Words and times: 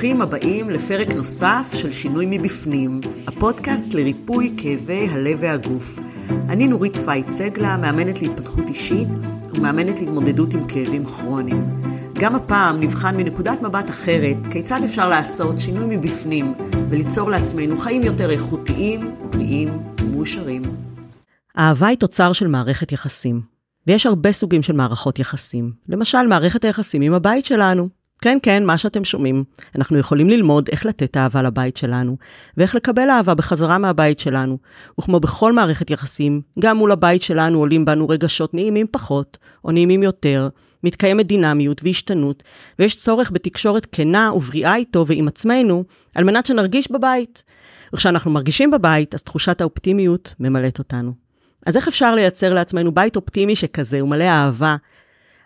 ברוכים 0.00 0.22
הבאים 0.22 0.70
לפרק 0.70 1.08
נוסף 1.14 1.70
של 1.74 1.92
שינוי 1.92 2.26
מבפנים, 2.28 3.00
הפודקאסט 3.26 3.94
לריפוי 3.94 4.54
כאבי 4.56 5.08
הלב 5.08 5.38
והגוף. 5.40 5.98
אני 6.48 6.68
נורית 6.68 6.96
פייט 6.96 7.30
סגלה, 7.30 7.76
מאמנת 7.76 8.22
להתפתחות 8.22 8.68
אישית 8.68 9.08
ומאמנת 9.50 10.00
להתמודדות 10.00 10.54
עם 10.54 10.66
כאבים 10.68 11.04
כרוניים. 11.04 11.82
גם 12.14 12.34
הפעם 12.34 12.80
נבחן 12.80 13.16
מנקודת 13.16 13.62
מבט 13.62 13.90
אחרת 13.90 14.36
כיצד 14.50 14.80
אפשר 14.84 15.08
לעשות 15.08 15.58
שינוי 15.58 15.96
מבפנים 15.96 16.54
וליצור 16.90 17.30
לעצמנו 17.30 17.78
חיים 17.78 18.02
יותר 18.02 18.30
איכותיים, 18.30 19.14
בריאים 19.30 19.82
ומאושרים. 20.00 20.62
אהבה 21.58 21.86
היא 21.86 21.98
תוצר 21.98 22.32
של 22.32 22.46
מערכת 22.46 22.92
יחסים, 22.92 23.40
ויש 23.86 24.06
הרבה 24.06 24.32
סוגים 24.32 24.62
של 24.62 24.72
מערכות 24.72 25.18
יחסים. 25.18 25.72
למשל, 25.88 26.26
מערכת 26.26 26.64
היחסים 26.64 27.02
עם 27.02 27.14
הבית 27.14 27.46
שלנו. 27.46 27.99
כן, 28.20 28.38
כן, 28.42 28.64
מה 28.64 28.78
שאתם 28.78 29.04
שומעים. 29.04 29.44
אנחנו 29.76 29.98
יכולים 29.98 30.30
ללמוד 30.30 30.68
איך 30.72 30.86
לתת 30.86 31.16
אהבה 31.16 31.42
לבית 31.42 31.76
שלנו, 31.76 32.16
ואיך 32.56 32.74
לקבל 32.74 33.10
אהבה 33.10 33.34
בחזרה 33.34 33.78
מהבית 33.78 34.18
שלנו. 34.18 34.58
וכמו 35.00 35.20
בכל 35.20 35.52
מערכת 35.52 35.90
יחסים, 35.90 36.40
גם 36.58 36.76
מול 36.76 36.92
הבית 36.92 37.22
שלנו 37.22 37.58
עולים 37.58 37.84
בנו 37.84 38.08
רגשות 38.08 38.54
נעימים 38.54 38.86
פחות, 38.90 39.38
או 39.64 39.70
נעימים 39.72 40.02
יותר, 40.02 40.48
מתקיימת 40.84 41.26
דינמיות 41.26 41.80
והשתנות, 41.84 42.42
ויש 42.78 42.96
צורך 42.96 43.30
בתקשורת 43.30 43.86
כנה 43.92 44.32
ובריאה 44.34 44.76
איתו 44.76 45.06
ועם 45.06 45.28
עצמנו, 45.28 45.84
על 46.14 46.24
מנת 46.24 46.46
שנרגיש 46.46 46.90
בבית. 46.90 47.42
וכשאנחנו 47.92 48.30
מרגישים 48.30 48.70
בבית, 48.70 49.14
אז 49.14 49.22
תחושת 49.22 49.60
האופטימיות 49.60 50.34
ממלאת 50.40 50.78
אותנו. 50.78 51.12
אז 51.66 51.76
איך 51.76 51.88
אפשר 51.88 52.14
לייצר 52.14 52.54
לעצמנו 52.54 52.94
בית 52.94 53.16
אופטימי 53.16 53.56
שכזה 53.56 54.04
ומלא 54.04 54.24
אהבה, 54.24 54.76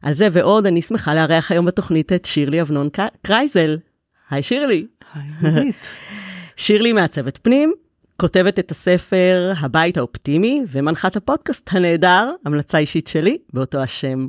על 0.04 0.12
זה 0.12 0.28
ועוד, 0.32 0.66
אני 0.66 0.82
שמחה 0.82 1.14
לארח 1.14 1.50
היום 1.52 1.66
בתוכנית 1.66 2.12
את 2.12 2.24
שירלי 2.24 2.60
אבנון 2.60 2.88
קרייזל. 3.22 3.78
היי 4.30 4.42
שירלי. 4.42 4.86
היי. 5.14 5.72
שירלי 6.56 6.92
מעצבת 6.92 7.38
פנים, 7.42 7.72
כותבת 8.16 8.58
את 8.58 8.70
הספר 8.70 9.52
הבית 9.60 9.96
האופטימי 9.96 10.62
ומנחת 10.68 11.16
הפודקאסט 11.16 11.70
הנהדר, 11.72 12.30
המלצה 12.46 12.78
אישית 12.78 13.06
שלי, 13.06 13.38
באותו 13.52 13.78
השם. 13.78 14.28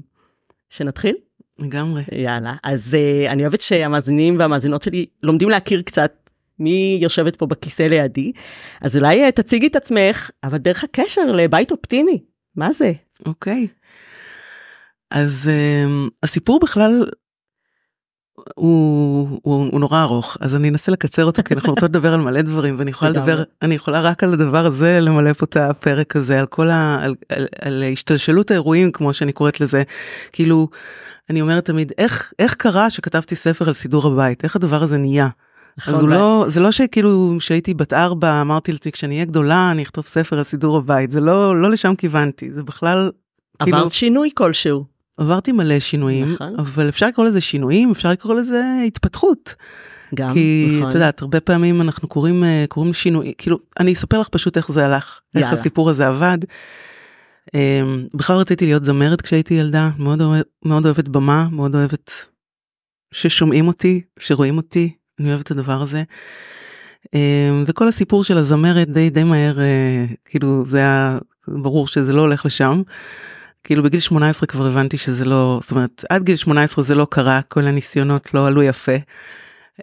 שנתחיל? 0.69 1.15
לגמרי. 1.59 2.03
יאללה. 2.11 2.55
אז 2.63 2.97
uh, 2.97 3.31
אני 3.31 3.41
אוהבת 3.41 3.61
שהמאזינים 3.61 4.39
והמאזינות 4.39 4.81
שלי 4.81 5.05
לומדים 5.23 5.49
להכיר 5.49 5.81
קצת 5.81 6.29
מי 6.59 6.97
יושבת 7.01 7.35
פה 7.35 7.45
בכיסא 7.45 7.83
לידי. 7.83 8.31
אז 8.81 8.97
אולי 8.97 9.27
uh, 9.27 9.31
תציגי 9.31 9.67
את 9.67 9.75
עצמך, 9.75 10.29
אבל 10.43 10.57
דרך 10.57 10.83
הקשר 10.83 11.31
לבית 11.31 11.71
אופטימי. 11.71 12.19
מה 12.55 12.71
זה? 12.71 12.91
אוקיי. 13.25 13.67
Okay. 13.71 13.84
אז 15.15 15.49
uh, 15.49 16.09
הסיפור 16.23 16.59
בכלל 16.59 17.05
הוא, 18.55 19.39
הוא, 19.41 19.69
הוא 19.71 19.79
נורא 19.79 20.01
ארוך 20.01 20.37
אז 20.41 20.55
אני 20.55 20.69
אנסה 20.69 20.91
לקצר 20.91 21.25
אותו 21.25 21.43
כי 21.43 21.53
אנחנו 21.53 21.69
רוצות 21.69 21.89
לדבר 21.89 22.13
על 22.13 22.19
מלא 22.19 22.41
דברים 22.41 22.79
ואני 22.79 22.91
יכולה 22.91 23.11
לדבר 23.11 23.43
אני 23.61 23.75
יכולה 23.75 24.01
רק 24.01 24.23
על 24.23 24.33
הדבר 24.33 24.65
הזה 24.65 24.99
למלא 25.01 25.33
פה 25.33 25.45
את 25.45 25.57
הפרק 25.57 26.15
הזה 26.15 26.39
על 26.39 26.45
כל 26.45 26.69
ה... 26.69 26.97
על, 27.01 27.15
על, 27.29 27.47
על 27.61 27.83
השתלשלות 27.93 28.51
האירועים 28.51 28.91
כמו 28.91 29.13
שאני 29.13 29.31
קוראת 29.31 29.61
לזה 29.61 29.83
כאילו 30.31 30.67
אני 31.29 31.41
אומרת 31.41 31.65
תמיד 31.65 31.91
איך 31.97 32.33
איך 32.39 32.55
קרה 32.55 32.89
שכתבתי 32.89 33.35
ספר 33.35 33.67
על 33.67 33.73
סידור 33.73 34.07
הבית 34.07 34.43
איך 34.43 34.55
הדבר 34.55 34.83
הזה 34.83 34.97
נהיה. 34.97 35.27
נכון, 35.77 35.93
אז 35.93 36.01
הוא 36.01 36.09
לא 36.09 36.45
זה 36.47 36.59
לא 36.59 36.71
שכאילו 36.71 37.37
שהייתי 37.39 37.73
בת 37.73 37.93
ארבע 37.93 38.41
אמרתי 38.41 38.71
לעצמי 38.71 38.91
כשאני 38.91 39.15
אהיה 39.15 39.25
גדולה 39.25 39.71
אני 39.71 39.83
אכתוב 39.83 40.05
ספר 40.05 40.37
על 40.37 40.43
סידור 40.43 40.77
הבית 40.77 41.11
זה 41.11 41.19
לא 41.19 41.61
לא 41.61 41.71
לשם 41.71 41.95
כיוונתי 41.95 42.51
זה 42.51 42.63
בכלל. 42.63 43.11
עברת 43.59 43.73
כאילו... 43.73 43.91
שינוי 43.91 44.29
כלשהו. 44.33 44.94
עברתי 45.17 45.51
מלא 45.51 45.79
שינויים, 45.79 46.33
נכון. 46.33 46.55
אבל 46.57 46.89
אפשר 46.89 47.07
לקרוא 47.07 47.25
לזה 47.25 47.41
שינויים, 47.41 47.91
אפשר 47.91 48.11
לקרוא 48.11 48.35
לזה 48.35 48.63
התפתחות. 48.87 49.55
גם, 50.15 50.33
כי 50.33 50.75
נכון. 50.77 50.89
את 50.89 50.93
יודעת, 50.93 51.21
הרבה 51.21 51.39
פעמים 51.39 51.81
אנחנו 51.81 52.07
קוראים, 52.07 52.43
אה, 52.43 52.65
קוראים 52.69 52.93
שינוי, 52.93 53.33
כאילו, 53.37 53.57
אני 53.79 53.93
אספר 53.93 54.19
לך 54.19 54.29
פשוט 54.29 54.57
איך 54.57 54.71
זה 54.71 54.85
הלך, 54.85 55.19
יאללה. 55.35 55.47
איך 55.49 55.59
הסיפור 55.59 55.89
הזה 55.89 56.07
עבד. 56.07 56.37
אמ, 57.53 58.07
בכלל 58.13 58.35
רציתי 58.35 58.65
להיות 58.65 58.83
זמרת 58.83 59.21
כשהייתי 59.21 59.53
ילדה, 59.53 59.89
מאוד, 59.99 60.21
אוהב, 60.21 60.43
מאוד 60.65 60.85
אוהבת 60.85 61.07
במה, 61.07 61.47
מאוד 61.51 61.75
אוהבת 61.75 62.11
ששומעים 63.13 63.67
אותי, 63.67 64.01
שרואים 64.19 64.57
אותי, 64.57 64.95
אני 65.19 65.29
אוהבת 65.29 65.45
את 65.45 65.51
הדבר 65.51 65.81
הזה. 65.81 66.03
אמ, 67.13 67.63
וכל 67.67 67.87
הסיפור 67.87 68.23
של 68.23 68.37
הזמרת 68.37 68.89
די 68.89 69.09
די 69.09 69.23
מהר, 69.23 69.59
אה, 69.59 70.05
כאילו 70.25 70.63
זה 70.65 70.77
היה 70.77 71.17
ברור 71.47 71.87
שזה 71.87 72.13
לא 72.13 72.21
הולך 72.21 72.45
לשם. 72.45 72.81
כאילו 73.65 73.83
בגיל 73.83 73.99
18 73.99 74.47
כבר 74.47 74.67
הבנתי 74.67 74.97
שזה 74.97 75.25
לא, 75.25 75.59
זאת 75.61 75.71
אומרת, 75.71 76.05
עד 76.09 76.23
גיל 76.23 76.35
18 76.35 76.83
זה 76.83 76.95
לא 76.95 77.07
קרה, 77.09 77.41
כל 77.41 77.63
הניסיונות 77.63 78.33
לא 78.33 78.47
עלו 78.47 78.63
יפה. 78.63 78.95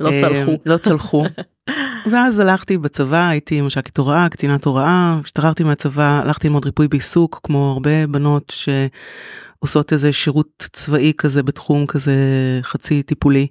לא 0.00 0.10
אה, 0.10 0.20
צלחו. 0.20 0.58
לא 0.66 0.76
צלחו. 0.76 1.24
ואז 2.12 2.38
הלכתי 2.38 2.78
בצבא, 2.78 3.28
הייתי 3.28 3.60
מש"קית 3.60 3.98
הוראה, 3.98 4.28
קצינת 4.28 4.64
הוראה, 4.64 5.18
השתחררתי 5.24 5.64
מהצבא, 5.64 6.20
הלכתי 6.24 6.46
ללמוד 6.48 6.64
ריפוי 6.64 6.88
בעיסוק, 6.88 7.40
כמו 7.42 7.72
הרבה 7.72 8.06
בנות 8.06 8.52
שעושות 8.56 9.92
איזה 9.92 10.12
שירות 10.12 10.68
צבאי 10.72 11.12
כזה 11.18 11.42
בתחום 11.42 11.86
כזה 11.86 12.14
חצי 12.62 13.02
טיפולי. 13.02 13.46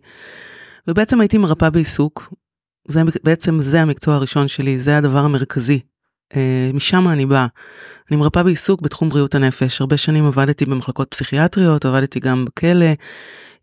ובעצם 0.88 1.22
הייתי 1.22 1.38
מרפאה 1.38 1.70
בעיסוק, 1.70 2.34
זה 2.88 3.02
בעצם 3.24 3.62
זה 3.62 3.81
המקצוע 3.81 4.16
הראשון 4.16 4.47
שלי, 4.47 4.80
זה 4.80 4.97
הדבר 4.97 5.20
המרכזי 5.20 5.80
משם 6.74 7.08
אני 7.08 7.25
באה. 7.25 7.47
אני 8.12 8.18
מרפאה 8.18 8.44
בעיסוק 8.44 8.81
בתחום 8.81 9.09
בריאות 9.09 9.36
הנפש. 9.36 9.81
הרבה 9.81 9.97
שנים 9.97 10.25
עבדתי 10.25 10.66
במחלקות 10.66 11.08
פסיכיאטריות, 11.12 11.86
עבדתי 11.86 12.19
גם 12.19 12.46
בכלא 12.46 12.86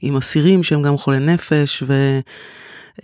עם 0.00 0.16
אסירים 0.16 0.62
שהם 0.62 0.82
גם 0.82 0.98
חולי 0.98 1.18
נפש, 1.18 1.82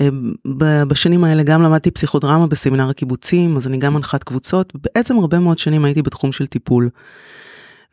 ובשנים 0.01 1.25
אה, 1.25 1.31
האלה 1.31 1.43
גם 1.43 1.63
למדתי 1.63 1.91
פסיכודרמה 1.91 2.47
בסמינר 2.47 2.91
הקיבוצים, 2.91 3.57
אז 3.57 3.67
אני 3.67 3.79
גם 3.79 3.95
מנחת 3.95 4.25
קבוצות. 4.25 4.73
בעצם 4.75 5.19
הרבה 5.19 5.39
מאוד 5.39 5.59
שנים 5.59 5.85
הייתי 5.85 6.03
בתחום 6.03 6.33
של 6.33 6.47
טיפול. 6.47 6.89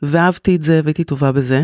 ואהבתי 0.01 0.55
את 0.55 0.61
זה 0.61 0.81
והייתי 0.83 1.03
טובה 1.03 1.31
בזה. 1.31 1.63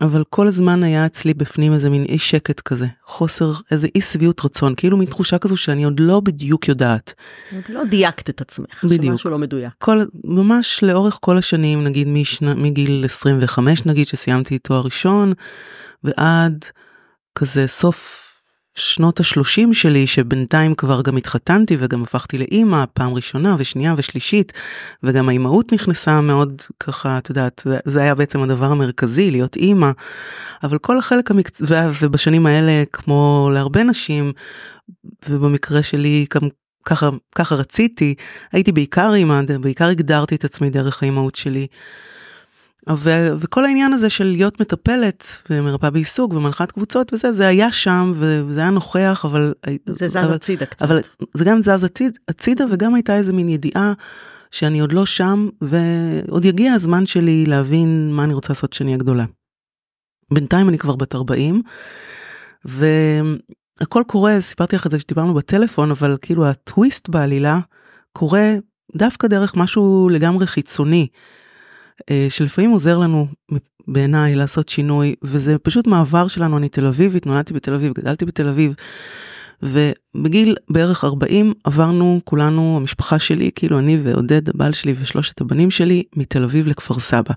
אבל 0.00 0.24
כל 0.30 0.48
הזמן 0.48 0.82
היה 0.82 1.06
אצלי 1.06 1.34
בפנים 1.34 1.72
איזה 1.72 1.90
מין 1.90 2.02
אי 2.02 2.18
שקט 2.18 2.60
כזה, 2.60 2.86
חוסר, 3.04 3.52
איזה 3.70 3.88
אי 3.94 4.00
שביעות 4.00 4.44
רצון, 4.44 4.74
כאילו 4.76 4.96
מין 4.96 5.08
תחושה 5.08 5.38
כזו 5.38 5.56
שאני 5.56 5.84
עוד 5.84 6.00
לא 6.00 6.20
בדיוק 6.20 6.68
יודעת. 6.68 7.14
עוד 7.54 7.62
לא 7.68 7.84
דייקת 7.84 8.30
את 8.30 8.40
עצמך, 8.40 8.84
בדיוק. 8.84 9.04
שמשהו 9.04 9.30
לא 9.30 9.38
מדויק. 9.38 9.72
כל, 9.78 10.00
ממש 10.24 10.82
לאורך 10.82 11.18
כל 11.20 11.38
השנים, 11.38 11.84
נגיד 11.84 12.08
משנה, 12.08 12.54
מגיל 12.54 13.04
25 13.04 13.86
נגיד 13.86 14.06
שסיימתי 14.06 14.58
תואר 14.58 14.80
ראשון, 14.80 15.32
ועד 16.04 16.64
כזה 17.34 17.66
סוף 17.66 18.27
שנות 18.78 19.20
השלושים 19.20 19.74
שלי 19.74 20.06
שבינתיים 20.06 20.74
כבר 20.74 21.02
גם 21.02 21.16
התחתנתי 21.16 21.76
וגם 21.80 22.02
הפכתי 22.02 22.38
לאימא 22.38 22.84
פעם 22.92 23.14
ראשונה 23.14 23.56
ושנייה 23.58 23.94
ושלישית 23.96 24.52
וגם 25.02 25.28
האימהות 25.28 25.72
נכנסה 25.72 26.20
מאוד 26.20 26.62
ככה 26.80 27.18
את 27.18 27.28
יודעת 27.28 27.66
זה 27.84 28.02
היה 28.02 28.14
בעצם 28.14 28.42
הדבר 28.42 28.66
המרכזי 28.66 29.30
להיות 29.30 29.56
אימא 29.56 29.90
אבל 30.62 30.78
כל 30.78 30.98
החלק 30.98 31.30
המקצוע 31.30 31.80
ובשנים 32.02 32.46
האלה 32.46 32.84
כמו 32.92 33.50
להרבה 33.54 33.82
נשים 33.82 34.32
ובמקרה 35.28 35.82
שלי 35.82 36.26
גם 36.34 36.48
ככה 36.84 37.10
ככה 37.34 37.54
רציתי 37.54 38.14
הייתי 38.52 38.72
בעיקר 38.72 39.14
אימא 39.14 39.40
בעיקר 39.60 39.88
הגדרתי 39.88 40.34
את 40.34 40.44
עצמי 40.44 40.70
דרך 40.70 41.02
האימהות 41.02 41.34
שלי. 41.34 41.66
ו- 42.96 43.28
וכל 43.40 43.64
העניין 43.64 43.92
הזה 43.92 44.10
של 44.10 44.24
להיות 44.24 44.60
מטפלת 44.60 45.42
ומרפאה 45.50 45.90
בעיסוק 45.90 46.32
ומנחת 46.32 46.72
קבוצות 46.72 47.12
וזה, 47.12 47.32
זה 47.32 47.46
היה 47.46 47.72
שם 47.72 48.12
וזה 48.16 48.60
היה 48.60 48.70
נוכח, 48.70 49.24
אבל... 49.24 49.54
זה 49.86 50.08
זז 50.08 50.16
הצידה 50.16 50.66
קצת. 50.66 50.82
אבל 50.82 51.00
זה 51.34 51.44
גם 51.44 51.62
זז 51.62 51.84
הציד, 51.84 52.18
הצידה 52.28 52.64
וגם 52.70 52.94
הייתה 52.94 53.16
איזה 53.16 53.32
מין 53.32 53.48
ידיעה 53.48 53.92
שאני 54.50 54.80
עוד 54.80 54.92
לא 54.92 55.06
שם 55.06 55.48
ועוד 55.60 56.44
יגיע 56.44 56.72
הזמן 56.72 57.06
שלי 57.06 57.46
להבין 57.46 58.12
מה 58.12 58.24
אני 58.24 58.34
רוצה 58.34 58.52
לעשות 58.52 58.70
כשאני 58.70 58.90
אהיה 58.90 58.98
גדולה. 58.98 59.24
בינתיים 60.32 60.68
אני 60.68 60.78
כבר 60.78 60.96
בת 60.96 61.14
40 61.14 61.62
והכל 62.64 64.02
קורה, 64.06 64.40
סיפרתי 64.40 64.76
לך 64.76 64.86
את 64.86 64.90
זה 64.90 64.98
כשדיברנו 64.98 65.34
בטלפון, 65.34 65.90
אבל 65.90 66.16
כאילו 66.20 66.46
הטוויסט 66.46 67.08
בעלילה 67.08 67.58
קורה 68.12 68.54
דווקא 68.96 69.28
דרך 69.28 69.56
משהו 69.56 70.08
לגמרי 70.12 70.46
חיצוני. 70.46 71.06
אה, 72.10 72.26
שלפעמים 72.30 72.70
עוזר 72.70 72.98
לנו 72.98 73.26
בעיניי 73.88 74.34
לעשות 74.34 74.68
שינוי 74.68 75.14
וזה 75.22 75.58
פשוט 75.58 75.86
מעבר 75.86 76.28
שלנו. 76.28 76.58
אני 76.58 76.68
תל 76.68 76.86
אביבית 76.86 77.26
נולדתי 77.26 77.54
בתל 77.54 77.74
אביב 77.74 77.92
גדלתי 77.92 78.26
בתל 78.26 78.48
אביב 78.48 78.74
ובגיל 79.62 80.56
בערך 80.70 81.04
40 81.04 81.52
עברנו 81.64 82.20
כולנו, 82.24 82.76
המשפחה 82.76 83.18
שלי, 83.18 83.50
כאילו 83.54 83.78
אני 83.78 83.98
ועודד, 84.02 84.48
הבעל 84.48 84.72
שלי 84.72 84.94
ושלושת 85.00 85.40
הבנים 85.40 85.70
שלי, 85.70 86.02
מתל 86.16 86.44
אביב 86.44 86.68
לכפר 86.68 86.98
סבא. 86.98 87.34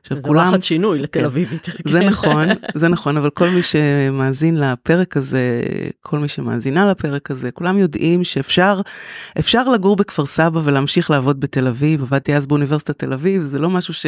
עכשיו 0.00 0.16
זה 0.16 0.22
כולם... 0.22 0.40
זה 0.40 0.46
וואחד 0.46 0.62
שינוי 0.62 0.98
לתל 0.98 1.18
כן. 1.20 1.24
אביבית. 1.24 1.66
זה 1.84 2.00
נכון, 2.00 2.48
זה 2.74 2.88
נכון, 2.94 3.16
אבל 3.16 3.30
כל 3.30 3.48
מי 3.48 3.60
שמאזין 3.62 4.60
לפרק 4.60 5.16
הזה, 5.16 5.62
כל 6.00 6.18
מי 6.18 6.28
שמאזינה 6.28 6.90
לפרק 6.90 7.30
הזה, 7.30 7.50
כולם 7.50 7.78
יודעים 7.78 8.24
שאפשר 8.24 8.80
אפשר 9.38 9.68
לגור 9.68 9.96
בכפר 9.96 10.26
סבא 10.26 10.60
ולהמשיך 10.64 11.10
לעבוד 11.10 11.40
בתל 11.40 11.66
אביב, 11.66 12.02
עבדתי 12.02 12.34
אז 12.34 12.46
באוניברסיטת 12.46 12.98
תל 12.98 13.12
אביב, 13.12 13.42
זה 13.42 13.58
לא 13.58 13.70
משהו 13.70 13.94
ש... 13.94 14.06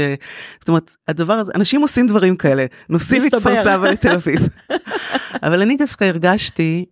זאת 0.61 0.69
אומרת, 0.69 0.91
הדבר 1.09 1.33
הזה, 1.33 1.53
אנשים 1.55 1.81
עושים 1.81 2.07
דברים 2.07 2.37
כאלה, 2.37 2.67
נוסעים 2.89 3.23
מכפר 3.27 3.65
סבא 3.65 3.89
לתל 3.89 4.13
אביב. 4.13 4.49
אבל 5.47 5.63
אני 5.63 5.77
דווקא 5.77 6.05
הרגשתי 6.05 6.85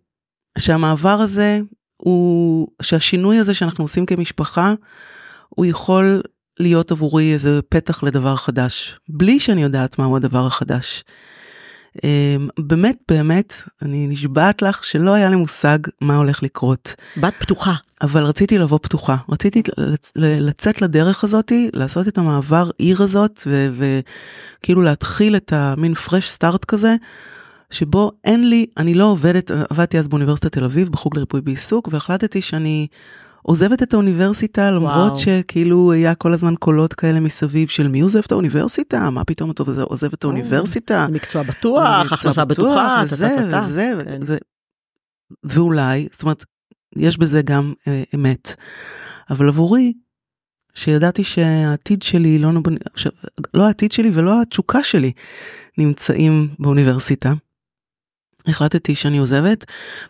שהמעבר 0.59 1.21
הזה 1.21 1.61
הוא, 1.97 2.69
שהשינוי 2.83 3.39
הזה 3.39 3.55
שאנחנו 3.55 3.85
עושים 3.85 4.07
כמשפחה, 4.07 4.75
הוא 5.49 5.67
יכול 5.67 6.23
להיות 6.61 6.91
עבורי 6.91 7.33
איזה 7.33 7.61
פתח 7.69 8.03
לדבר 8.03 8.37
חדש, 8.37 8.99
בלי 9.09 9.41
שאני 9.41 9.63
יודעת 9.63 9.99
מהו 9.99 10.17
הדבר 10.17 10.47
החדש. 10.47 11.05
אמ, 12.05 12.49
באמת 12.59 12.97
באמת 13.09 13.53
אני 13.83 14.07
נשבעת 14.07 14.63
לך 14.63 14.85
שלא 14.85 15.15
היה 15.15 15.31
לי 15.31 15.37
מושג 15.37 15.79
מה 16.01 16.17
הולך 16.17 16.43
לקרות. 16.43 16.95
בת 17.17 17.35
פתוחה. 17.39 17.75
אבל 18.03 18.23
רציתי 18.23 18.59
לבוא 18.59 18.79
פתוחה 18.83 19.17
רציתי 19.29 19.63
לצאת 20.17 20.83
לדרך 20.83 21.25
הזאתי 21.25 21.71
לעשות 21.75 22.09
את 22.09 22.19
המעבר 22.19 22.71
עיר 22.79 23.03
הזאת 23.03 23.41
וכאילו 23.73 24.83
להתחיל 24.83 25.37
את 25.37 25.53
המין 25.53 25.95
פרש 25.95 26.31
סטארט 26.31 26.65
כזה. 26.65 26.95
שבו 27.71 28.13
אין 28.25 28.49
לי 28.49 28.67
אני 28.77 28.95
לא 28.95 29.05
עובדת 29.05 29.51
עבדתי 29.51 29.99
אז 29.99 30.09
באוניברסיטת 30.09 30.53
תל 30.53 30.65
אביב 30.65 30.89
בחוג 30.89 31.17
לריפוי 31.17 31.41
בעיסוק 31.41 31.89
והחלטתי 31.93 32.43
שאני 32.43 32.87
עוזבת 33.43 33.83
את 33.83 33.95
האוניברסיטה 33.95 34.71
למרות 34.71 35.13
וואו. 35.13 35.19
שכאילו 35.19 35.93
היה 35.93 36.15
כל 36.15 36.33
הזמן 36.33 36.55
קולות 36.59 36.95
כאלה 36.95 37.21
מסביב 37.21 37.69
של 37.69 37.89
מי 37.89 38.01
עוזב 38.01 38.21
את 38.27 38.33
האוניברסיטה 38.33 39.11
מה 39.11 39.25
פתאום 39.25 39.51
אתה 39.51 39.63
עוזב 39.83 40.13
את 40.13 40.25
האוניברסיטה. 40.25 41.07
מקצוע 41.13 41.43
בטוח 41.43 42.13
הכנסה 42.13 42.45
בטוחה 42.45 43.03
וזה 43.05 43.37
וזה 43.67 44.05
כן. 44.05 44.19
וזה 44.23 44.39
ואולי 45.45 46.09
זאת 46.13 46.23
אומרת 46.23 46.45
יש 46.97 47.19
בזה 47.19 47.43
גם 47.43 47.73
אה, 47.89 48.03
אמת 48.15 48.55
אבל 49.31 49.49
עבורי 49.49 49.93
שידעתי 50.75 51.25
שהעתיד 51.25 52.03
שלי 52.03 52.39
לא 52.39 52.51
עכשיו 52.93 53.13
לא 53.55 53.67
העתיד 53.67 53.93
שלי 53.93 54.11
ולא 54.15 54.43
התשוקה 54.43 54.83
שלי 54.83 55.13
נמצאים 55.79 56.49
באוניברסיטה. 56.59 57.33
החלטתי 58.49 58.95
שאני 58.95 59.19
עוזבת 59.19 59.65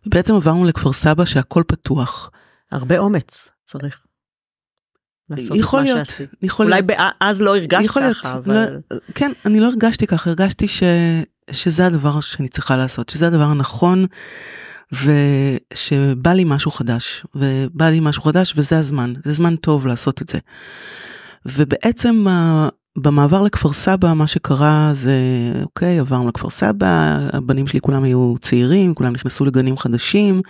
ובעצם 0.07 0.35
עברנו 0.35 0.65
לכפר 0.65 0.93
סבא 0.93 1.25
שהכל 1.25 1.63
פתוח. 1.67 2.31
הרבה 2.73 2.99
אומץ 2.99 3.51
צריך. 3.65 4.01
יכול 5.37 5.83
להיות, 5.83 6.09
יכול 6.43 6.67
אולי 6.67 6.83
להיות. 6.89 7.13
אז 7.21 7.41
לא 7.41 7.57
הרגשת 7.57 7.89
ככה, 7.89 8.01
להיות, 8.01 8.27
אבל... 8.27 8.55
לא, 8.55 8.99
כן, 9.15 9.33
אני 9.47 9.61
לא 9.61 9.67
הרגשתי 9.67 10.07
ככה, 10.07 10.31
הרגשתי 10.31 10.69
ש, 10.69 10.83
שזה 11.51 11.87
הדבר 11.87 12.21
שאני 12.21 12.49
צריכה 12.49 12.77
לעשות, 12.77 13.09
שזה 13.09 13.27
הדבר 13.27 13.45
הנכון, 13.45 14.07
ושבא 14.93 16.33
לי 16.33 16.45
משהו 16.47 16.71
חדש, 16.71 17.25
ובא 17.35 17.89
לי 17.89 18.01
משהו 18.01 18.23
חדש 18.23 18.55
וזה 18.57 18.79
הזמן, 18.79 19.15
זה 19.25 19.33
זמן 19.33 19.57
טוב 19.57 19.87
לעשות 19.87 20.23
את 20.23 20.29
זה. 20.29 20.39
ובעצם 21.47 22.25
במעבר 22.99 23.43
לכפר 23.43 23.73
סבא 23.73 24.13
מה 24.13 24.27
שקרה 24.27 24.91
זה 24.95 25.13
אוקיי 25.63 25.99
עברנו 25.99 26.29
לכפר 26.29 26.51
סבא 26.51 27.19
הבנים 27.33 27.67
שלי 27.67 27.81
כולם 27.81 28.05
היו 28.05 28.35
צעירים 28.41 28.95
כולם 28.95 29.13
נכנסו 29.13 29.45
לגנים 29.45 29.77
חדשים. 29.77 30.43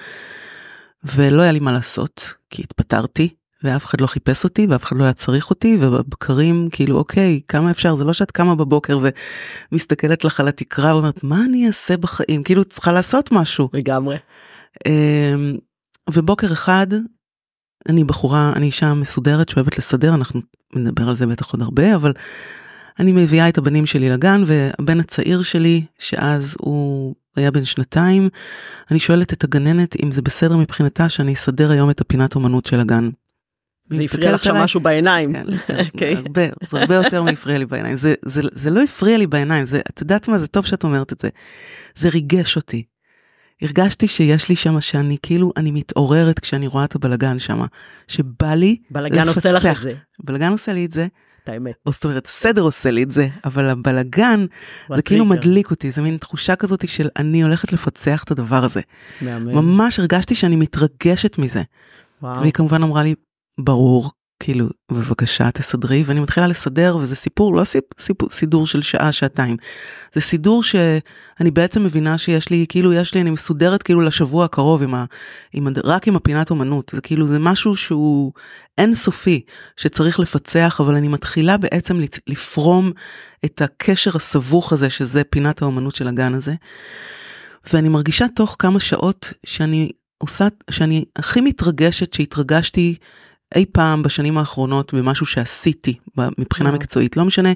ולא 1.05 1.43
היה 1.43 1.53
לי 1.53 1.59
מה 1.59 1.73
לעשות, 1.73 2.35
כי 2.51 2.63
התפטרתי, 2.63 3.29
ואף 3.65 3.85
אחד 3.85 4.01
לא 4.01 4.07
חיפש 4.07 4.45
אותי, 4.45 4.67
ואף 4.71 4.85
אחד 4.85 4.97
לא 4.97 5.05
היה 5.05 5.13
צריך 5.13 5.51
אותי, 5.51 5.77
ובבקרים 5.81 6.69
כאילו 6.73 6.99
אוקיי, 6.99 7.41
כמה 7.49 7.71
אפשר, 7.71 7.95
זה 7.95 8.05
לא 8.05 8.13
שאת 8.13 8.31
קמה 8.31 8.55
בבוקר 8.55 8.99
ומסתכלת 9.73 10.25
לך 10.25 10.41
על 10.41 10.49
התקרה 10.49 10.95
ואומרת, 10.95 11.25
מה 11.25 11.45
אני 11.45 11.67
אעשה 11.67 11.97
בחיים? 11.97 12.43
כאילו 12.43 12.65
צריכה 12.65 12.93
לעשות 12.93 13.33
משהו. 13.33 13.69
לגמרי. 13.73 14.17
אמ, 14.87 15.57
ובוקר 16.11 16.53
אחד, 16.53 16.87
אני 17.89 18.05
בחורה, 18.05 18.53
אני 18.57 18.67
אישה 18.67 18.95
מסודרת 18.95 19.49
שאוהבת 19.49 19.79
לסדר, 19.79 20.15
אנחנו 20.15 20.41
נדבר 20.75 21.09
על 21.09 21.17
זה 21.17 21.27
בטח 21.27 21.53
עוד 21.53 21.63
הרבה, 21.63 21.95
אבל 21.95 22.13
אני 22.99 23.13
מביאה 23.13 23.49
את 23.49 23.59
הבנים 23.59 23.87
שלי 23.87 24.11
לגן, 24.11 24.43
והבן 24.47 25.01
הצעיר 25.01 25.43
שלי, 25.43 25.85
שאז 25.99 26.57
הוא 26.61 27.15
היה 27.37 27.51
בן 27.51 27.65
שנתיים, 27.65 28.29
אני 28.91 28.99
שואלת 28.99 29.33
את 29.33 29.45
הגננת 29.45 29.97
אם 30.03 30.13
זה 30.13 30.23
בסדר 30.23 30.57
מבחינתה 30.57 31.09
שאני 31.09 31.33
אסדר 31.33 31.71
היום 31.71 31.91
את 31.91 32.01
הפינת 32.01 32.35
אומנות 32.35 32.67
של 32.67 32.81
הגן. 32.81 33.11
זה 33.91 34.03
הפריע 34.03 34.33
לך 34.33 34.45
שם 34.45 34.55
משהו 34.55 34.81
בעיניים. 34.81 35.33
כן, 35.33 35.45
כן, 35.67 35.85
אוקיי. 35.93 36.15
הרבה, 36.17 36.43
זה 36.69 36.81
הרבה 36.81 36.95
יותר 36.95 37.23
מהפריע 37.23 37.59
לי 37.59 37.67
בעיניים. 37.67 37.97
זה, 37.97 38.15
זה, 38.25 38.41
זה 38.53 38.71
לא 38.71 38.83
הפריע 38.83 39.19
לי 39.19 39.27
בעיניים, 39.27 39.65
זה, 39.65 39.81
את 39.91 40.01
יודעת 40.01 40.29
מה, 40.29 40.39
זה 40.39 40.47
טוב 40.47 40.67
שאת 40.67 40.85
אומרת 40.85 41.13
את 41.13 41.21
זה. 41.21 41.29
זה 41.97 42.09
ריגש 42.09 42.57
אותי. 42.57 42.83
הרגשתי 43.63 44.09
שיש 44.09 44.49
לי 44.49 44.57
שם 44.57 44.81
שאני 44.81 45.17
כאילו 45.23 45.53
אני 45.57 45.71
מתעוררת 45.71 46.39
כשאני 46.39 46.67
רואה 46.67 46.85
את 46.85 46.95
הבלגן 46.95 47.39
שם 47.39 47.61
שבא 48.09 48.55
לי 48.55 48.77
בלגן 48.91 49.27
לפצח. 49.27 49.37
עושה 49.37 49.51
לך 49.53 49.67
את 49.67 49.77
זה 49.83 49.95
בלגן 50.25 50.53
עושה 50.53 50.73
לי 50.73 50.85
את 50.85 50.93
זה 50.93 51.07
את 51.49 51.53
האמת. 51.53 51.75
זאת 51.89 52.05
אומרת, 52.05 52.27
הסדר 52.27 52.63
עושה 52.63 52.91
לי 52.91 53.03
את 53.03 53.11
זה, 53.11 53.29
אבל 53.45 53.71
הבלגן, 53.71 54.47
זה 54.95 55.03
כאילו 55.03 55.25
מדליק 55.25 55.71
אותי, 55.71 55.91
זה 55.91 56.03
מין 56.03 56.17
תחושה 56.17 56.57
כזאת 56.57 56.89
של 56.89 57.09
אני 57.17 57.43
הולכת 57.43 57.73
לפצח 57.73 58.23
את 58.23 58.31
הדבר 58.31 58.65
הזה. 58.65 58.81
מאמן. 59.23 59.53
ממש 59.55 59.99
הרגשתי 59.99 60.35
שאני 60.35 60.57
מתרגשת 60.57 61.39
מזה. 61.39 61.63
וואו. 62.23 62.41
והיא 62.41 62.53
כמובן 62.53 62.83
אמרה 62.83 63.03
לי, 63.03 63.15
ברור, 63.61 64.11
כאילו 64.41 64.69
בבקשה 64.93 65.51
תסדרי 65.51 66.03
ואני 66.07 66.21
מתחילה 66.21 66.47
לסדר 66.47 66.97
וזה 66.97 67.17
סיפור 67.17 67.55
לא 67.55 67.63
סיפור 67.99 68.31
סידור 68.31 68.67
של 68.67 68.83
שעה 68.83 69.13
שעתיים 69.13 69.57
זה 70.15 70.21
סידור 70.21 70.63
שאני 70.63 71.51
בעצם 71.53 71.85
מבינה 71.85 72.19
שיש 72.19 72.51
לי 72.51 72.67
כאילו 72.69 72.93
יש 72.93 73.15
לי 73.15 73.21
אני 73.21 73.31
מסודרת 73.31 73.83
כאילו 73.83 74.01
לשבוע 74.01 74.45
הקרוב 74.45 74.83
עם 74.83 74.95
ה, 74.95 75.05
עם 75.53 75.67
ה, 75.67 75.71
רק 75.85 76.09
עם 76.09 76.17
הפינת 76.17 76.51
אומנות 76.51 76.91
זה 76.95 77.01
כאילו 77.01 77.27
זה 77.27 77.39
משהו 77.39 77.77
שהוא 77.77 78.33
אינסופי 78.79 79.41
שצריך 79.77 80.21
לפצח 80.21 80.81
אבל 80.81 80.95
אני 80.95 81.09
מתחילה 81.09 81.57
בעצם 81.57 82.01
לפרום 82.27 82.93
את 83.45 83.63
הקשר 83.63 84.11
הסבוך 84.15 84.73
הזה 84.73 84.91
שזה 84.91 85.25
פינת 85.25 85.63
האומנות 85.63 85.97
של 85.97 86.09
הגן 86.09 86.35
הזה. 86.35 86.55
ואני 87.73 87.89
מרגישה 87.89 88.27
תוך 88.37 88.57
כמה 88.59 88.81
שעות 88.81 89.33
שאני 89.47 89.91
עושה 90.19 90.49
שאני 90.71 91.05
הכי 91.17 91.41
מתרגשת 91.41 92.13
שהתרגשתי 92.13 92.95
אי 93.55 93.65
פעם 93.73 94.03
בשנים 94.03 94.39
האחרונות 94.39 94.95
במשהו 94.95 95.27
שעשיתי 95.27 95.95
מבחינה 96.39 96.71
מקצועית 96.71 97.17
לא 97.17 97.25
משנה. 97.25 97.53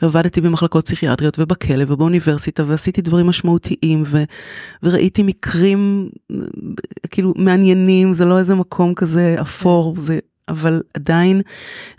עבדתי 0.00 0.40
במחלקות 0.40 0.86
פסיכיאטריות 0.86 1.38
ובכלא 1.38 1.84
ובאוניברסיטה 1.88 2.64
ועשיתי 2.66 3.02
דברים 3.02 3.26
משמעותיים 3.26 4.02
ו, 4.06 4.22
וראיתי 4.82 5.22
מקרים 5.22 6.08
כאילו 7.10 7.34
מעניינים 7.36 8.12
זה 8.12 8.24
לא 8.24 8.38
איזה 8.38 8.54
מקום 8.54 8.94
כזה 8.94 9.36
אפור 9.40 9.94
זה 9.98 10.18
אבל 10.48 10.82
עדיין 10.94 11.42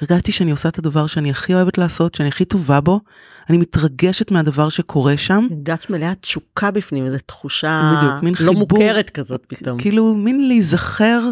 הרגשתי 0.02 0.32
שאני 0.32 0.52
עושה 0.52 0.70
את 0.70 0.78
הדבר 0.78 1.08
שאני 1.08 1.30
הכי 1.30 1.54
אוהבת 1.54 1.78
לעשות 1.78 2.16
שאני 2.16 2.28
הכי 2.28 2.46
טובה 2.46 2.82
בו. 2.82 3.00
אני 3.50 3.58
מתרגשת 3.58 4.32
מהדבר 4.32 4.70
שקורה 4.70 5.18
שם. 5.18 5.48
הרגשת 5.52 5.90
מלאה 5.90 6.14
תשוקה 6.22 6.72
בפנים 6.72 7.06
איזו 7.06 7.18
תחושה 7.26 7.94
בדיוק, 7.98 8.40
לא 8.40 8.52
חיבור, 8.52 8.54
מוכרת 8.54 9.10
כזאת 9.10 9.44
פתאום. 9.48 9.80
כאילו 9.80 10.16
מין 10.16 10.48
להיזכר. 10.48 11.30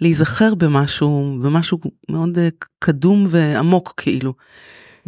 להיזכר 0.00 0.54
במשהו, 0.54 1.38
במשהו 1.42 1.78
מאוד 2.10 2.38
אה, 2.38 2.48
קדום 2.78 3.26
ועמוק 3.30 3.94
כאילו. 3.96 4.34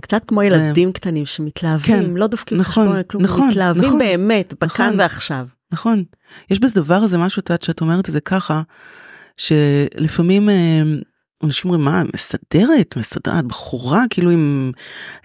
קצת 0.01 0.23
כמו 0.27 0.43
ילדים 0.43 0.93
קטנים 0.93 1.27
שמתלהבים, 1.27 1.97
כן, 1.97 2.11
לא 2.15 2.27
דופקים 2.27 2.59
נכון, 2.59 2.87
חשבון, 2.87 3.03
כלום, 3.03 3.23
נכון, 3.23 3.49
מתלהבים 3.49 3.85
נכון, 3.85 3.99
באמת, 3.99 4.55
בכאן 4.61 4.87
נכון, 4.87 5.01
ועכשיו. 5.01 5.47
נכון, 5.73 6.05
יש 6.51 6.61
בדבר 6.61 6.95
הזה 6.95 7.19
משהו, 7.19 7.41
את 7.41 7.51
יודעת, 7.51 7.63
שאת 7.63 7.81
אומרת 7.81 8.09
את 8.09 8.13
זה 8.13 8.21
ככה, 8.21 8.63
שלפעמים 9.37 10.49
אה, 10.49 10.83
אנשים 11.45 11.71
אומרים, 11.71 11.85
מה, 11.85 12.03
מסדרת, 12.15 12.97
מסדרת, 12.97 13.45
בחורה, 13.45 14.05
כאילו 14.11 14.31
עם, 14.31 14.73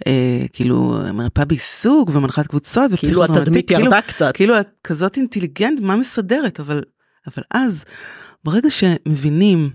אה, 0.07 0.45
כאילו, 0.53 0.97
מרפאה 1.13 1.45
בעיסוק 1.45 2.09
ומנחת 2.13 2.47
קבוצות, 2.47 2.91
כאילו 2.97 3.23
התדמית 3.23 3.71
ירדה 3.71 3.83
כאילו, 3.83 4.01
קצת. 4.07 4.31
כאילו 4.33 4.59
את 4.59 4.67
כזאת 4.83 5.17
אינטליגנט, 5.17 5.79
מה 5.79 5.95
מסדרת, 5.95 6.59
אבל, 6.59 6.81
אבל 7.27 7.43
אז, 7.51 7.85
ברגע 8.45 8.69
שמבינים, 8.69 9.69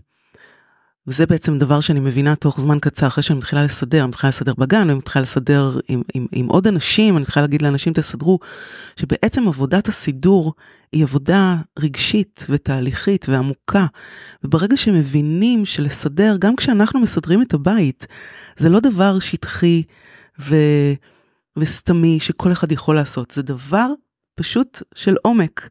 וזה 1.06 1.26
בעצם 1.26 1.58
דבר 1.58 1.80
שאני 1.80 2.00
מבינה 2.00 2.36
תוך 2.36 2.60
זמן 2.60 2.78
קצר 2.78 3.06
אחרי 3.06 3.22
שאני 3.22 3.38
מתחילה 3.38 3.64
לסדר, 3.64 3.98
אני 4.00 4.08
מתחילה 4.08 4.28
לסדר 4.28 4.54
בגן, 4.54 4.80
אני 4.80 4.94
מתחילה 4.94 5.22
לסדר 5.22 5.80
עם, 5.88 6.02
עם, 6.14 6.26
עם 6.32 6.46
עוד 6.46 6.66
אנשים, 6.66 7.16
אני 7.16 7.22
מתחילה 7.22 7.46
להגיד 7.46 7.62
לאנשים 7.62 7.92
תסדרו, 7.92 8.38
שבעצם 8.96 9.48
עבודת 9.48 9.88
הסידור 9.88 10.54
היא 10.92 11.02
עבודה 11.02 11.56
רגשית 11.78 12.46
ותהליכית 12.48 13.28
ועמוקה. 13.28 13.86
וברגע 14.44 14.76
שמבינים 14.76 15.64
שלסדר, 15.66 16.36
גם 16.38 16.56
כשאנחנו 16.56 17.00
מסדרים 17.00 17.42
את 17.42 17.54
הבית, 17.54 18.06
זה 18.58 18.68
לא 18.68 18.80
דבר 18.80 19.18
שטחי 19.18 19.82
ו... 20.40 20.54
וסתמי 21.58 22.20
שכל 22.20 22.52
אחד 22.52 22.72
יכול 22.72 22.94
לעשות, 22.94 23.30
זה 23.30 23.42
דבר 23.42 23.86
פשוט 24.34 24.82
של 24.94 25.16
עומק. 25.22 25.68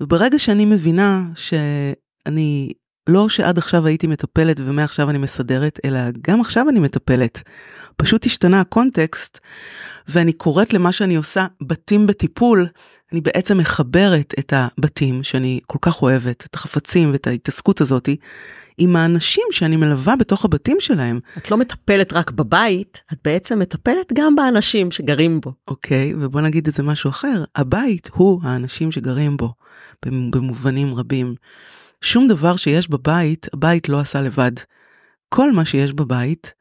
וברגע 0.00 0.38
שאני 0.38 0.64
מבינה 0.64 1.24
ש... 1.34 1.54
אני 2.28 2.72
לא 3.08 3.28
שעד 3.28 3.58
עכשיו 3.58 3.86
הייתי 3.86 4.06
מטפלת 4.06 4.56
ומעכשיו 4.60 5.10
אני 5.10 5.18
מסדרת, 5.18 5.78
אלא 5.84 5.98
גם 6.22 6.40
עכשיו 6.40 6.68
אני 6.68 6.78
מטפלת. 6.78 7.42
פשוט 7.96 8.26
השתנה 8.26 8.60
הקונטקסט, 8.60 9.38
ואני 10.08 10.32
קוראת 10.32 10.72
למה 10.72 10.92
שאני 10.92 11.16
עושה 11.16 11.46
בתים 11.62 12.06
בטיפול, 12.06 12.66
אני 13.12 13.20
בעצם 13.20 13.58
מחברת 13.58 14.34
את 14.38 14.52
הבתים 14.56 15.22
שאני 15.22 15.60
כל 15.66 15.78
כך 15.82 16.02
אוהבת, 16.02 16.44
את 16.46 16.54
החפצים 16.54 17.12
ואת 17.12 17.26
ההתעסקות 17.26 17.80
הזאתי, 17.80 18.16
עם 18.78 18.96
האנשים 18.96 19.44
שאני 19.50 19.76
מלווה 19.76 20.16
בתוך 20.16 20.44
הבתים 20.44 20.76
שלהם. 20.80 21.20
את 21.38 21.50
לא 21.50 21.56
מטפלת 21.56 22.12
רק 22.12 22.30
בבית, 22.30 23.02
את 23.12 23.18
בעצם 23.24 23.58
מטפלת 23.58 24.12
גם 24.14 24.34
באנשים 24.34 24.90
שגרים 24.90 25.40
בו. 25.40 25.52
אוקיי, 25.68 26.14
ובוא 26.14 26.40
נגיד 26.40 26.68
את 26.68 26.74
זה 26.74 26.82
משהו 26.82 27.10
אחר, 27.10 27.44
הבית 27.56 28.10
הוא 28.14 28.40
האנשים 28.44 28.92
שגרים 28.92 29.36
בו, 29.36 29.52
במובנים 30.06 30.94
רבים. 30.94 31.34
שום 32.00 32.28
דבר 32.28 32.56
שיש 32.56 32.90
בבית, 32.90 33.46
הבית 33.52 33.88
לא 33.88 34.00
עשה 34.00 34.20
לבד. 34.20 34.52
כל 35.28 35.52
מה 35.52 35.64
שיש 35.64 35.92
בבית, 35.92 36.52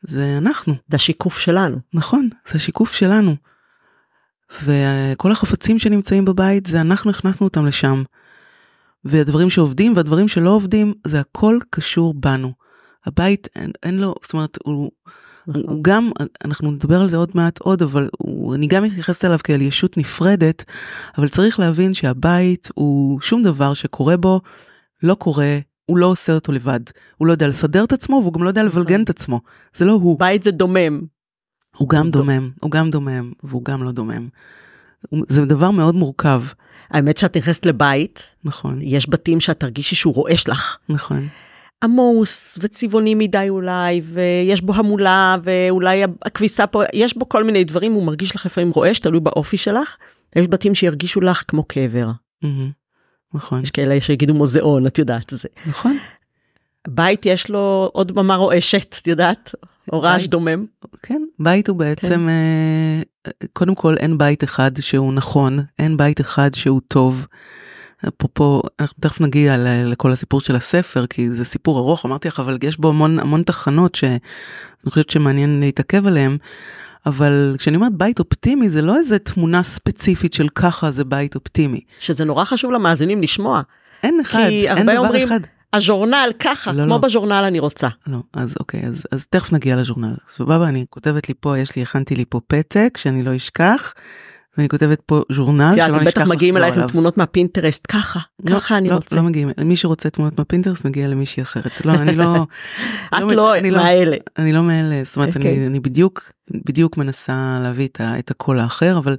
זה 0.00 0.38
אנחנו. 0.38 0.74
זה 0.88 0.96
השיקוף 0.96 1.38
שלנו. 1.38 1.76
נכון, 1.94 2.28
זה 2.48 2.56
השיקוף 2.56 2.92
שלנו. 2.92 3.36
וכל 4.62 5.32
החפצים 5.32 5.78
שנמצאים 5.78 6.24
בבית, 6.24 6.66
זה 6.66 6.80
אנחנו 6.80 7.10
הכנסנו 7.10 7.46
אותם 7.46 7.66
לשם. 7.66 8.02
והדברים 9.04 9.50
שעובדים 9.50 9.96
והדברים 9.96 10.28
שלא 10.28 10.50
עובדים, 10.50 10.94
זה 11.06 11.20
הכל 11.20 11.58
קשור 11.70 12.14
בנו. 12.14 12.52
הבית 13.06 13.48
אין, 13.56 13.70
אין 13.82 13.98
לו, 13.98 14.14
זאת 14.22 14.32
אומרת, 14.32 14.58
הוא. 14.64 14.90
הוא 15.46 15.84
גם, 15.84 16.10
אנחנו 16.44 16.70
נדבר 16.70 17.00
על 17.00 17.08
זה 17.08 17.16
עוד 17.16 17.30
מעט 17.34 17.58
עוד, 17.58 17.82
אבל 17.82 18.08
הוא, 18.18 18.54
אני 18.54 18.66
גם 18.66 18.82
מתייחסת 18.82 19.24
אליו 19.24 19.38
כאל 19.44 19.62
ישות 19.62 19.96
נפרדת, 19.96 20.64
אבל 21.18 21.28
צריך 21.28 21.60
להבין 21.60 21.94
שהבית 21.94 22.68
הוא 22.74 23.20
שום 23.20 23.42
דבר 23.42 23.74
שקורה 23.74 24.16
בו, 24.16 24.40
לא 25.02 25.14
קורה, 25.14 25.58
הוא 25.86 25.98
לא 25.98 26.06
עושה 26.06 26.34
אותו 26.34 26.52
לבד. 26.52 26.80
הוא 27.16 27.26
לא 27.26 27.32
יודע 27.32 27.48
לסדר 27.48 27.84
את 27.84 27.92
עצמו 27.92 28.18
והוא 28.22 28.32
גם 28.32 28.42
לא 28.42 28.48
יודע 28.48 28.62
לבלגן. 28.62 29.02
את 29.02 29.10
עצמו. 29.10 29.40
זה 29.74 29.84
לא 29.84 29.92
הוא. 29.92 30.18
בית 30.18 30.42
זה 30.42 30.50
דומם. 30.50 31.00
הוא 31.76 31.88
גם 31.88 32.10
דומם, 32.10 32.50
הוא 32.60 32.70
גם 32.70 32.90
דומם 32.90 33.32
והוא 33.42 33.64
גם 33.64 33.82
לא 33.82 33.92
דומם. 33.92 34.28
זה 35.28 35.44
דבר 35.46 35.70
מאוד 35.70 35.94
מורכב. 35.94 36.42
האמת 36.90 37.16
שאת 37.16 37.36
נכנסת 37.36 37.66
לבית, 37.66 38.22
נכון. 38.44 38.78
יש 38.82 39.10
בתים 39.10 39.40
שאת 39.40 39.60
תרגישי 39.60 39.94
שהוא 39.94 40.14
רועש 40.14 40.48
לך. 40.48 40.76
נכון. 40.88 41.28
עמוס 41.82 42.58
וצבעוני 42.62 43.14
מדי 43.14 43.46
אולי, 43.48 44.02
ויש 44.04 44.60
בו 44.60 44.74
המולה, 44.74 45.36
ואולי 45.42 46.02
הכביסה 46.22 46.66
פה, 46.66 46.82
יש 46.92 47.16
בו 47.16 47.28
כל 47.28 47.44
מיני 47.44 47.64
דברים, 47.64 47.92
הוא 47.92 48.04
מרגיש 48.04 48.36
לך 48.36 48.46
לפעמים 48.46 48.70
רועש, 48.70 48.98
תלוי 48.98 49.20
באופי 49.20 49.56
שלך. 49.56 49.96
יש 50.36 50.48
בתים 50.48 50.74
שירגישו 50.74 51.20
לך 51.20 51.42
כמו 51.48 51.64
קבר. 51.64 52.10
נכון. 53.34 53.62
יש 53.62 53.70
כאלה 53.70 54.00
שיגידו 54.00 54.34
מוזיאון, 54.34 54.86
את 54.86 54.98
יודעת 54.98 55.30
זה. 55.30 55.48
נכון. 55.66 55.98
בית 56.88 57.26
יש 57.26 57.50
לו 57.50 57.90
עוד 57.92 58.12
במה 58.12 58.36
רועשת, 58.36 58.96
את 59.02 59.06
יודעת? 59.06 59.54
או 59.92 60.02
רעש 60.02 60.26
דומם. 60.26 60.66
כן, 61.02 61.22
בית 61.38 61.68
הוא 61.68 61.76
בעצם, 61.76 62.08
כן. 62.08 62.28
אה, 62.28 63.32
קודם 63.52 63.74
כל 63.74 63.94
אין 63.96 64.18
בית 64.18 64.44
אחד 64.44 64.70
שהוא 64.80 65.12
נכון, 65.12 65.58
אין 65.78 65.96
בית 65.96 66.20
אחד 66.20 66.54
שהוא 66.54 66.80
טוב. 66.88 67.26
אפרופו, 68.08 68.62
אנחנו 68.80 68.96
תכף 69.00 69.20
נגיע 69.20 69.56
לכל 69.84 70.12
הסיפור 70.12 70.40
של 70.40 70.56
הספר, 70.56 71.06
כי 71.06 71.28
זה 71.28 71.44
סיפור 71.44 71.78
ארוך, 71.78 72.06
אמרתי 72.06 72.28
לך, 72.28 72.40
אבל 72.40 72.58
יש 72.62 72.78
בו 72.78 72.88
המון 72.88 73.18
המון 73.18 73.42
תחנות 73.42 73.94
שאני 73.94 74.18
חושבת 74.88 75.10
שמעניין 75.10 75.60
להתעכב 75.60 76.06
עליהן. 76.06 76.36
אבל 77.06 77.54
כשאני 77.58 77.76
אומרת 77.76 77.92
בית 77.92 78.18
אופטימי, 78.18 78.70
זה 78.70 78.82
לא 78.82 78.96
איזה 78.96 79.18
תמונה 79.18 79.62
ספציפית 79.62 80.32
של 80.32 80.48
ככה 80.48 80.90
זה 80.90 81.04
בית 81.04 81.34
אופטימי. 81.34 81.80
שזה 82.00 82.24
נורא 82.24 82.44
חשוב 82.44 82.72
למאזינים 82.72 83.22
לשמוע. 83.22 83.62
אין 84.02 84.20
אחד, 84.20 84.48
אין 84.50 84.86
דבר 84.86 84.98
אומרים, 84.98 85.26
אחד. 85.26 85.40
הז'ורנל 85.72 86.32
ככה, 86.38 86.72
לא, 86.72 86.84
כמו 86.84 86.94
לא. 86.94 86.98
בז'ורנל 86.98 87.44
אני 87.46 87.58
רוצה. 87.58 87.88
לא, 88.06 88.18
אז 88.32 88.54
אוקיי, 88.60 88.86
אז, 88.86 89.06
אז 89.12 89.26
תכף 89.26 89.52
נגיע 89.52 89.76
לז'ורנל. 89.76 90.14
סבבה, 90.28 90.68
אני 90.68 90.84
כותבת 90.90 91.28
לי 91.28 91.34
פה, 91.40 91.58
יש 91.58 91.76
לי, 91.76 91.82
הכנתי 91.82 92.16
לי 92.16 92.24
פה 92.28 92.40
פתק 92.46 92.98
שאני 93.00 93.22
לא 93.22 93.36
אשכח. 93.36 93.94
ואני 94.56 94.68
כותבת 94.68 95.00
פה 95.00 95.22
ז'ורנל 95.32 95.72
שלא 95.76 95.86
נשכח 95.86 95.86
לחזור 95.86 96.00
עליו. 96.00 96.12
בטח 96.12 96.26
מגיעים 96.26 96.56
אלייך 96.56 96.76
עם 96.76 96.88
תמונות 96.88 97.18
מהפינטרסט 97.18 97.86
ככה, 97.88 98.20
לא, 98.44 98.56
ככה 98.56 98.78
אני 98.78 98.88
לא, 98.88 98.94
רוצה. 98.94 99.16
לא 99.16 99.22
מגיעים, 99.22 99.50
מי 99.64 99.76
שרוצה 99.76 100.10
תמונות 100.10 100.38
מהפינטרסט 100.38 100.84
מגיע 100.84 101.08
למישהי 101.08 101.42
אחרת. 101.42 101.86
לא, 101.86 101.92
אני 101.92 102.16
לא... 102.16 102.34
את 103.14 103.20
לא, 103.20 103.32
לא 103.32 103.56
אני 103.56 103.70
מאלה. 103.70 104.16
אני 104.38 104.52
לא 104.52 104.62
מאלה, 104.62 105.04
זאת 105.04 105.16
אומרת, 105.16 105.36
אני, 105.36 105.66
אני 105.66 105.80
בדיוק, 105.80 106.32
בדיוק 106.50 106.96
מנסה 106.96 107.58
להביא 107.62 107.88
את, 107.88 108.00
את 108.18 108.30
הקול 108.30 108.58
האחר, 108.58 108.98
אבל 108.98 109.16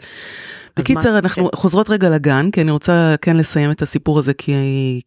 בקיצר, 0.78 1.18
אנחנו 1.18 1.52
כן. 1.52 1.58
חוזרות 1.58 1.90
רגע 1.90 2.10
לגן, 2.10 2.52
כי 2.52 2.62
אני 2.62 2.72
רוצה 2.72 3.16
כן 3.22 3.38
לסיים 3.38 3.72
את 3.72 3.82
הסיפור 3.82 4.20
הזה, 4.20 4.34
כי, 4.34 4.54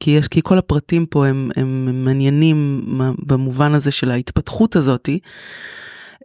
כי 0.00 0.10
יש, 0.10 0.28
כי 0.28 0.40
כל 0.44 0.58
הפרטים 0.58 1.06
פה 1.06 1.26
הם, 1.26 1.50
הם 1.56 2.04
מעניינים 2.04 2.84
במובן 3.18 3.74
הזה 3.74 3.90
של 3.90 4.10
ההתפתחות 4.10 4.76
הזאתי. 4.76 5.18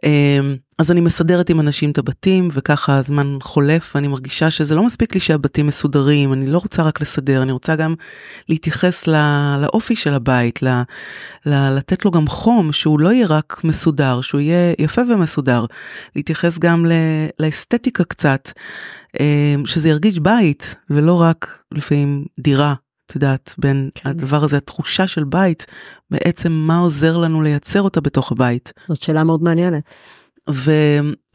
אמ, 0.04 0.56
אז 0.78 0.90
אני 0.90 1.00
מסדרת 1.00 1.50
עם 1.50 1.60
אנשים 1.60 1.90
את 1.90 1.98
הבתים 1.98 2.48
וככה 2.52 2.96
הזמן 2.96 3.38
חולף 3.42 3.92
ואני 3.94 4.08
מרגישה 4.08 4.50
שזה 4.50 4.74
לא 4.74 4.82
מספיק 4.82 5.14
לי 5.14 5.20
שהבתים 5.20 5.66
מסודרים 5.66 6.32
אני 6.32 6.46
לא 6.46 6.58
רוצה 6.58 6.82
רק 6.82 7.00
לסדר 7.00 7.42
אני 7.42 7.52
רוצה 7.52 7.76
גם 7.76 7.94
להתייחס 8.48 9.06
לא, 9.06 9.18
לאופי 9.60 9.96
של 9.96 10.14
הבית 10.14 10.62
ל, 10.62 10.68
ל, 11.46 11.76
לתת 11.76 12.04
לו 12.04 12.10
גם 12.10 12.26
חום 12.26 12.72
שהוא 12.72 13.00
לא 13.00 13.12
יהיה 13.12 13.26
רק 13.26 13.60
מסודר 13.64 14.20
שהוא 14.20 14.40
יהיה 14.40 14.74
יפה 14.78 15.02
ומסודר. 15.10 15.64
להתייחס 16.16 16.58
גם 16.58 16.86
ל, 16.86 16.92
לאסתטיקה 17.40 18.04
קצת 18.04 18.48
אמ, 19.20 19.66
שזה 19.66 19.88
ירגיש 19.88 20.18
בית 20.18 20.74
ולא 20.90 21.20
רק 21.20 21.62
לפעמים 21.72 22.24
דירה 22.40 22.74
את 23.12 23.16
יודעת, 23.16 23.54
בין 23.58 23.90
כן. 23.94 24.08
הדבר 24.10 24.44
הזה, 24.44 24.56
התחושה 24.56 25.06
של 25.06 25.24
בית, 25.24 25.66
בעצם 26.10 26.52
מה 26.52 26.78
עוזר 26.78 27.16
לנו 27.16 27.42
לייצר 27.42 27.82
אותה 27.82 28.00
בתוך 28.00 28.32
הבית. 28.32 28.72
זאת 28.88 29.02
שאלה 29.02 29.24
מאוד 29.24 29.42
מעניינת. 29.42 29.82
ו... 30.50 30.70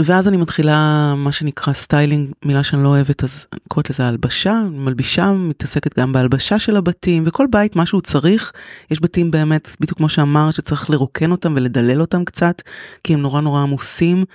ואז 0.01 0.27
אני 0.27 0.37
מתחילה 0.37 1.13
מה 1.17 1.31
שנקרא 1.31 1.73
styling, 1.73 2.31
מילה 2.45 2.63
שאני 2.63 2.83
לא 2.83 2.87
אוהבת, 2.87 3.23
אז 3.23 3.45
אני 3.53 3.59
קוראת 3.67 3.89
לזה 3.89 4.07
הלבשה, 4.07 4.63
מלבישה, 4.71 5.31
מתעסקת 5.31 5.99
גם 5.99 6.13
בהלבשה 6.13 6.59
של 6.59 6.77
הבתים, 6.77 7.23
וכל 7.25 7.45
בית 7.51 7.75
מה 7.75 7.85
שהוא 7.85 8.01
צריך, 8.01 8.51
יש 8.91 9.01
בתים 9.01 9.31
באמת, 9.31 9.75
בדיוק 9.79 9.97
כמו 9.97 10.09
שאמרת, 10.09 10.53
שצריך 10.53 10.89
לרוקן 10.89 11.31
אותם 11.31 11.53
ולדלל 11.57 12.01
אותם 12.01 12.25
קצת, 12.25 12.61
כי 13.03 13.13
הם 13.13 13.21
נורא 13.21 13.41
נורא 13.41 13.61
עמוסים, 13.61 14.25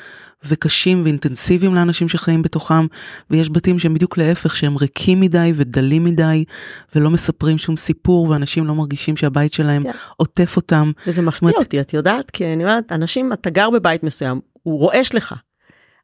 וקשים 0.44 1.02
ואינטנסיביים 1.02 1.74
לאנשים 1.74 2.08
שחיים 2.08 2.42
בתוכם, 2.42 2.86
ויש 3.30 3.50
בתים 3.50 3.78
שהם 3.78 3.94
בדיוק 3.94 4.18
להפך, 4.18 4.56
שהם 4.56 4.76
ריקים 4.76 5.20
מדי 5.20 5.52
ודלים 5.54 6.04
מדי, 6.04 6.44
ולא 6.94 7.10
מספרים 7.10 7.58
שום 7.58 7.76
סיפור, 7.76 8.28
ואנשים 8.28 8.66
לא 8.66 8.74
מרגישים 8.74 9.16
שהבית 9.16 9.52
שלהם 9.52 9.82
yeah. 9.82 9.92
כן. 9.92 9.98
עוטף 10.16 10.56
אותם. 10.56 10.92
וזה 11.06 11.22
מפתיע 11.22 11.48
אומרת... 11.48 11.64
אותי, 11.64 11.80
את 11.80 11.94
יודעת? 11.94 12.30
כי 12.30 12.52
אני 12.52 12.64
אומרת, 12.64 12.92
אנשים, 12.92 13.32
אתה 13.32 13.50
גר 13.50 13.70
בבית 13.70 14.02
מסוים, 14.02 14.40
הוא 14.62 14.78
רועש 14.78 15.14
לך, 15.14 15.34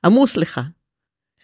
עמוס 0.04 0.36
לך. 0.36 0.60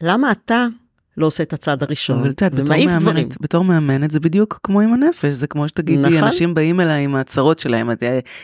למה 0.01 0.31
אתה 0.31 0.67
לא 1.17 1.27
עושה 1.27 1.43
את 1.43 1.53
הצעד 1.53 1.83
הראשון, 1.83 2.19
אבל 2.19 2.31
את 2.31 2.43
יודעת, 2.43 2.61
בתור 2.61 2.87
מאמנת, 2.87 3.41
בתור 3.41 3.65
מאמנת 3.65 4.11
זה 4.11 4.21
בדיוק 4.21 4.61
כמו 4.63 4.81
עם 4.81 4.95
הנפש, 4.95 5.35
זה 5.35 5.47
כמו 5.47 5.69
שתגידי, 5.69 6.01
נכון. 6.01 6.17
אנשים 6.17 6.55
באים 6.55 6.81
אליי 6.81 7.05
עם 7.05 7.15
הצרות 7.15 7.59
שלהם, 7.59 7.91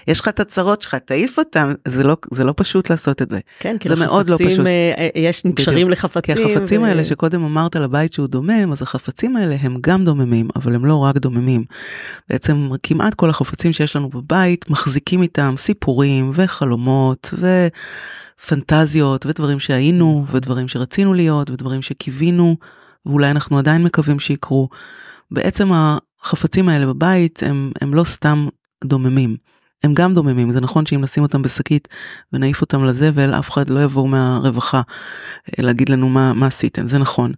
יש 0.07 0.21
לך 0.21 0.29
את 0.29 0.41
הצרות 0.41 0.83
שלך, 0.83 0.95
תעיף 0.95 1.39
אותם, 1.39 1.75
זה 1.89 2.03
לא, 2.03 2.17
זה 2.31 2.45
לא 2.45 2.55
פשוט 2.57 2.91
לעשות 2.91 3.23
את 3.23 3.31
זה. 3.31 3.39
כן, 3.59 3.77
כי 3.79 3.89
לחפצים, 3.89 4.61
לא 4.61 4.67
אה, 4.67 5.09
יש 5.15 5.45
נקשרים 5.45 5.91
לחפצים. 5.91 6.37
כי 6.37 6.55
החפצים 6.55 6.83
ו... 6.83 6.85
האלה 6.85 7.05
שקודם 7.05 7.45
אמרת 7.45 7.77
על 7.77 7.85
הבית 7.85 8.13
שהוא 8.13 8.27
דומם, 8.27 8.73
אז 8.73 8.83
החפצים 8.83 9.37
האלה 9.37 9.57
הם 9.61 9.77
גם 9.81 10.05
דוממים, 10.05 10.49
אבל 10.57 10.75
הם 10.75 10.85
לא 10.85 10.97
רק 10.97 11.17
דוממים. 11.17 11.65
בעצם 12.29 12.71
כמעט 12.83 13.15
כל 13.15 13.31
החפצים 13.31 13.73
שיש 13.73 13.97
לנו 13.97 14.09
בבית 14.09 14.71
מחזיקים 14.71 15.23
איתם 15.23 15.55
סיפורים 15.57 16.31
וחלומות 16.35 17.35
ו... 17.39 17.69
פנטזיות 18.47 19.27
ודברים 19.27 19.59
שהיינו 19.59 20.27
ודברים 20.31 20.69
שרצינו 20.69 21.15
להיות 21.15 21.51
ודברים 21.51 21.83
שקיווינו 21.83 22.57
ואולי 23.07 23.31
אנחנו 23.31 23.59
עדיין 23.59 23.85
מקווים 23.85 24.19
שיקרו. 24.19 24.69
בעצם 25.31 25.71
החפצים 25.73 26.69
האלה 26.69 26.87
בבית 26.87 27.43
הם, 27.43 27.73
הם 27.81 27.95
לא 27.95 28.05
סתם 28.05 28.47
דוממים. 28.85 29.37
הם 29.85 29.95
גם 29.95 30.15
דוממים, 30.15 30.51
זה 30.51 30.61
נכון 30.61 30.87
שאם 30.87 31.01
נשים 31.01 31.23
אותם 31.23 31.43
בשקית 31.43 31.89
ונעיף 32.33 32.61
אותם 32.61 32.85
לזבל, 32.85 33.35
אף 33.35 33.51
אחד 33.51 33.71
לא 33.71 33.81
יבוא 33.81 34.09
מהרווחה 34.09 34.83
אה, 35.49 35.65
להגיד 35.65 35.89
לנו 35.89 36.09
מה, 36.09 36.33
מה 36.33 36.47
עשיתם, 36.47 36.87
זה 36.87 36.99
נכון. 36.99 37.33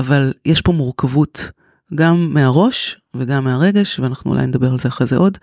אבל 0.00 0.32
יש 0.44 0.60
פה 0.60 0.72
מורכבות 0.72 1.50
גם 1.94 2.34
מהראש 2.34 3.00
וגם 3.16 3.44
מהרגש, 3.44 4.00
ואנחנו 4.00 4.30
אולי 4.30 4.46
נדבר 4.46 4.70
על 4.70 4.78
זה 4.78 4.88
אחרי 4.88 5.06
זה 5.06 5.16
עוד, 5.16 5.38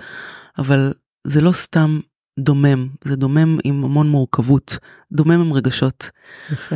אבל 0.57 0.93
זה 1.23 1.41
לא 1.41 1.51
סתם 1.51 1.99
דומם, 2.39 2.87
זה 3.03 3.15
דומם 3.15 3.57
עם 3.63 3.83
המון 3.83 4.09
מורכבות, 4.09 4.77
דומם 5.11 5.41
עם 5.41 5.53
רגשות. 5.53 6.09
יפה. 6.51 6.75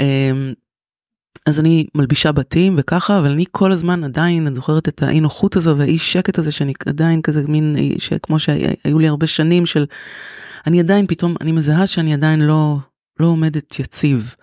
אמ, 0.00 0.52
אז 1.46 1.60
אני 1.60 1.86
מלבישה 1.94 2.32
בתים 2.32 2.74
וככה, 2.78 3.18
אבל 3.18 3.30
אני 3.30 3.44
כל 3.50 3.72
הזמן 3.72 4.04
עדיין, 4.04 4.46
אני 4.46 4.54
זוכרת 4.54 4.88
את 4.88 5.02
האי 5.02 5.20
נוחות 5.20 5.56
הזו 5.56 5.76
והאי 5.78 5.98
שקט 5.98 6.38
הזה 6.38 6.50
שאני 6.50 6.72
עדיין 6.86 7.22
כזה 7.22 7.42
מין, 7.48 7.76
כמו 8.22 8.38
שהיו 8.38 8.98
לי 8.98 9.08
הרבה 9.08 9.26
שנים 9.26 9.66
של, 9.66 9.84
אני 10.66 10.80
עדיין 10.80 11.06
פתאום, 11.06 11.34
אני 11.40 11.52
מזהה 11.52 11.86
שאני 11.86 12.14
עדיין 12.14 12.40
לא, 12.40 12.76
לא 13.20 13.26
עומדת 13.26 13.78
יציב. 13.80 14.34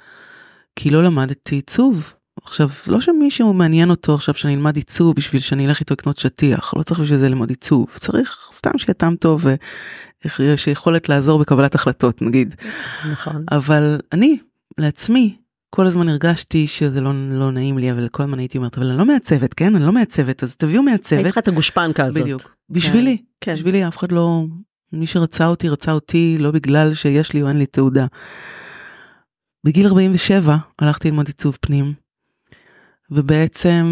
כי 0.76 0.90
לא 0.90 1.04
למדתי 1.04 1.56
עיצוב, 1.56 2.14
עכשיו, 2.44 2.70
לא 2.88 3.02
שמישהו 3.02 3.54
מעניין 3.54 3.90
אותו 3.90 4.16
עכשיו 4.16 4.36
שאני 4.36 4.56
אלמד 4.56 4.76
עיצוב 4.76 5.16
בשביל 5.16 5.42
שאני 5.42 5.68
אלך 5.68 5.80
איתו 5.80 5.94
לקנות 5.94 6.18
שטיח, 6.18 6.74
לא 6.78 6.84
צריך 6.84 7.00
בשביל 7.00 7.20
זה 7.20 7.30
ללמוד 7.30 7.50
עיצוב, 7.50 7.88
צריך 7.98 8.50
סתם 8.54 8.78
שיהיה 8.78 8.94
טעם 8.94 9.16
טוב 9.16 9.46
ויש 10.40 10.68
יכולת 10.68 11.10
לעזור 11.10 11.40
בקבלת 11.40 11.76
החלטות 11.76 12.22
נגיד. 12.22 12.56
נכון. 13.12 13.46
אבל 13.52 14.00
אני, 14.12 14.38
לעצמי, 14.78 15.36
כל 15.76 15.88
הזמן 15.88 16.10
הרגשתי 16.10 16.68
שזה 16.68 17.02
לא, 17.02 17.12
לא 17.30 17.52
נעים 17.52 17.78
לי, 17.78 17.92
אבל 17.92 18.08
כל 18.08 18.24
הזמן 18.24 18.40
הייתי 18.40 18.58
אומרת, 18.58 18.78
אבל 18.78 18.88
אני 18.88 18.98
לא 18.98 19.06
מעצבת, 19.06 19.54
כן? 19.54 19.76
אני 19.76 19.86
לא 19.86 19.92
מעצבת, 19.92 20.44
אז 20.44 20.56
תביאו 20.56 20.84
מעצבת. 20.84 21.12
היית 21.12 21.26
צריכה 21.26 21.40
את 21.40 21.48
הגושפנקה 21.48 22.06
הזאת. 22.06 22.24
בדיוק. 22.24 22.56
בשבילי, 22.70 23.18
כן. 23.42 23.54
בשבילי 23.54 23.88
אף 23.88 23.98
אחד 23.98 24.12
לא, 24.12 24.46
מי 24.94 25.08
שרצה 25.08 25.48
אותי, 25.48 25.70
רצה 25.70 25.92
אותי, 25.92 26.38
לא 26.40 26.52
בגלל 26.52 26.94
שיש 26.94 27.34
לי 27.34 27.42
או 27.42 27.48
אין 27.48 27.58
לי 27.58 27.66
תעודה. 27.66 28.06
בגיל 29.66 29.88
47 29.88 30.58
הלכתי 30.80 31.10
ללמוד 31.10 31.28
עיצוב 31.28 31.58
פנים, 31.62 31.94
ובעצם 33.14 33.86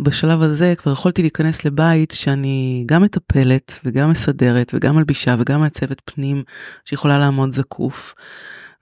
בשלב 0.00 0.42
הזה 0.42 0.74
כבר 0.76 0.92
יכולתי 0.92 1.22
להיכנס 1.22 1.64
לבית 1.64 2.10
שאני 2.10 2.84
גם 2.86 3.02
מטפלת 3.02 3.80
וגם 3.84 4.10
מסדרת 4.10 4.72
וגם 4.74 4.96
מלבישה 4.96 5.36
וגם 5.38 5.60
מעצבת 5.60 6.02
פנים 6.04 6.42
שיכולה 6.84 7.18
לעמוד 7.18 7.52
זקוף. 7.52 8.14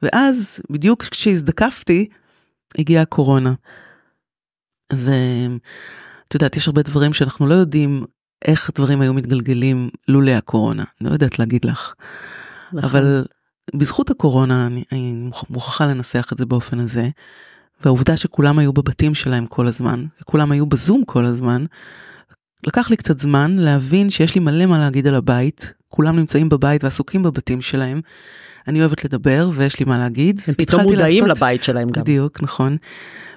ואז 0.03 0.61
בדיוק 0.71 1.03
כשהזדקפתי 1.03 2.09
הגיעה 2.79 3.03
הקורונה. 3.03 3.55
ואת 4.93 6.35
יודעת 6.35 6.57
יש 6.57 6.67
הרבה 6.67 6.83
דברים 6.83 7.13
שאנחנו 7.13 7.47
לא 7.47 7.55
יודעים 7.55 8.05
איך 8.45 8.71
דברים 8.75 9.01
היו 9.01 9.15
מתגלגלים 9.15 9.91
לולא 10.09 10.31
הקורונה 10.31 10.85
לא 11.01 11.11
יודעת 11.11 11.39
להגיד 11.39 11.65
לך. 11.65 11.95
נכון. 12.73 12.91
אבל 12.91 13.25
בזכות 13.75 14.11
הקורונה 14.11 14.67
אני, 14.67 14.85
אני 14.93 15.31
מוכרחה 15.51 15.87
לנסח 15.87 16.29
את 16.33 16.39
זה 16.39 16.47
באופן 16.47 16.81
הזה. 16.81 17.09
והעובדה 17.85 18.17
שכולם 18.17 18.59
היו 18.59 18.73
בבתים 18.73 19.15
שלהם 19.15 19.47
כל 19.47 19.67
הזמן 19.67 20.05
וכולם 20.23 20.53
היו 20.53 20.67
בזום 20.67 21.05
כל 21.05 21.25
הזמן. 21.25 21.65
לקח 22.67 22.91
לי 22.91 22.97
קצת 22.97 23.19
זמן 23.19 23.57
להבין 23.57 24.11
שיש 24.11 24.35
לי 24.35 24.41
מלא 24.41 24.67
מה 24.67 24.79
להגיד 24.79 25.07
על 25.07 25.15
הבית 25.15 25.73
כולם 25.89 26.17
נמצאים 26.17 26.49
בבית 26.49 26.85
ועסוקים 26.85 27.23
בבתים 27.23 27.61
שלהם. 27.61 28.01
אני 28.69 28.81
אוהבת 28.81 29.05
לדבר 29.05 29.51
ויש 29.55 29.79
לי 29.81 29.85
מה 29.87 29.99
להגיד. 29.99 30.41
הם 30.47 30.55
פתאום 30.55 30.81
התחלתי 30.81 30.97
מודעים 30.97 31.27
לעשות- 31.27 31.37
לבית 31.43 31.65
שלהם 31.65 31.91
גם. 31.91 32.03
בדיוק 32.03 32.43
נכון. 32.43 32.77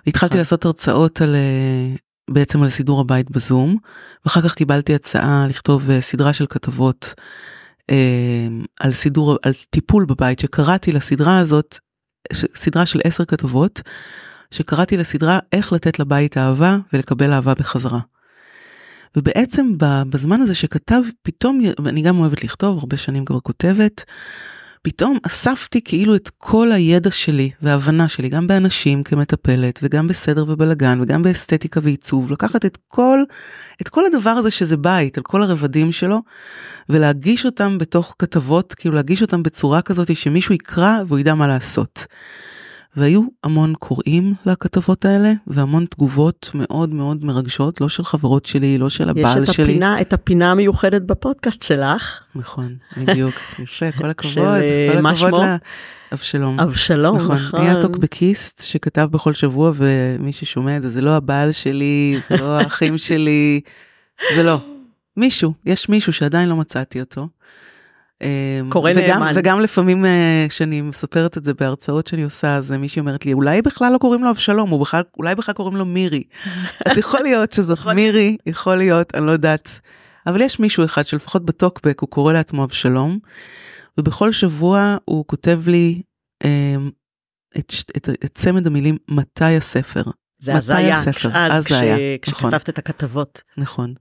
והתחלתי 0.05 0.31
נכון. 0.31 0.37
לעשות 0.39 0.65
הרצאות 0.65 1.21
על 1.21 1.35
אה, 1.35 1.95
בעצם 2.29 2.63
על 2.63 2.69
סידור 2.69 3.01
הבית 3.01 3.31
בזום 3.31 3.77
ואחר 4.25 4.41
כך 4.41 4.53
קיבלתי 4.53 4.95
הצעה 4.95 5.45
לכתוב 5.49 5.89
אה, 5.89 6.01
סדרה 6.01 6.33
של 6.33 6.45
כתבות 6.49 7.13
אה, 7.89 8.47
על 8.79 8.91
סידור 8.93 9.37
על 9.43 9.53
טיפול 9.69 10.05
בבית 10.05 10.39
שקראתי 10.39 10.91
לסדרה 10.91 11.39
הזאת 11.39 11.77
סדרה 12.33 12.85
של 12.85 12.99
עשר 13.03 13.25
כתבות 13.25 13.81
שקראתי 14.51 14.97
לסדרה 14.97 15.39
איך 15.51 15.73
לתת 15.73 15.99
לבית 15.99 16.37
אהבה 16.37 16.77
ולקבל 16.93 17.33
אהבה 17.33 17.53
בחזרה. 17.53 17.99
ובעצם 19.17 19.71
בזמן 20.09 20.41
הזה 20.41 20.55
שכתב 20.55 21.01
פתאום 21.21 21.61
ואני 21.83 22.01
גם 22.01 22.19
אוהבת 22.19 22.43
לכתוב 22.43 22.77
הרבה 22.77 22.97
שנים 22.97 23.25
כבר 23.25 23.39
כותבת 23.39 24.03
פתאום 24.81 25.17
אספתי 25.23 25.81
כאילו 25.81 26.15
את 26.15 26.29
כל 26.37 26.71
הידע 26.71 27.11
שלי 27.11 27.51
וההבנה 27.61 28.07
שלי 28.07 28.29
גם 28.29 28.47
באנשים 28.47 29.03
כמטפלת 29.03 29.79
וגם 29.83 30.07
בסדר 30.07 30.45
ובלגן 30.47 30.99
וגם 31.01 31.23
באסתטיקה 31.23 31.79
ועיצוב 31.83 32.31
לקחת 32.31 32.65
את 32.65 32.77
כל 32.87 33.19
את 33.81 33.89
כל 33.89 34.05
הדבר 34.05 34.29
הזה 34.29 34.51
שזה 34.51 34.77
בית 34.77 35.17
על 35.17 35.23
כל 35.23 35.43
הרבדים 35.43 35.91
שלו 35.91 36.21
ולהגיש 36.89 37.45
אותם 37.45 37.77
בתוך 37.77 38.15
כתבות 38.19 38.73
כאילו 38.73 38.95
להגיש 38.95 39.21
אותם 39.21 39.43
בצורה 39.43 39.81
כזאת 39.81 40.15
שמישהו 40.15 40.55
יקרא 40.55 40.97
והוא 41.07 41.19
ידע 41.19 41.35
מה 41.35 41.47
לעשות. 41.47 42.05
והיו 42.95 43.21
המון 43.43 43.73
קוראים 43.79 44.33
לכתבות 44.45 45.05
האלה 45.05 45.31
והמון 45.47 45.85
תגובות 45.85 46.51
מאוד 46.53 46.89
מאוד 46.89 47.25
מרגשות 47.25 47.81
לא 47.81 47.89
של 47.89 48.03
חברות 48.03 48.45
שלי 48.45 48.77
לא 48.77 48.89
של 48.89 49.03
יש 49.03 49.09
הבעל 49.09 49.43
את 49.43 49.53
שלי. 49.53 49.63
הפינה, 49.63 50.01
את 50.01 50.13
הפינה 50.13 50.51
המיוחדת 50.51 51.01
בפודקאסט 51.01 51.61
שלך, 51.61 52.19
נכון 52.35 52.75
בדיוק 52.97 53.35
יפה 53.63 53.91
כל 53.91 54.09
הכבוד 54.09 54.33
של, 54.33 54.41
אה, 54.41 54.89
כל 54.91 55.07
הכבוד 55.07 55.29
שמו? 55.29 55.43
לאבשלום. 56.11 56.59
אבשלום, 56.59 57.17
נכון, 57.17 57.37
נכון. 57.37 57.61
היה 57.61 57.81
טוקבקיסט 57.81 58.61
שכתב 58.65 59.07
בכל 59.11 59.33
שבוע 59.33 59.71
ומי 59.75 60.31
ששומע 60.31 60.77
את 60.77 60.81
זה 60.81 60.89
זה 60.89 61.01
לא 61.01 61.09
הבעל 61.15 61.51
שלי 61.51 62.19
זה 62.29 62.37
לא 62.37 62.57
האחים 62.57 62.97
שלי 62.97 63.61
זה 64.35 64.43
לא 64.43 64.57
מישהו 65.17 65.53
יש 65.65 65.89
מישהו 65.89 66.13
שעדיין 66.13 66.49
לא 66.49 66.55
מצאתי 66.55 66.99
אותו. 66.99 67.27
אה, 68.21 68.59
קורא 68.69 68.91
נאמן. 68.93 69.31
וגם 69.35 69.59
לפעמים 69.61 70.05
אה, 70.05 70.45
כשאני 70.49 70.81
מספרת 70.81 71.37
את 71.37 71.43
זה 71.43 71.53
בהרצאות 71.53 72.07
שאני 72.07 72.23
עושה 72.23 72.55
אז 72.55 72.71
מישהי 72.71 72.99
אומרת 72.99 73.25
לי 73.25 73.33
אולי 73.33 73.61
בכלל 73.61 73.93
לא 73.93 73.97
קוראים 73.97 74.23
לו 74.23 74.29
אבשלום 74.29 74.81
בכלל 74.81 75.03
אולי 75.17 75.35
בכלל 75.35 75.55
קוראים 75.55 75.75
לו 75.75 75.85
מירי 75.85 76.23
אז 76.89 76.97
יכול 76.97 77.19
להיות 77.19 77.53
שזאת 77.53 77.85
מירי 77.85 78.37
יכול 78.45 78.75
להיות 78.75 79.15
אני 79.15 79.25
לא 79.25 79.31
יודעת 79.31 79.79
אבל 80.27 80.41
יש 80.41 80.59
מישהו 80.59 80.85
אחד 80.85 81.05
שלפחות 81.05 81.45
בטוקבק 81.45 81.99
הוא 81.99 82.09
קורא 82.09 82.33
לעצמו 82.33 82.63
אבשלום 82.63 83.19
ובכל 83.97 84.31
שבוע 84.31 84.97
הוא 85.05 85.25
כותב 85.27 85.61
לי 85.67 86.01
אה, 86.45 86.75
את, 87.57 87.73
את, 87.97 88.09
את 88.09 88.31
צמד 88.33 88.67
המילים 88.67 88.97
מתי 89.07 89.55
הספר 89.57 90.03
זה 90.39 90.51
מתי 90.53 90.59
אז? 90.59 90.63
אז 90.63 90.67
זה 90.67 90.77
היה, 90.77 92.17
כש- 92.21 92.29
נכון. 92.29 92.51
כשכתבת 92.51 92.69
את 92.69 92.77
הכתבות. 92.77 93.41
נכון. 93.57 93.93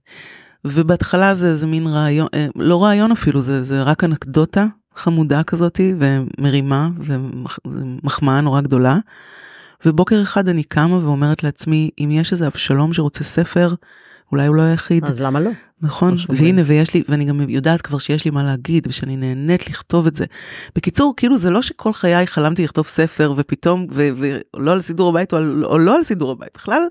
ובהתחלה 0.65 1.35
זה 1.35 1.55
זה 1.55 1.67
מין 1.67 1.87
רעיון 1.87 2.27
אה, 2.33 2.47
לא 2.55 2.83
רעיון 2.83 3.11
אפילו 3.11 3.41
זה 3.41 3.63
זה 3.63 3.83
רק 3.83 4.03
אנקדוטה 4.03 4.65
חמודה 4.95 5.43
כזאתי 5.43 5.93
ומרימה 5.99 6.89
ומחמאה 7.65 8.41
נורא 8.41 8.61
גדולה. 8.61 8.97
ובוקר 9.85 10.21
אחד 10.21 10.47
אני 10.47 10.63
קמה 10.63 11.05
ואומרת 11.05 11.43
לעצמי 11.43 11.89
אם 11.99 12.09
יש 12.11 12.31
איזה 12.31 12.47
אבשלום 12.47 12.93
שרוצה 12.93 13.23
ספר 13.23 13.73
אולי 14.31 14.47
הוא 14.47 14.55
לא 14.55 14.61
היחיד 14.61 15.05
אז 15.05 15.21
למה 15.21 15.39
לא? 15.39 15.51
נכון. 15.81 16.15
והנה 16.29 16.61
ויש 16.65 16.93
לי 16.93 17.03
ואני 17.09 17.25
גם 17.25 17.49
יודעת 17.49 17.81
כבר 17.81 17.97
שיש 17.97 18.25
לי 18.25 18.31
מה 18.31 18.43
להגיד 18.43 18.87
ושאני 18.87 19.17
נהנית 19.17 19.67
לכתוב 19.69 20.07
את 20.07 20.15
זה. 20.15 20.25
בקיצור 20.75 21.13
כאילו 21.17 21.37
זה 21.37 21.49
לא 21.49 21.61
שכל 21.61 21.93
חיי 21.93 22.27
חלמתי 22.27 22.63
לכתוב 22.63 22.87
ספר 22.87 23.33
ופתאום 23.35 23.87
ולא 23.91 24.71
על 24.71 24.81
סידור 24.81 25.09
הבית 25.09 25.33
או, 25.33 25.37
על, 25.37 25.65
או 25.65 25.77
לא 25.77 25.95
על 25.95 26.03
סידור 26.03 26.31
הבית 26.31 26.49
בכלל 26.55 26.81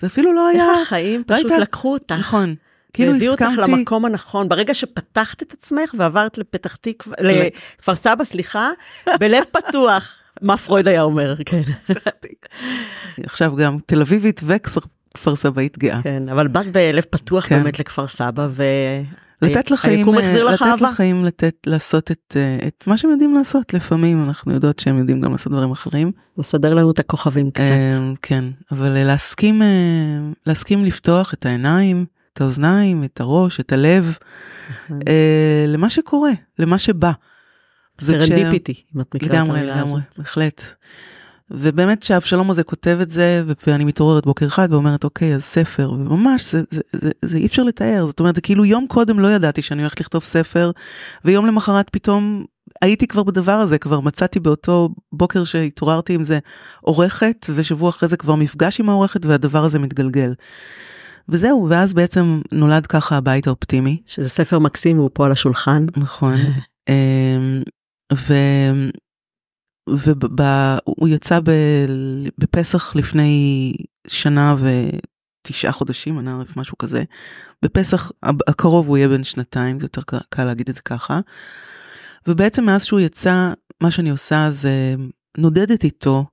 זה 0.00 0.06
אפילו 0.06 0.32
לא 0.32 0.48
היה 0.48 0.64
איך 0.64 0.82
החיים 0.86 1.22
לא 1.28 1.36
פשוט 1.36 1.50
הייתה- 1.50 1.62
לקחו 1.62 1.92
אותך. 1.92 2.14
נכון 2.18 2.54
כאילו 2.92 3.12
והביאו 3.12 3.32
אותך 3.32 3.42
הסכמתי 3.42 3.72
למקום 3.72 4.04
הנכון 4.04 4.48
ברגע 4.48 4.74
שפתחת 4.74 5.42
את 5.42 5.52
עצמך 5.52 5.94
ועברת 5.98 6.38
לפתח 6.38 6.76
תקווה, 6.76 7.16
לכפר 7.20 7.94
סבא 7.94 8.24
סליחה, 8.24 8.70
בלב 9.20 9.44
פתוח. 9.52 10.14
מה 10.42 10.56
פרויד 10.56 10.88
היה 10.88 11.02
אומר, 11.02 11.36
כן. 11.46 11.62
עכשיו 13.26 13.56
גם 13.56 13.78
תל 13.86 14.00
אביבית 14.00 14.40
וכפר 14.44 15.36
סבאית 15.36 15.78
גאה. 15.78 16.02
כן, 16.02 16.28
אבל 16.28 16.48
באת 16.48 16.72
בלב 16.72 17.04
פתוח 17.10 17.46
כן. 17.46 17.62
באמת 17.62 17.78
לכפר 17.78 18.08
סבא, 18.08 18.48
ו... 18.50 18.62
לתת 19.42 19.70
לחיים, 19.70 20.08
לך 20.14 20.62
לתת. 20.62 20.80
לחיים 20.80 21.24
לתת 21.24 21.54
לעשות 21.66 22.10
את, 22.10 22.36
אה, 22.36 22.58
את 22.66 22.84
מה 22.86 22.96
שהם 22.96 23.10
יודעים 23.10 23.34
לעשות 23.34 23.74
לפעמים 23.74 24.24
אנחנו 24.24 24.52
יודעות 24.52 24.78
שהם 24.78 24.98
יודעים 24.98 25.20
גם 25.20 25.32
לעשות 25.32 25.52
דברים 25.52 25.70
אחרים. 25.70 26.12
לסדר 26.38 26.74
לנו 26.74 26.90
את 26.90 26.98
הכוכבים 26.98 27.50
קצת. 27.50 27.62
אה, 27.62 27.98
כן 28.22 28.44
אבל 28.72 28.96
אה, 28.96 29.04
להסכים 29.04 29.62
אה, 29.62 29.66
להסכים 30.46 30.84
לפתוח 30.84 31.34
את 31.34 31.46
העיניים 31.46 32.06
את 32.38 32.42
האוזניים 32.42 33.04
את 33.04 33.20
הראש 33.20 33.60
את 33.60 33.72
הלב. 33.72 34.16
אה, 35.08 35.64
למה 35.68 35.90
שקורה 35.90 36.30
למה 36.58 36.78
שבא. 36.78 37.12
serendipity, 38.00 38.82
אם 38.96 39.00
את 39.00 39.14
מכירה 39.14 39.32
את 39.32 39.34
לגמרי 39.34 39.58
המילה 39.58 39.76
לגמרי 39.76 40.00
הזאת. 40.00 40.18
בהחלט. 40.18 40.62
ובאמת 41.50 42.02
שאבשלום 42.02 42.50
הזה 42.50 42.62
כותב 42.62 42.98
את 43.02 43.10
זה 43.10 43.42
ואני 43.66 43.84
מתעוררת 43.84 44.26
בוקר 44.26 44.46
אחד 44.46 44.72
ואומרת 44.72 45.04
אוקיי 45.04 45.34
אז 45.34 45.44
ספר 45.44 45.92
וממש 45.92 46.52
זה, 46.52 46.62
זה, 46.70 46.80
זה, 46.92 47.10
זה 47.22 47.36
אי 47.36 47.46
אפשר 47.46 47.62
לתאר 47.62 48.06
זאת 48.06 48.20
אומרת 48.20 48.34
זה 48.34 48.40
כאילו 48.40 48.64
יום 48.64 48.86
קודם 48.86 49.20
לא 49.20 49.28
ידעתי 49.28 49.62
שאני 49.62 49.82
הולכת 49.82 50.00
לכתוב 50.00 50.24
ספר 50.24 50.70
ויום 51.24 51.46
למחרת 51.46 51.90
פתאום 51.90 52.44
הייתי 52.82 53.06
כבר 53.06 53.22
בדבר 53.22 53.52
הזה 53.52 53.78
כבר 53.78 54.00
מצאתי 54.00 54.40
באותו 54.40 54.88
בוקר 55.12 55.44
שהתעוררתי 55.44 56.14
עם 56.14 56.24
זה 56.24 56.38
עורכת 56.80 57.46
ושבוע 57.54 57.90
אחרי 57.90 58.08
זה 58.08 58.16
כבר 58.16 58.34
מפגש 58.34 58.80
עם 58.80 58.88
העורכת 58.88 59.26
והדבר 59.26 59.64
הזה 59.64 59.78
מתגלגל. 59.78 60.34
וזהו 61.28 61.66
ואז 61.70 61.94
בעצם 61.94 62.40
נולד 62.52 62.86
ככה 62.86 63.16
הבית 63.16 63.46
האופטימי 63.46 64.02
שזה 64.06 64.28
ספר 64.28 64.58
מקסים 64.58 64.98
והוא 64.98 65.10
פה 65.12 65.26
על 65.26 65.32
השולחן. 65.32 65.86
נכון. 65.96 66.36
אמ, 66.88 67.62
ו... 68.14 68.34
והוא 69.88 71.08
יצא 71.08 71.40
ב... 71.40 71.50
בפסח 72.38 72.96
לפני 72.96 73.72
שנה 74.06 74.56
ותשעה 74.58 75.72
חודשים, 75.72 76.18
אני 76.18 76.30
ערף 76.30 76.56
משהו 76.56 76.78
כזה. 76.78 77.04
בפסח 77.64 78.12
הקרוב 78.22 78.88
הוא 78.88 78.96
יהיה 78.96 79.08
בן 79.08 79.24
שנתיים, 79.24 79.78
זה 79.78 79.84
יותר 79.84 80.02
קל- 80.02 80.18
קל 80.28 80.44
להגיד 80.44 80.68
את 80.68 80.74
זה 80.74 80.80
ככה. 80.80 81.20
ובעצם 82.28 82.64
מאז 82.64 82.84
שהוא 82.84 83.00
יצא, 83.00 83.52
מה 83.82 83.90
שאני 83.90 84.10
עושה 84.10 84.50
זה 84.50 84.94
נודדת 85.38 85.84
איתו 85.84 86.24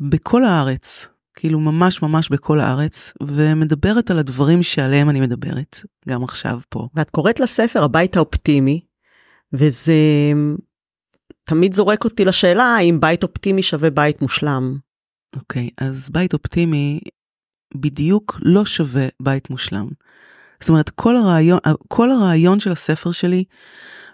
בכל 0.00 0.44
הארץ, 0.44 1.08
כאילו 1.42 1.60
ממש 1.60 2.02
ממש 2.02 2.28
בכל 2.28 2.60
הארץ, 2.60 3.12
ומדברת 3.22 4.10
על 4.10 4.18
הדברים 4.18 4.62
שעליהם 4.62 5.10
אני 5.10 5.20
מדברת, 5.20 5.80
גם 6.08 6.24
עכשיו 6.24 6.60
פה. 6.68 6.88
ואת 6.94 7.10
קוראת 7.10 7.40
לספר 7.40 7.84
הבית 7.84 8.16
האופטימי, 8.16 8.80
וזה 9.52 9.92
תמיד 11.44 11.74
זורק 11.74 12.04
אותי 12.04 12.24
לשאלה 12.24 12.64
האם 12.64 13.00
בית 13.00 13.22
אופטימי 13.22 13.62
שווה 13.62 13.90
בית 13.90 14.22
מושלם. 14.22 14.78
אוקיי, 15.36 15.70
אז 15.78 16.10
בית 16.10 16.32
אופטימי 16.32 17.00
בדיוק 17.74 18.38
לא 18.42 18.64
שווה 18.64 19.06
בית 19.22 19.50
מושלם. 19.50 19.88
זאת 20.60 20.68
אומרת, 20.68 20.90
כל 20.90 21.16
הרעיון, 21.16 21.58
כל 21.88 22.10
הרעיון 22.10 22.60
של 22.60 22.72
הספר 22.72 23.12
שלי, 23.12 23.44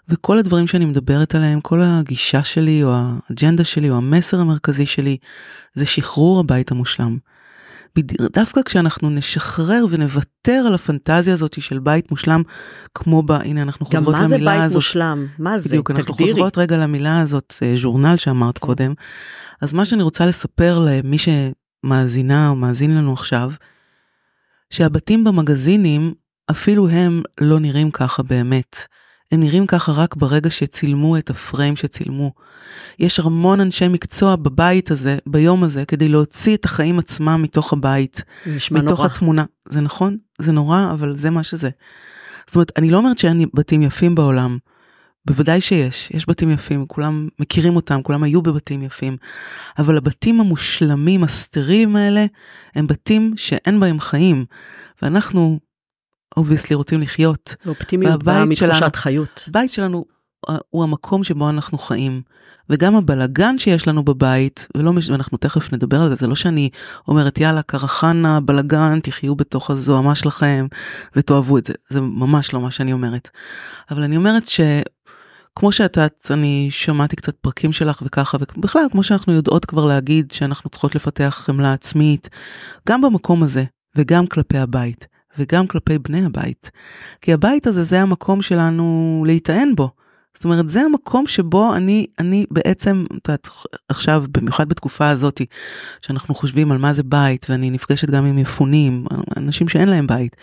וכל 0.08 0.38
הדברים 0.38 0.66
שאני 0.66 0.84
מדברת 0.84 1.34
עליהם, 1.34 1.60
כל 1.60 1.82
הגישה 1.82 2.44
שלי, 2.44 2.82
או 2.82 2.94
האג'נדה 2.94 3.64
שלי, 3.64 3.90
או 3.90 3.96
המסר 3.96 4.40
המרכזי 4.40 4.86
שלי, 4.86 5.16
זה 5.74 5.86
שחרור 5.86 6.40
הבית 6.40 6.70
המושלם. 6.70 7.18
דווקא 8.32 8.62
כשאנחנו 8.62 9.10
נשחרר 9.10 9.86
ונוותר 9.90 10.64
על 10.66 10.74
הפנטזיה 10.74 11.34
הזאת 11.34 11.62
של 11.62 11.78
בית 11.78 12.10
מושלם, 12.10 12.42
כמו 12.94 13.22
ב... 13.22 13.32
הנה 13.32 13.62
אנחנו 13.62 13.86
חוזרות 13.86 14.14
למילה 14.14 14.24
הזאת. 14.24 14.40
גם 14.40 14.50
מה 14.50 14.58
זה 14.60 14.68
בית 14.68 14.74
מושלם? 14.74 15.26
מה 15.38 15.58
זה? 15.58 15.68
בדיוק, 15.68 15.90
אנחנו 15.90 16.14
תגדירי. 16.14 16.32
חוזרות 16.32 16.58
רגע 16.58 16.76
למילה 16.76 17.20
הזאת, 17.20 17.54
אה, 17.62 17.74
ז'ורנל 17.76 18.16
שאמרת 18.16 18.58
כן. 18.58 18.66
קודם. 18.66 18.94
אז 19.60 19.72
מה 19.72 19.84
שאני 19.84 20.02
רוצה 20.02 20.26
לספר 20.26 20.78
למי 20.78 21.16
שמאזינה 21.18 22.48
או 22.48 22.56
מאזין 22.56 22.96
לנו 22.96 23.12
עכשיו, 23.12 23.52
שהבתים 24.70 25.24
במגזינים, 25.24 26.14
אפילו 26.50 26.88
הם 26.88 27.22
לא 27.40 27.60
נראים 27.60 27.90
ככה 27.90 28.22
באמת. 28.22 28.76
הם 29.32 29.40
נראים 29.40 29.66
ככה 29.66 29.92
רק 29.92 30.16
ברגע 30.16 30.50
שצילמו 30.50 31.16
את 31.16 31.30
הפריים 31.30 31.76
שצילמו. 31.76 32.32
יש 32.98 33.20
המון 33.20 33.60
אנשי 33.60 33.88
מקצוע 33.88 34.36
בבית 34.36 34.90
הזה, 34.90 35.18
ביום 35.26 35.64
הזה, 35.64 35.84
כדי 35.84 36.08
להוציא 36.08 36.56
את 36.56 36.64
החיים 36.64 36.98
עצמם 36.98 37.42
מתוך 37.42 37.72
הבית. 37.72 38.22
נשמע 38.46 38.80
מתוך 38.82 38.98
נורא. 38.98 39.06
התמונה. 39.06 39.44
זה 39.68 39.80
נכון, 39.80 40.16
זה 40.38 40.52
נורא, 40.52 40.90
אבל 40.92 41.16
זה 41.16 41.30
מה 41.30 41.42
שזה. 41.42 41.70
זאת 42.46 42.56
אומרת, 42.56 42.72
אני 42.76 42.90
לא 42.90 42.96
אומרת 42.98 43.18
שאין 43.18 43.44
בתים 43.54 43.82
יפים 43.82 44.14
בעולם. 44.14 44.58
בוודאי 45.26 45.60
שיש, 45.60 46.10
יש 46.10 46.28
בתים 46.28 46.50
יפים, 46.50 46.86
כולם 46.86 47.28
מכירים 47.38 47.76
אותם, 47.76 48.02
כולם 48.02 48.22
היו 48.22 48.42
בבתים 48.42 48.82
יפים. 48.82 49.16
אבל 49.78 49.96
הבתים 49.96 50.40
המושלמים, 50.40 51.24
הסטרילים 51.24 51.96
האלה, 51.96 52.26
הם 52.74 52.86
בתים 52.86 53.32
שאין 53.36 53.80
בהם 53.80 54.00
חיים. 54.00 54.44
ואנחנו 55.02 55.58
obviously 56.36 56.76
רוצים 56.76 57.00
לחיות. 57.00 57.54
אופטימיות 57.66 58.22
באה 58.22 58.44
מתחושת 58.44 58.96
חיות. 58.96 59.48
בית 59.52 59.70
שלנו 59.70 60.04
אה, 60.48 60.56
הוא 60.70 60.82
המקום 60.82 61.24
שבו 61.24 61.50
אנחנו 61.50 61.78
חיים. 61.78 62.22
וגם 62.70 62.96
הבלגן 62.96 63.58
שיש 63.58 63.88
לנו 63.88 64.02
בבית, 64.02 64.68
ולא 64.74 64.92
מש... 64.92 65.10
ואנחנו 65.10 65.38
תכף 65.38 65.72
נדבר 65.72 66.02
על 66.02 66.08
זה, 66.08 66.14
זה 66.14 66.26
לא 66.26 66.34
שאני 66.34 66.70
אומרת 67.08 67.38
יאללה 67.38 67.62
קרחנה, 67.62 68.40
בלגן, 68.40 69.00
תחיו 69.00 69.36
בתוך 69.36 69.70
הזוהמה 69.70 70.14
שלכם 70.14 70.66
ותאהבו 71.16 71.58
את 71.58 71.66
זה, 71.66 71.72
זה 71.88 72.00
ממש 72.00 72.52
לא 72.52 72.60
מה 72.60 72.70
שאני 72.70 72.92
אומרת. 72.92 73.30
אבל 73.90 74.02
אני 74.02 74.16
אומרת 74.16 74.48
ש... 74.48 74.60
כמו 75.54 75.72
שאת 75.72 75.96
יודעת, 75.96 76.30
אני 76.30 76.68
שמעתי 76.70 77.16
קצת 77.16 77.36
פרקים 77.36 77.72
שלך 77.72 78.02
וככה, 78.06 78.38
ובכלל, 78.56 78.82
כמו 78.90 79.02
שאנחנו 79.02 79.32
יודעות 79.32 79.64
כבר 79.64 79.84
להגיד 79.84 80.30
שאנחנו 80.30 80.70
צריכות 80.70 80.94
לפתח 80.94 81.42
חמלה 81.46 81.72
עצמית, 81.72 82.28
גם 82.88 83.00
במקום 83.00 83.42
הזה 83.42 83.64
וגם 83.96 84.26
כלפי 84.26 84.58
הבית. 84.58 85.06
וגם 85.38 85.66
כלפי 85.66 85.98
בני 85.98 86.24
הבית. 86.24 86.70
כי 87.20 87.32
הבית 87.32 87.66
הזה 87.66 87.82
זה 87.82 88.00
המקום 88.00 88.42
שלנו 88.42 89.22
להיטען 89.26 89.74
בו. 89.74 89.90
זאת 90.34 90.44
אומרת, 90.44 90.68
זה 90.68 90.80
המקום 90.82 91.26
שבו 91.26 91.74
אני, 91.74 92.06
אני 92.18 92.46
בעצם, 92.50 93.04
את 93.16 93.28
יודעת, 93.28 93.48
עכשיו, 93.88 94.24
במיוחד 94.30 94.68
בתקופה 94.68 95.08
הזאתי, 95.08 95.46
שאנחנו 96.02 96.34
חושבים 96.34 96.72
על 96.72 96.78
מה 96.78 96.92
זה 96.92 97.02
בית, 97.02 97.46
ואני 97.50 97.70
נפגשת 97.70 98.10
גם 98.10 98.24
עם 98.24 98.36
מפונים, 98.36 99.04
אנשים 99.36 99.68
שאין 99.68 99.88
להם 99.88 100.06
בית, 100.06 100.36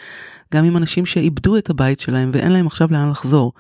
גם 0.54 0.66
עם 0.66 0.78
אנשים 0.78 1.06
שאיבדו 1.06 1.58
את 1.58 1.70
הבית 1.70 2.00
שלהם 2.00 2.32
ואין 2.34 2.52
להם 2.52 2.68
עכשיו 2.68 2.88
לאן 2.92 3.10
לחזור. 3.10 3.54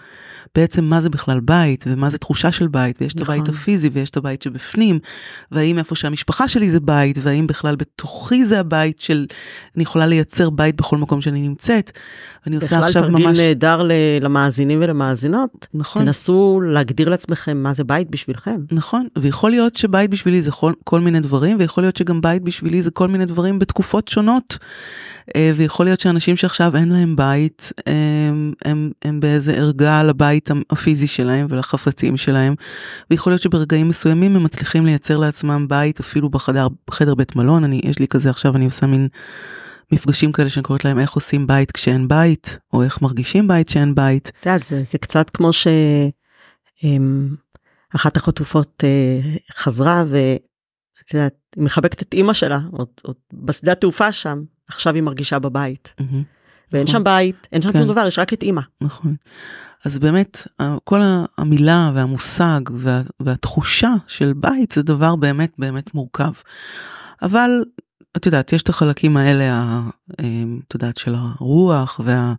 בעצם 0.55 0.83
מה 0.83 1.01
זה 1.01 1.09
בכלל 1.09 1.39
בית, 1.39 1.85
ומה 1.87 2.09
זה 2.09 2.17
תחושה 2.17 2.51
של 2.51 2.67
בית, 2.67 3.01
ויש 3.01 3.15
נכון. 3.15 3.23
את 3.23 3.29
הבית 3.29 3.41
נכון. 3.41 3.61
הפיזי 3.61 3.89
ויש 3.93 4.09
את 4.09 4.17
הבית 4.17 4.41
שבפנים, 4.41 4.99
והאם 5.51 5.77
איפה 5.77 5.95
שהמשפחה 5.95 6.47
שלי 6.47 6.71
זה 6.71 6.79
בית, 6.79 7.17
והאם 7.21 7.47
בכלל 7.47 7.75
בתוכי 7.75 8.45
זה 8.45 8.59
הבית 8.59 8.99
של, 8.99 9.25
אני 9.75 9.83
יכולה 9.83 10.05
לייצר 10.05 10.49
בית 10.49 10.75
בכל 10.75 10.97
מקום 10.97 11.21
שאני 11.21 11.41
נמצאת. 11.41 11.91
אני 12.47 12.55
עושה 12.55 12.79
עכשיו 12.79 13.01
ממש... 13.01 13.21
בכלל 13.21 13.33
תרגיל 13.33 13.47
נהדר 13.47 13.81
למאזינים 14.21 14.79
ולמאזינות. 14.81 15.67
נכון. 15.73 16.05
תנסו 16.05 16.61
להגדיר 16.63 17.09
לעצמכם 17.09 17.57
מה 17.57 17.73
זה 17.73 17.83
בית 17.83 18.09
בשבילכם. 18.09 18.61
נכון, 18.71 19.07
ויכול 19.17 19.51
להיות 19.51 19.75
שבית 19.75 20.09
בשבילי 20.09 20.41
זה 20.41 20.51
כל, 20.51 20.73
כל 20.83 20.99
מיני 20.99 21.19
דברים, 21.19 21.57
ויכול 21.59 21.83
להיות 21.83 21.95
שגם 21.95 22.21
בית 22.21 22.43
בשבילי 22.43 22.81
זה 22.81 22.91
כל 22.91 23.07
מיני 23.07 23.25
דברים 23.25 23.59
בתקופות 23.59 24.07
שונות. 24.07 24.57
אה, 25.35 25.51
ויכול 25.55 25.85
להיות 25.85 25.99
שאנשים 25.99 26.35
שעכשיו 26.35 26.75
אין 26.75 26.84
להם 26.91 27.15
בית, 27.15 27.71
הם, 27.85 28.53
הם, 28.65 28.91
הם 29.01 29.19
באיזה 29.19 29.53
ערגה 29.53 30.03
לבית 30.03 30.49
הפיזי 30.69 31.07
שלהם 31.07 31.47
ולחפצים 31.49 32.17
שלהם, 32.17 32.55
ויכול 33.09 33.31
להיות 33.31 33.41
שברגעים 33.41 33.89
מסוימים 33.89 34.35
הם 34.35 34.43
מצליחים 34.43 34.85
לייצר 34.85 35.17
לעצמם 35.17 35.65
בית 35.69 35.99
אפילו 35.99 36.29
בחדר 36.29 36.67
בחדר 36.87 37.15
בית 37.15 37.35
מלון, 37.35 37.63
אני, 37.63 37.81
יש 37.83 37.99
לי 37.99 38.07
כזה 38.07 38.29
עכשיו, 38.29 38.55
אני 38.55 38.65
עושה 38.65 38.87
מין 38.87 39.07
מפגשים 39.91 40.31
כאלה 40.31 40.49
שאני 40.49 40.63
קוראת 40.63 40.85
להם 40.85 40.99
איך 40.99 41.11
עושים 41.11 41.47
בית 41.47 41.71
כשאין 41.71 42.07
בית, 42.07 42.57
או 42.73 42.83
איך 42.83 43.01
מרגישים 43.01 43.47
בית 43.47 43.69
שאין 43.69 43.95
בית. 43.95 44.31
את 44.39 44.45
יודעת, 44.45 44.63
זה, 44.63 44.83
זה 44.83 44.97
קצת 44.97 45.29
כמו 45.29 45.49
שאחת 47.93 48.17
החטופות 48.17 48.83
אה, 48.83 49.19
חזרה 49.53 50.03
ואת 50.07 51.13
יודעת, 51.13 51.33
היא 51.55 51.63
מחבקת 51.63 52.01
את 52.01 52.13
אימא 52.13 52.33
שלה, 52.33 52.59
עוד, 52.71 52.87
עוד 53.01 53.15
בשדה 53.33 53.71
התעופה 53.71 54.11
שם, 54.11 54.43
עכשיו 54.67 54.95
היא 54.95 55.03
מרגישה 55.03 55.39
בבית. 55.39 55.93
Mm-hmm. 56.01 56.34
ואין 56.75 56.83
נכון. 56.83 56.99
שם 56.99 57.03
בית, 57.03 57.47
אין 57.51 57.61
שם 57.61 57.71
כן. 57.71 57.79
שום 57.79 57.87
דבר, 57.87 58.07
יש 58.07 58.19
רק 58.19 58.33
את 58.33 58.43
אימא. 58.43 58.61
נכון. 58.81 59.15
אז 59.85 59.99
באמת, 59.99 60.47
כל 60.83 61.01
המילה 61.37 61.91
והמושג 61.95 62.59
וה, 62.71 63.01
והתחושה 63.19 63.93
של 64.07 64.33
בית 64.33 64.71
זה 64.71 64.83
דבר 64.83 65.15
באמת 65.15 65.53
באמת 65.57 65.93
מורכב. 65.93 66.31
אבל 67.21 67.63
את 68.17 68.25
יודעת, 68.25 68.53
יש 68.53 68.61
את 68.61 68.69
החלקים 68.69 69.17
האלה, 69.17 69.79
את 70.67 70.73
יודעת, 70.73 70.97
של 70.97 71.15
הרוח 71.17 71.99
וה, 72.03 72.33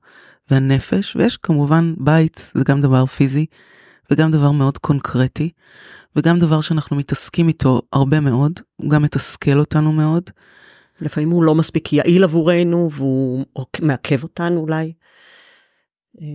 והנפש, 0.51 1.17
ויש 1.17 1.37
כמובן 1.37 1.95
בית, 1.99 2.53
זה 2.55 2.65
גם 2.65 2.81
דבר 2.81 3.07
פיזי, 3.07 3.47
וגם 4.11 4.31
דבר 4.31 4.51
מאוד 4.51 4.79
קונקרטי, 4.79 5.51
וגם 6.17 6.39
דבר 6.39 6.61
שאנחנו 6.61 6.97
מתעסקים 6.97 7.49
איתו 7.49 7.83
הרבה 7.93 8.21
מאוד, 8.21 8.53
הוא 8.77 8.91
גם 8.91 9.03
מתסכל 9.03 9.59
אותנו 9.59 9.93
מאוד. 9.93 10.31
לפעמים 11.01 11.31
הוא 11.31 11.45
לא 11.45 11.55
מספיק 11.55 11.93
יעיל 11.93 12.25
עבורנו 12.25 12.89
והוא 12.93 13.45
מעכב 13.81 14.23
אותנו 14.23 14.61
אולי. 14.61 14.93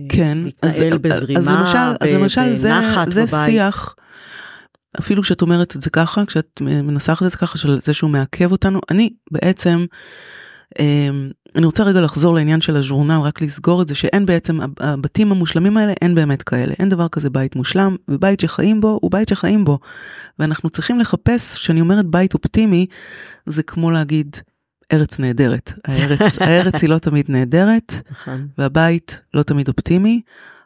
כן, 0.08 0.38
להתנהל 0.44 0.92
אז, 0.92 0.98
בזרימה, 1.00 1.40
אז 1.40 1.48
למשל, 1.48 1.92
ב- 1.92 1.96
אז 2.00 2.10
למשל 2.10 2.54
זה, 2.54 2.72
זה 3.08 3.24
שיח, 3.46 3.94
אפילו 5.00 5.22
כשאת 5.22 5.42
אומרת 5.42 5.76
את 5.76 5.82
זה 5.82 5.90
ככה, 5.90 6.24
כשאת 6.26 6.60
מנסחת 6.60 7.26
את 7.26 7.30
זה 7.30 7.36
ככה, 7.36 7.58
של 7.58 7.80
זה 7.80 7.94
שהוא 7.94 8.10
מעכב 8.10 8.52
אותנו, 8.52 8.80
אני 8.90 9.10
בעצם, 9.30 9.84
אמ, 10.78 11.30
אני 11.56 11.66
רוצה 11.66 11.84
רגע 11.84 12.00
לחזור 12.00 12.34
לעניין 12.34 12.60
של 12.60 12.76
הז'ורנל, 12.76 13.20
רק 13.20 13.42
לסגור 13.42 13.82
את 13.82 13.88
זה, 13.88 13.94
שאין 13.94 14.26
בעצם, 14.26 14.58
הבתים 14.80 15.32
המושלמים 15.32 15.76
האלה, 15.76 15.92
אין 16.02 16.14
באמת 16.14 16.42
כאלה, 16.42 16.74
אין 16.78 16.88
דבר 16.88 17.08
כזה 17.08 17.30
בית 17.30 17.56
מושלם, 17.56 17.96
ובית 18.08 18.40
שחיים 18.40 18.80
בו, 18.80 18.98
הוא 19.02 19.10
בית 19.10 19.28
שחיים 19.28 19.64
בו. 19.64 19.78
ואנחנו 20.38 20.70
צריכים 20.70 21.00
לחפש, 21.00 21.54
כשאני 21.54 21.80
אומרת 21.80 22.06
בית 22.06 22.34
אופטימי, 22.34 22.86
זה 23.46 23.62
כמו 23.62 23.90
להגיד, 23.90 24.36
ארץ 24.92 25.18
נהדרת. 25.18 25.72
הארץ, 25.84 26.38
הארץ 26.40 26.82
היא 26.82 26.90
לא 26.90 26.98
תמיד 26.98 27.26
נהדרת, 27.28 27.92
נכון. 28.10 28.46
והבית 28.58 29.20
לא 29.34 29.42
תמיד 29.42 29.68
אופטימי, 29.68 30.20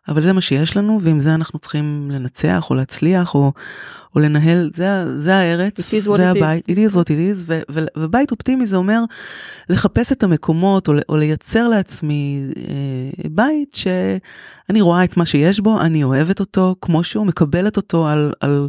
אבל 0.08 0.22
זה 0.22 0.32
מה 0.32 0.40
שיש 0.40 0.76
לנו, 0.76 0.98
ועם 1.02 1.20
זה 1.20 1.34
אנחנו 1.34 1.58
צריכים 1.58 2.10
לנצח 2.12 2.70
או 2.70 2.74
להצליח 2.74 3.34
או, 3.34 3.52
או 4.14 4.20
לנהל, 4.20 4.70
זה, 4.74 5.18
זה 5.20 5.34
הארץ, 5.34 5.94
זה 6.16 6.30
הבית, 6.30 6.64
it 6.64 6.74
is 6.74 6.92
what 6.94 7.06
it 7.06 7.34
is, 7.34 7.36
ו, 7.36 7.60
ו, 7.70 7.84
ובית 7.96 8.30
אופטימי 8.30 8.66
זה 8.66 8.76
אומר 8.76 9.04
לחפש 9.68 10.12
את 10.12 10.22
המקומות 10.22 10.88
או, 10.88 10.94
או 11.08 11.16
לייצר 11.16 11.68
לעצמי 11.68 12.50
אה, 12.68 13.28
בית 13.30 13.74
שאני 13.74 14.80
רואה 14.80 15.04
את 15.04 15.16
מה 15.16 15.26
שיש 15.26 15.60
בו, 15.60 15.80
אני 15.80 16.04
אוהבת 16.04 16.40
אותו 16.40 16.76
כמו 16.80 17.04
שהוא, 17.04 17.26
מקבלת 17.26 17.76
אותו 17.76 18.08
על, 18.08 18.32
על, 18.40 18.68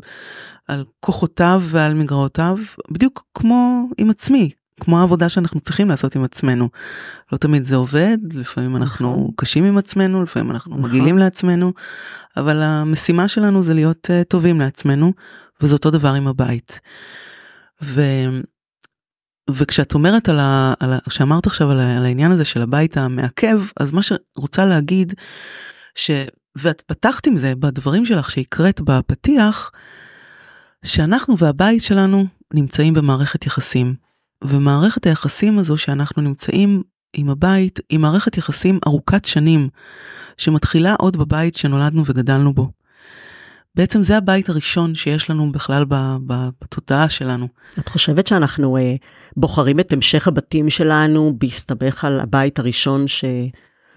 על 0.68 0.84
כוחותיו 1.00 1.62
ועל 1.66 1.94
מגרעותיו, 1.94 2.58
בדיוק 2.92 3.24
כמו 3.34 3.90
עם 3.98 4.10
עצמי, 4.10 4.50
כמו 4.80 5.00
העבודה 5.00 5.30
שאנחנו 5.30 5.60
צריכים 5.60 5.90
לעשות 5.90 6.16
עם 6.16 6.24
עצמנו. 6.24 6.70
לא 7.32 7.38
תמיד 7.38 7.66
זה 7.66 7.76
עובד, 7.76 8.18
לפעמים 8.34 8.76
אנחנו 8.76 9.12
נכון. 9.12 9.32
קשים 9.36 9.66
עם 9.66 9.78
עצמנו, 9.78 10.24
לפעמים 10.24 10.52
אנחנו 10.52 10.78
נכון. 10.78 10.90
מגעילים 10.90 11.18
לעצמנו, 11.18 11.74
אבל 12.38 12.62
המשימה 12.62 13.28
שלנו 13.28 13.64
זה 13.64 13.74
להיות 13.74 14.10
uh, 14.10 14.24
טובים 14.24 14.60
לעצמנו, 14.60 15.14
וזה 15.62 15.74
אותו 15.74 15.92
דבר 15.92 16.14
עם 16.14 16.28
הבית. 16.28 16.80
ו... 17.84 18.02
וכשאת 19.50 19.94
אומרת 19.94 20.30
על 20.30 20.40
ה... 20.40 20.74
על 20.80 20.94
ה... 20.94 20.98
שאמרת 21.10 21.48
עכשיו 21.48 21.72
על, 21.72 21.80
ה... 21.80 21.98
על 21.98 22.06
העניין 22.06 22.32
הזה 22.32 22.46
של 22.46 22.62
הבית 22.62 22.98
המעכב, 22.98 23.62
אז 23.80 23.92
מה 23.92 24.02
שרוצה 24.02 24.66
להגיד, 24.66 25.14
ש... 25.96 26.12
ואת 26.56 26.82
פתחת 26.82 27.28
עם 27.28 27.38
זה 27.38 27.56
בדברים 27.56 28.06
שלך 28.06 28.32
שהקראת 28.32 28.82
בפתיח, 28.82 29.72
שאנחנו 30.86 31.38
והבית 31.38 31.82
שלנו 31.82 32.26
נמצאים 32.54 32.94
במערכת 32.94 33.46
יחסים. 33.46 34.07
ומערכת 34.44 35.06
היחסים 35.06 35.60
הזו 35.60 35.78
שאנחנו 35.78 36.22
נמצאים 36.22 36.84
עם 37.14 37.30
הבית 37.30 37.80
היא 37.90 38.00
מערכת 38.00 38.38
יחסים 38.38 38.80
ארוכת 38.88 39.26
שנים, 39.26 39.70
שמתחילה 40.38 40.96
עוד 41.00 41.18
בבית 41.18 41.56
שנולדנו 41.56 42.04
וגדלנו 42.06 42.54
בו. 42.54 42.72
בעצם 43.76 44.02
זה 44.02 44.18
הבית 44.18 44.50
הראשון 44.50 44.96
שיש 44.96 45.30
לנו 45.30 45.52
בכלל 45.52 45.86
בתודעה 46.28 47.10
שלנו. 47.10 47.48
את 47.80 47.90
חושבת 47.90 48.28
שאנחנו 48.28 48.78
אה, 48.78 48.96
בוחרים 49.38 49.80
את 49.80 49.94
המשך 49.94 50.28
הבתים 50.28 50.70
שלנו 50.70 51.34
בהסתבך 51.38 52.04
על 52.04 52.20
הבית 52.20 52.60
הראשון 52.60 53.08
ש... 53.08 53.26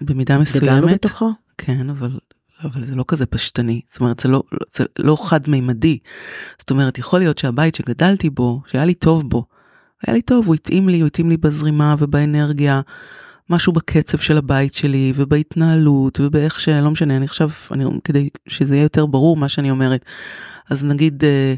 במידה 0.01 0.37
מסוימת. 0.37 0.93
בתוכו? 0.93 1.31
כן, 1.57 1.89
אבל, 1.89 2.19
אבל 2.63 2.85
זה 2.85 2.95
לא 2.95 3.05
כזה 3.07 3.25
פשטני. 3.25 3.81
זאת 3.91 4.01
אומרת, 4.01 4.19
זה 4.19 4.29
לא, 4.29 4.43
זה 4.73 4.83
לא 4.99 5.17
חד-מימדי. 5.23 5.97
זאת 6.59 6.71
אומרת, 6.71 6.97
יכול 6.97 7.19
להיות 7.19 7.37
שהבית 7.37 7.75
שגדלתי 7.75 8.29
בו, 8.29 8.61
שהיה 8.67 8.85
לי 8.85 8.93
טוב 8.93 9.29
בו, 9.29 9.45
היה 10.07 10.13
לי 10.13 10.21
טוב, 10.21 10.47
הוא 10.47 10.55
התאים 10.55 10.89
לי, 10.89 10.99
הוא 10.99 11.07
התאים 11.07 11.29
לי 11.29 11.37
בזרימה 11.37 11.95
ובאנרגיה. 11.99 12.81
משהו 13.51 13.73
בקצב 13.73 14.17
של 14.17 14.37
הבית 14.37 14.73
שלי 14.73 15.13
ובהתנהלות 15.15 16.19
ובאיך 16.19 16.59
שלא 16.59 16.91
משנה 16.91 17.17
אני 17.17 17.25
עכשיו 17.25 17.49
אני 17.71 17.85
כדי 18.03 18.29
שזה 18.47 18.75
יהיה 18.75 18.83
יותר 18.83 19.05
ברור 19.05 19.37
מה 19.37 19.47
שאני 19.47 19.71
אומרת 19.71 20.05
אז 20.69 20.85
נגיד 20.85 21.23
אה, 21.23 21.53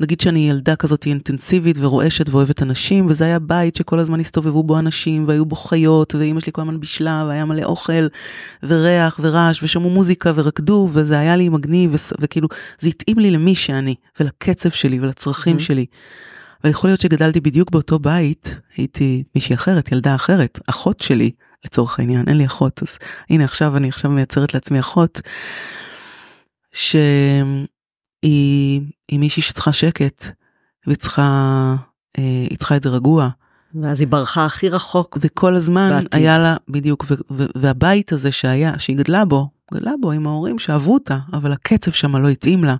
נגיד 0.00 0.20
שאני 0.20 0.50
ילדה 0.50 0.76
כזאת 0.76 1.06
אינטנסיבית 1.06 1.76
ורועשת 1.80 2.28
ואוהבת 2.28 2.62
אנשים 2.62 3.06
וזה 3.08 3.24
היה 3.24 3.38
בית 3.38 3.76
שכל 3.76 3.98
הזמן 3.98 4.20
הסתובבו 4.20 4.62
בו 4.62 4.78
אנשים 4.78 5.28
והיו 5.28 5.46
בו 5.46 5.56
חיות 5.56 6.14
ואימא 6.14 6.40
שלי 6.40 6.52
כל 6.52 6.60
הזמן 6.60 6.80
בישלה 6.80 7.24
והיה 7.28 7.44
מלא 7.44 7.62
אוכל 7.62 8.06
וריח 8.62 9.20
ורעש 9.22 9.62
ושמעו 9.62 9.90
מוזיקה 9.90 10.32
ורקדו 10.34 10.88
וזה 10.92 11.18
היה 11.18 11.36
לי 11.36 11.48
מגניב 11.48 11.94
וכאילו 12.20 12.48
זה 12.80 12.88
התאים 12.88 13.18
לי 13.18 13.30
למי 13.30 13.54
שאני 13.54 13.94
ולקצב 14.20 14.70
שלי 14.70 15.00
ולצרכים 15.00 15.56
mm-hmm. 15.56 15.60
שלי. 15.60 15.86
ויכול 16.64 16.90
להיות 16.90 17.00
שגדלתי 17.00 17.40
בדיוק 17.40 17.70
באותו 17.70 17.98
בית, 17.98 18.60
הייתי 18.76 19.22
מישהי 19.34 19.54
אחרת, 19.54 19.92
ילדה 19.92 20.14
אחרת, 20.14 20.60
אחות 20.66 21.00
שלי, 21.00 21.30
לצורך 21.64 21.98
העניין, 21.98 22.28
אין 22.28 22.36
לי 22.36 22.46
אחות, 22.46 22.82
אז 22.82 22.98
הנה 23.30 23.44
עכשיו 23.44 23.76
אני 23.76 23.88
עכשיו 23.88 24.10
מייצרת 24.10 24.54
לעצמי 24.54 24.80
אחות, 24.80 25.20
שהיא 26.72 27.10
מישהי 29.12 29.42
שצריכה 29.42 29.72
שקט, 29.72 30.24
וצריכה, 30.86 31.22
אה, 32.18 32.46
היא 32.50 32.58
צריכה 32.58 32.76
את 32.76 32.82
זה 32.82 32.88
רגוע. 32.88 33.28
ואז 33.82 34.00
היא 34.00 34.08
ברחה 34.08 34.44
הכי 34.44 34.68
רחוק. 34.68 35.18
וכל 35.20 35.54
הזמן 35.54 35.90
בעתיד. 35.90 36.14
היה 36.14 36.38
לה, 36.38 36.56
בדיוק, 36.68 37.04
והבית 37.30 38.12
הזה 38.12 38.32
שהיה, 38.32 38.78
שהיא 38.78 38.96
גדלה 38.96 39.24
בו, 39.24 39.48
גדלה 39.74 39.92
בו 40.00 40.12
עם 40.12 40.26
ההורים 40.26 40.58
שאהבו 40.58 40.94
אותה, 40.94 41.18
אבל 41.32 41.52
הקצב 41.52 41.90
שם 41.90 42.16
לא 42.16 42.28
התאים 42.28 42.64
לה. 42.64 42.76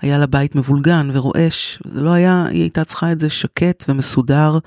היה 0.00 0.18
לה 0.18 0.26
בית 0.26 0.54
מבולגן 0.54 1.08
ורועש, 1.12 1.78
זה 1.86 2.00
לא 2.00 2.10
היה, 2.10 2.46
היא 2.46 2.60
הייתה 2.60 2.84
צריכה 2.84 3.12
את 3.12 3.18
זה 3.18 3.30
שקט 3.30 3.84
ומסודר 3.88 4.58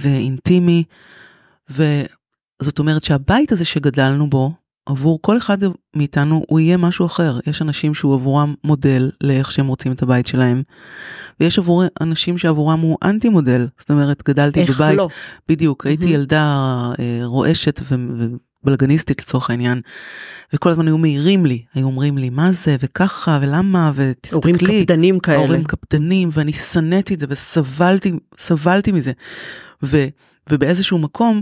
ואינטימי. 0.00 0.84
וזאת 1.70 2.78
אומרת 2.78 3.02
שהבית 3.02 3.52
הזה 3.52 3.64
שגדלנו 3.64 4.30
בו, 4.30 4.52
עבור 4.86 5.18
כל 5.22 5.36
אחד 5.36 5.58
מאיתנו 5.96 6.44
הוא 6.48 6.60
יהיה 6.60 6.76
משהו 6.76 7.06
אחר. 7.06 7.38
יש 7.46 7.62
אנשים 7.62 7.94
שהוא 7.94 8.14
עבורם 8.14 8.54
מודל 8.64 9.10
לאיך 9.22 9.52
שהם 9.52 9.66
רוצים 9.66 9.92
את 9.92 10.02
הבית 10.02 10.26
שלהם, 10.26 10.62
ויש 11.40 11.58
עבור 11.58 11.82
אנשים 12.00 12.38
שעבורם 12.38 12.80
הוא 12.80 12.98
אנטי 13.04 13.28
מודל. 13.28 13.68
זאת 13.78 13.90
אומרת, 13.90 14.22
גדלתי 14.28 14.60
איך 14.60 14.76
בבית, 14.76 14.96
לא? 14.96 15.08
בדיוק, 15.48 15.86
הייתי 15.86 16.06
ילדה 16.06 16.44
אה, 16.98 17.20
רועשת 17.24 17.80
ו... 17.82 17.94
בלגניסטית 18.64 19.20
לצורך 19.20 19.50
העניין, 19.50 19.80
וכל 20.52 20.70
הזמן 20.70 20.86
היו 20.86 20.98
מעירים 20.98 21.46
לי, 21.46 21.64
היו 21.74 21.86
אומרים 21.86 22.18
לי 22.18 22.30
מה 22.30 22.52
זה 22.52 22.76
וככה 22.80 23.38
ולמה 23.42 23.90
ותסתכלי. 23.94 24.52
הורים 24.52 24.56
קפדנים 24.56 25.20
כאלה. 25.20 25.38
הורים 25.38 25.64
קפדנים 25.64 26.30
ואני 26.32 26.52
שנאתי 26.52 27.14
את 27.14 27.20
זה 27.20 27.26
וסבלתי, 27.28 28.12
סבלתי 28.38 28.92
מזה. 28.92 29.12
ו, 29.82 30.06
ובאיזשהו 30.50 30.98
מקום 30.98 31.40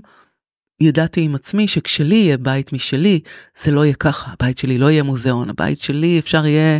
ידעתי 0.80 1.20
עם 1.20 1.34
עצמי 1.34 1.68
שכשלי 1.68 2.14
יהיה 2.14 2.38
בית 2.38 2.72
משלי, 2.72 3.20
זה 3.62 3.70
לא 3.70 3.84
יהיה 3.84 3.94
ככה, 3.94 4.30
הבית 4.32 4.58
שלי 4.58 4.78
לא 4.78 4.90
יהיה 4.90 5.02
מוזיאון, 5.02 5.50
הבית 5.50 5.80
שלי 5.80 6.18
אפשר 6.18 6.46
יהיה 6.46 6.78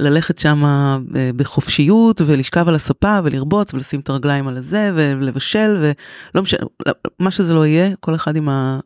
ללכת 0.00 0.38
שם 0.38 0.64
אה, 0.64 0.98
בחופשיות 1.36 2.20
ולשכב 2.20 2.68
על 2.68 2.74
הספה 2.74 3.18
ולרבוץ 3.24 3.74
ולשים 3.74 4.00
את 4.00 4.08
הרגליים 4.08 4.48
על 4.48 4.56
הזה 4.56 4.90
ולבשל 4.94 5.76
ולא 6.34 6.42
משנה, 6.42 6.60
מה 7.18 7.30
שזה 7.30 7.54
לא 7.54 7.66
יהיה, 7.66 7.90
כל 8.00 8.14
אחד 8.14 8.36
עם 8.36 8.48
ה... 8.48 8.80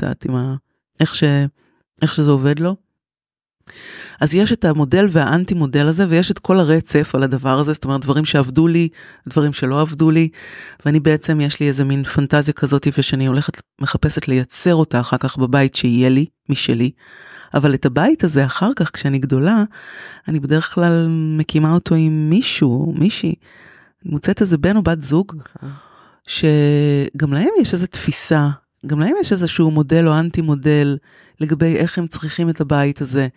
את 0.00 0.02
יודעת, 0.02 0.24
עם 0.24 0.36
ה... 0.36 0.54
איך, 1.00 1.14
ש... 1.14 1.24
איך 2.02 2.14
שזה 2.14 2.30
עובד 2.30 2.58
לו. 2.58 2.76
אז 4.20 4.34
יש 4.34 4.52
את 4.52 4.64
המודל 4.64 5.06
והאנטי 5.10 5.54
מודל 5.54 5.86
הזה 5.86 6.06
ויש 6.08 6.30
את 6.30 6.38
כל 6.38 6.60
הרצף 6.60 7.14
על 7.14 7.22
הדבר 7.22 7.58
הזה, 7.58 7.72
זאת 7.72 7.84
אומרת 7.84 8.00
דברים 8.00 8.24
שעבדו 8.24 8.68
לי, 8.68 8.88
דברים 9.28 9.52
שלא 9.52 9.80
עבדו 9.80 10.10
לי, 10.10 10.28
ואני 10.86 11.00
בעצם 11.00 11.40
יש 11.40 11.60
לי 11.60 11.68
איזה 11.68 11.84
מין 11.84 12.04
פנטזיה 12.04 12.54
כזאת 12.54 12.86
ושאני 12.98 13.26
הולכת, 13.26 13.60
מחפשת 13.80 14.28
לייצר 14.28 14.74
אותה 14.74 15.00
אחר 15.00 15.16
כך 15.18 15.38
בבית 15.38 15.74
שיהיה 15.74 16.08
לי, 16.08 16.26
משלי. 16.48 16.90
אבל 17.54 17.74
את 17.74 17.86
הבית 17.86 18.24
הזה 18.24 18.46
אחר 18.46 18.70
כך 18.76 18.90
כשאני 18.92 19.18
גדולה, 19.18 19.64
אני 20.28 20.40
בדרך 20.40 20.74
כלל 20.74 21.06
מקימה 21.38 21.72
אותו 21.72 21.94
עם 21.94 22.30
מישהו, 22.30 22.94
מישהי. 22.96 23.34
מוצאת 24.04 24.40
איזה 24.40 24.58
בן 24.58 24.76
או 24.76 24.82
בת 24.82 25.02
זוג, 25.02 25.36
נכון. 25.36 25.70
שגם 26.26 27.32
להם 27.32 27.48
יש 27.60 27.72
איזו 27.72 27.86
תפיסה 27.86 28.48
גם 28.86 29.00
להם 29.00 29.14
יש 29.20 29.32
איזשהו 29.32 29.70
מודל 29.70 30.08
או 30.08 30.18
אנטי 30.18 30.40
מודל 30.40 30.96
לגבי 31.40 31.76
איך 31.76 31.98
הם 31.98 32.06
צריכים 32.06 32.50
את 32.50 32.60
הבית 32.60 33.00
הזה. 33.00 33.28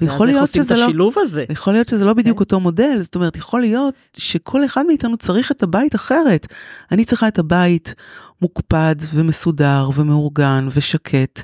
ויכול 0.00 0.26
להיות 0.26 0.50
שזה 0.50 0.74
לא, 0.76 0.84
השילוב 0.84 1.14
הזה. 1.18 1.44
יכול 1.50 1.72
להיות 1.72 1.88
שזה 1.88 2.04
לא 2.04 2.14
בדיוק 2.14 2.38
כן. 2.38 2.44
אותו 2.44 2.60
מודל, 2.60 2.98
זאת 3.00 3.14
אומרת, 3.14 3.36
יכול 3.36 3.60
להיות 3.60 3.94
שכל 4.16 4.64
אחד 4.64 4.86
מאיתנו 4.86 5.16
צריך 5.16 5.50
את 5.50 5.62
הבית 5.62 5.94
אחרת. 5.94 6.46
אני 6.92 7.04
צריכה 7.04 7.28
את 7.28 7.38
הבית 7.38 7.94
מוקפד 8.42 8.94
ומסודר 9.14 9.90
ומאורגן 9.94 10.68
ושקט, 10.70 11.42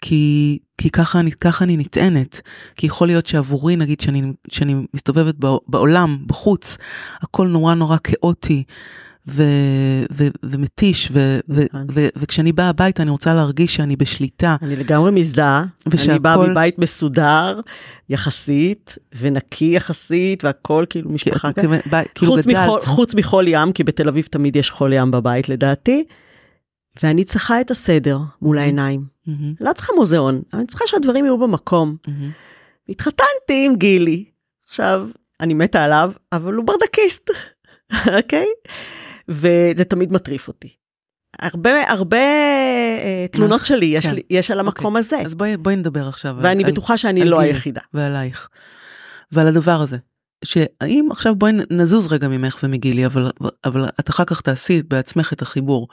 כי, 0.00 0.58
כי 0.78 0.90
ככה, 0.90 1.20
אני, 1.20 1.32
ככה 1.32 1.64
אני 1.64 1.76
נטענת. 1.76 2.40
כי 2.76 2.86
יכול 2.86 3.06
להיות 3.06 3.26
שעבורי, 3.26 3.76
נגיד, 3.76 4.00
שאני, 4.00 4.32
שאני 4.50 4.86
מסתובבת 4.94 5.34
בעולם, 5.68 6.18
בחוץ, 6.26 6.76
הכל 7.22 7.46
נורא 7.46 7.74
נורא 7.74 7.96
כאוטי. 8.04 8.64
ו- 9.28 10.04
ו- 10.12 10.28
ומתיש, 10.42 11.08
ו- 11.12 11.38
ו- 11.48 11.64
נכון. 11.64 11.86
ו- 11.90 12.08
וכשאני 12.16 12.52
באה 12.52 12.68
הביתה 12.68 13.02
אני 13.02 13.10
רוצה 13.10 13.34
להרגיש 13.34 13.74
שאני 13.76 13.96
בשליטה. 13.96 14.56
אני 14.62 14.76
לגמרי 14.76 15.10
מזדהה, 15.10 15.64
ושהכל... 15.86 16.10
אני 16.10 16.18
באה 16.18 16.46
מבית 16.50 16.78
מסודר 16.78 17.60
יחסית, 18.08 18.98
ונקי 19.18 19.72
יחסית, 19.76 20.44
והכל 20.44 20.84
כאילו 20.90 21.10
משפחה 21.10 21.52
כ- 21.52 21.58
כ- 21.58 21.94
כאילו 22.14 22.32
חוץ, 22.32 22.46
מחול, 22.46 22.80
חוץ 22.80 23.14
מחול 23.14 23.48
ים, 23.48 23.72
כי 23.72 23.84
בתל 23.84 24.08
אביב 24.08 24.28
תמיד 24.30 24.56
יש 24.56 24.70
חול 24.70 24.92
ים 24.92 25.10
בבית 25.10 25.48
לדעתי, 25.48 26.04
ואני 27.02 27.24
צריכה 27.24 27.60
את 27.60 27.70
הסדר 27.70 28.18
מול 28.42 28.58
העיניים. 28.58 29.04
Mm-hmm. 29.28 29.30
לא 29.60 29.72
צריכה 29.72 29.92
מוזיאון, 29.96 30.42
אני 30.54 30.66
צריכה 30.66 30.84
שהדברים 30.86 31.24
יהיו 31.24 31.38
במקום. 31.38 31.96
Mm-hmm. 32.06 32.10
התחתנתי 32.88 33.66
עם 33.66 33.76
גילי, 33.76 34.24
עכשיו, 34.68 35.08
אני 35.40 35.54
מתה 35.54 35.84
עליו, 35.84 36.12
אבל 36.32 36.54
הוא 36.54 36.64
ברדקיסט, 36.64 37.30
אוקיי? 38.16 38.46
okay? 38.46 38.70
וזה 39.28 39.84
תמיד 39.88 40.12
מטריף 40.12 40.48
אותי. 40.48 40.68
הרבה 41.38 41.90
הרבה 41.90 42.16
אה, 42.16 43.26
תלונות 43.30 43.66
שלי 43.66 43.86
יש, 43.86 44.06
כן. 44.06 44.14
לי, 44.14 44.22
יש 44.30 44.50
על 44.50 44.60
המקום 44.60 44.96
אוקיי. 44.96 44.98
הזה. 44.98 45.26
אז 45.26 45.34
בואי, 45.34 45.56
בואי 45.56 45.76
נדבר 45.76 46.08
עכשיו. 46.08 46.36
ואני 46.40 46.64
על, 46.64 46.70
בטוחה 46.70 46.98
שאני 46.98 47.22
על 47.22 47.28
לא 47.28 47.40
גיל, 47.40 47.46
היחידה. 47.46 47.80
ועלייך. 47.94 48.48
ועל 49.32 49.46
הדבר 49.46 49.80
הזה. 49.80 49.96
שהאם 50.44 51.08
עכשיו 51.10 51.34
בואי 51.34 51.52
נזוז 51.70 52.12
רגע 52.12 52.28
ממך 52.28 52.60
ומגילי, 52.62 53.06
אבל, 53.06 53.30
אבל 53.64 53.84
את 54.00 54.10
אחר 54.10 54.24
כך 54.24 54.40
תעשי 54.40 54.82
בעצמך 54.82 55.32
את 55.32 55.42
החיבור. 55.42 55.88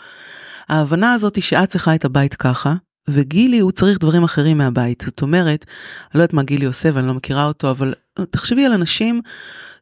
ההבנה 0.69 1.13
הזאת 1.13 1.35
היא 1.35 1.43
שאת 1.43 1.69
צריכה 1.69 1.95
את 1.95 2.05
הבית 2.05 2.33
ככה, 2.33 2.73
וגילי 3.07 3.59
הוא 3.59 3.71
צריך 3.71 3.97
דברים 3.99 4.23
אחרים 4.23 4.57
מהבית. 4.57 5.03
זאת 5.05 5.21
אומרת, 5.21 5.65
אני 6.11 6.19
לא 6.19 6.23
יודעת 6.23 6.33
מה 6.33 6.43
גילי 6.43 6.65
עושה 6.65 6.89
ואני 6.93 7.07
לא 7.07 7.13
מכירה 7.13 7.45
אותו, 7.45 7.71
אבל 7.71 7.93
תחשבי 8.29 8.65
על 8.65 8.73
אנשים 8.73 9.21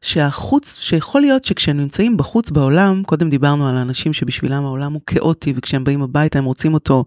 שהחוץ, 0.02 0.78
שיכול 0.80 1.20
להיות 1.20 1.44
שכשהם 1.44 1.76
נמצאים 1.76 2.16
בחוץ 2.16 2.50
בעולם, 2.50 3.02
קודם 3.06 3.30
דיברנו 3.30 3.68
על 3.68 3.76
האנשים 3.76 4.12
שבשבילם 4.12 4.64
העולם 4.64 4.92
הוא 4.92 5.00
כאוטי, 5.06 5.52
וכשהם 5.56 5.84
באים 5.84 6.02
הביתה 6.02 6.38
הם 6.38 6.44
רוצים 6.44 6.74
אותו 6.74 7.04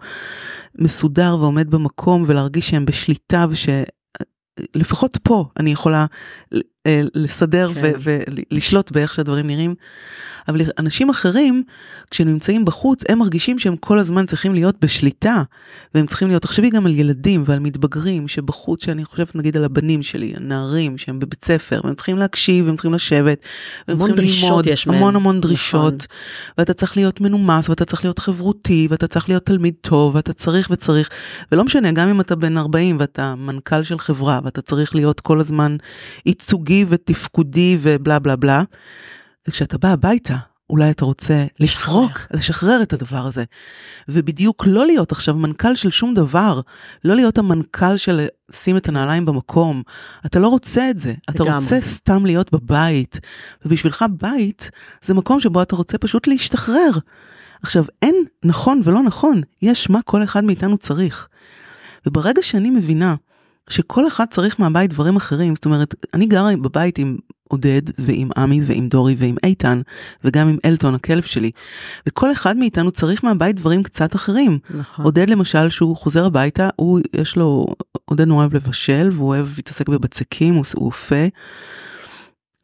מסודר 0.75 1.37
ועומד 1.39 1.69
במקום 1.69 2.23
ולהרגיש 2.27 2.69
שהם 2.69 2.85
בשליטה 2.85 3.45
וש... 3.49 3.69
לפחות 4.75 5.17
פה 5.23 5.45
אני 5.59 5.71
יכולה 5.71 6.05
אה, 6.53 6.59
לסדר 7.15 7.73
כן. 7.73 7.91
ולשלוט 7.99 8.91
באיך 8.91 9.13
שהדברים 9.13 9.47
נראים. 9.47 9.75
אבל 10.47 10.61
אנשים 10.79 11.09
אחרים, 11.09 11.63
כשהם 12.11 12.27
נמצאים 12.27 12.65
בחוץ, 12.65 13.03
הם 13.09 13.19
מרגישים 13.19 13.59
שהם 13.59 13.75
כל 13.75 13.99
הזמן 13.99 14.25
צריכים 14.25 14.53
להיות 14.53 14.75
בשליטה. 14.81 15.43
והם 15.95 16.05
צריכים 16.05 16.27
להיות, 16.27 16.41
תחשבי 16.41 16.69
גם 16.69 16.85
על 16.85 16.93
ילדים 16.93 17.43
ועל 17.45 17.59
מתבגרים 17.59 18.27
שבחוץ, 18.27 18.85
שאני 18.85 19.05
חושבת 19.05 19.35
נגיד 19.35 19.57
על 19.57 19.65
הבנים 19.65 20.03
שלי, 20.03 20.33
הנערים 20.35 20.97
שהם 20.97 21.19
בבית 21.19 21.45
ספר, 21.45 21.81
והם 21.83 21.95
צריכים 21.95 22.17
להקשיב, 22.17 22.65
והם 22.65 22.75
צריכים 22.75 22.93
לשבת, 22.93 23.39
והם 23.87 23.97
צריכים 23.97 24.15
ללמוד, 24.15 24.65
המון 24.87 25.03
מהם. 25.03 25.15
המון 25.15 25.41
דרישות. 25.41 25.93
נכון. 25.93 26.07
ואתה 26.57 26.73
צריך 26.73 26.97
להיות 26.97 27.21
מנומס, 27.21 27.69
ואתה 27.69 27.85
צריך 27.85 28.03
להיות 28.05 28.19
חברותי, 28.19 28.87
ואתה 28.89 29.07
צריך 29.07 29.29
להיות 29.29 29.45
תלמיד 29.45 29.73
טוב, 29.81 30.15
ואתה 30.15 30.33
צריך 30.33 30.67
וצריך, 30.71 31.09
ולא 31.51 31.63
משנה, 31.63 31.91
גם 31.91 32.09
אם 32.09 32.21
אתה 32.21 32.35
בן 32.35 32.57
40 32.57 32.97
ואתה 32.99 33.35
מנכ"ל 33.35 33.83
של 33.83 33.99
חברה, 33.99 34.39
ואתה 34.43 34.61
צריך 34.61 34.95
להיות 34.95 35.19
כל 35.19 35.39
הזמן 35.39 35.77
ייצוגי 36.25 36.74
ותפקודי 36.89 37.77
ובלה 37.81 38.19
בלה 38.19 38.35
בלה. 38.35 38.63
וכשאתה 39.47 39.77
בא 39.77 39.87
הביתה, 39.87 40.35
אולי 40.69 40.91
אתה 40.91 41.05
רוצה 41.05 41.45
לפרוק, 41.59 42.11
לשחרר 42.31 42.81
את 42.81 42.93
הדבר 42.93 43.25
הזה. 43.25 43.43
ובדיוק 44.07 44.63
לא 44.67 44.85
להיות 44.85 45.11
עכשיו 45.11 45.35
מנכ"ל 45.35 45.75
של 45.75 45.89
שום 45.89 46.13
דבר, 46.13 46.61
לא 47.03 47.15
להיות 47.15 47.37
המנכ"ל 47.37 47.97
של 47.97 48.27
שים 48.51 48.77
את 48.77 48.89
הנעליים 48.89 49.25
במקום. 49.25 49.83
אתה 50.25 50.39
לא 50.39 50.47
רוצה 50.47 50.89
את 50.89 50.99
זה, 50.99 51.13
אתה 51.29 51.43
לגמרי. 51.43 51.61
רוצה 51.61 51.81
סתם 51.81 52.25
להיות 52.25 52.51
בבית. 52.51 53.19
ובשבילך 53.65 54.05
בית 54.21 54.71
זה 55.01 55.13
מקום 55.13 55.39
שבו 55.39 55.61
אתה 55.61 55.75
רוצה 55.75 55.97
פשוט 55.97 56.27
להשתחרר. 56.27 56.91
עכשיו, 57.61 57.85
אין 58.01 58.15
נכון 58.45 58.81
ולא 58.83 59.03
נכון, 59.03 59.41
יש 59.61 59.89
מה 59.89 60.01
כל 60.01 60.23
אחד 60.23 60.43
מאיתנו 60.43 60.77
צריך. 60.77 61.27
וברגע 62.05 62.43
שאני 62.43 62.69
מבינה 62.69 63.15
שכל 63.69 64.07
אחד 64.07 64.25
צריך 64.29 64.59
מהבית 64.59 64.89
דברים 64.89 65.15
אחרים, 65.15 65.55
זאת 65.55 65.65
אומרת, 65.65 65.95
אני 66.13 66.25
גרה 66.25 66.55
בבית 66.55 66.97
עם 66.97 67.17
עודד 67.49 67.81
ועם 67.97 68.29
עמי 68.37 68.61
ועם 68.63 68.87
דורי 68.87 69.15
ועם 69.17 69.35
איתן 69.43 69.81
וגם 70.23 70.47
עם 70.47 70.57
אלטון 70.65 70.95
הכלב 70.95 71.23
שלי. 71.23 71.51
וכל 72.07 72.31
אחד 72.31 72.57
מאיתנו 72.57 72.91
צריך 72.91 73.23
מהבית 73.23 73.55
דברים 73.55 73.83
קצת 73.83 74.15
אחרים. 74.15 74.59
נכון. 74.69 75.05
עודד 75.05 75.29
למשל 75.29 75.69
שהוא 75.69 75.97
חוזר 75.97 76.25
הביתה 76.25 76.69
הוא 76.75 76.99
יש 77.13 77.35
לו 77.35 77.65
עודד 78.05 78.27
נורא 78.27 78.39
אוהב 78.39 78.55
לבשל 78.55 79.09
והוא 79.13 79.27
אוהב 79.27 79.47
להתעסק 79.55 79.89
בבצקים 79.89 80.55
הוא 80.55 80.65
אופה. 80.75 81.25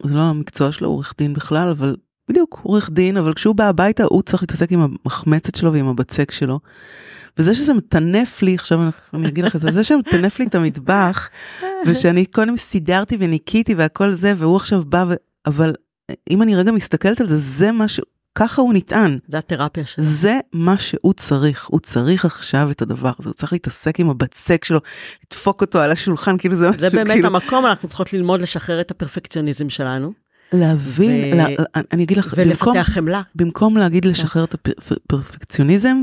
זה 0.02 0.14
לא 0.14 0.20
המקצוע 0.20 0.72
שלו 0.72 0.88
הוא 0.88 0.94
עורך 0.94 1.14
דין 1.18 1.34
בכלל 1.34 1.68
אבל 1.68 1.96
בדיוק 2.28 2.60
עורך 2.62 2.90
דין 2.90 3.16
אבל 3.16 3.34
כשהוא 3.34 3.54
בא 3.54 3.64
הביתה 3.64 4.04
הוא 4.04 4.22
צריך 4.22 4.42
להתעסק 4.42 4.72
עם 4.72 4.80
המחמצת 4.80 5.54
שלו 5.54 5.72
ועם 5.72 5.88
הבצק 5.88 6.30
שלו. 6.30 6.60
וזה 7.38 7.54
שזה 7.54 7.74
מטנף 7.74 8.42
לי, 8.42 8.54
עכשיו 8.54 8.80
אני 9.14 9.28
אגיד 9.28 9.44
לך 9.44 9.56
את 9.56 9.60
זה, 9.60 9.70
זה 9.70 9.84
שמטנף 9.84 10.38
לי 10.38 10.44
את 10.46 10.54
המטבח, 10.54 11.28
ושאני 11.86 12.26
קודם 12.26 12.56
סידרתי 12.56 13.16
וניקיתי 13.20 13.74
והכל 13.74 14.12
זה, 14.12 14.34
והוא 14.36 14.56
עכשיו 14.56 14.82
בא, 14.84 15.04
ו... 15.08 15.14
אבל 15.46 15.74
אם 16.30 16.42
אני 16.42 16.56
רגע 16.56 16.72
מסתכלת 16.72 17.20
על 17.20 17.26
זה, 17.26 17.36
זה 17.36 17.72
מה 17.72 17.88
ש... 17.88 18.00
ככה 18.34 18.62
הוא 18.62 18.74
נטען. 18.74 19.18
זה 19.28 19.38
התרפיה 19.38 19.86
שלו. 19.86 20.04
זה 20.04 20.40
מה 20.52 20.78
שהוא 20.78 21.12
צריך, 21.12 21.66
הוא 21.66 21.80
צריך 21.80 22.24
עכשיו 22.24 22.70
את 22.70 22.82
הדבר 22.82 23.12
הזה, 23.18 23.28
הוא 23.28 23.34
צריך 23.34 23.52
להתעסק 23.52 24.00
עם 24.00 24.10
הבצק 24.10 24.64
שלו, 24.64 24.80
לדפוק 25.26 25.60
אותו 25.60 25.80
על 25.80 25.92
השולחן, 25.92 26.38
כאילו 26.38 26.54
זה 26.54 26.70
משהו, 26.70 26.80
זה 26.80 26.90
באמת 26.90 27.12
כאילו... 27.12 27.26
המקום, 27.26 27.66
אנחנו 27.66 27.88
צריכות 27.88 28.12
ללמוד 28.12 28.40
לשחרר 28.40 28.80
את 28.80 28.90
הפרפקציוניזם 28.90 29.68
שלנו. 29.68 30.12
להבין, 30.52 31.34
ו... 31.34 31.36
לה, 31.36 31.46
אני 31.92 32.04
אגיד 32.04 32.16
לך, 32.16 32.34
ולפתח 32.36 32.66
במקום, 32.66 32.82
חמלה. 32.82 33.22
במקום 33.34 33.76
להגיד 33.76 34.04
לשחרר 34.04 34.44
את 34.44 34.54
הפרפקציוניזם, 34.54 36.02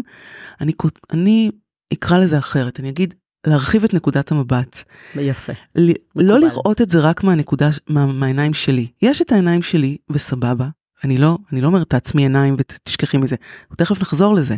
אני, 0.61 0.73
אני 1.13 1.51
אקרא 1.93 2.17
לזה 2.17 2.37
אחרת, 2.37 2.79
אני 2.79 2.89
אגיד 2.89 3.13
להרחיב 3.47 3.83
את 3.83 3.93
נקודת 3.93 4.31
המבט. 4.31 4.83
יפה. 5.15 5.53
ל, 5.75 5.91
לא 6.15 6.39
לראות 6.39 6.81
את 6.81 6.89
זה 6.89 6.99
רק 6.99 7.23
מהנקודה, 7.23 7.69
מה, 7.87 8.05
מהעיניים 8.05 8.53
שלי. 8.53 8.87
יש 9.01 9.21
את 9.21 9.31
העיניים 9.31 9.61
שלי 9.61 9.97
וסבבה, 10.09 10.67
אני 11.03 11.17
לא, 11.17 11.37
אני 11.51 11.61
לא 11.61 11.67
אומרת 11.67 11.89
תעצמי 11.89 12.21
עיניים 12.21 12.55
ותשכחי 12.59 13.17
מזה, 13.17 13.35
תכף 13.77 14.01
נחזור 14.01 14.35
לזה. 14.35 14.55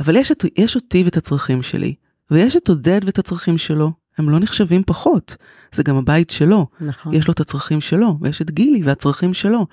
אבל 0.00 0.16
יש, 0.16 0.32
את, 0.32 0.44
יש 0.58 0.76
אותי 0.76 1.02
ואת 1.04 1.16
הצרכים 1.16 1.62
שלי, 1.62 1.94
ויש 2.30 2.56
את 2.56 2.68
עודד 2.68 3.00
ואת 3.04 3.18
הצרכים 3.18 3.58
שלו, 3.58 3.92
הם 4.18 4.30
לא 4.30 4.38
נחשבים 4.38 4.82
פחות. 4.86 5.36
זה 5.74 5.82
גם 5.82 5.96
הבית 5.96 6.30
שלו. 6.30 6.66
נכון. 6.80 7.14
יש 7.14 7.28
לו 7.28 7.32
את 7.32 7.40
הצרכים 7.40 7.80
שלו, 7.80 8.18
ויש 8.20 8.42
את 8.42 8.50
גילי 8.50 8.82
והצרכים 8.84 9.34
שלו. 9.34 9.66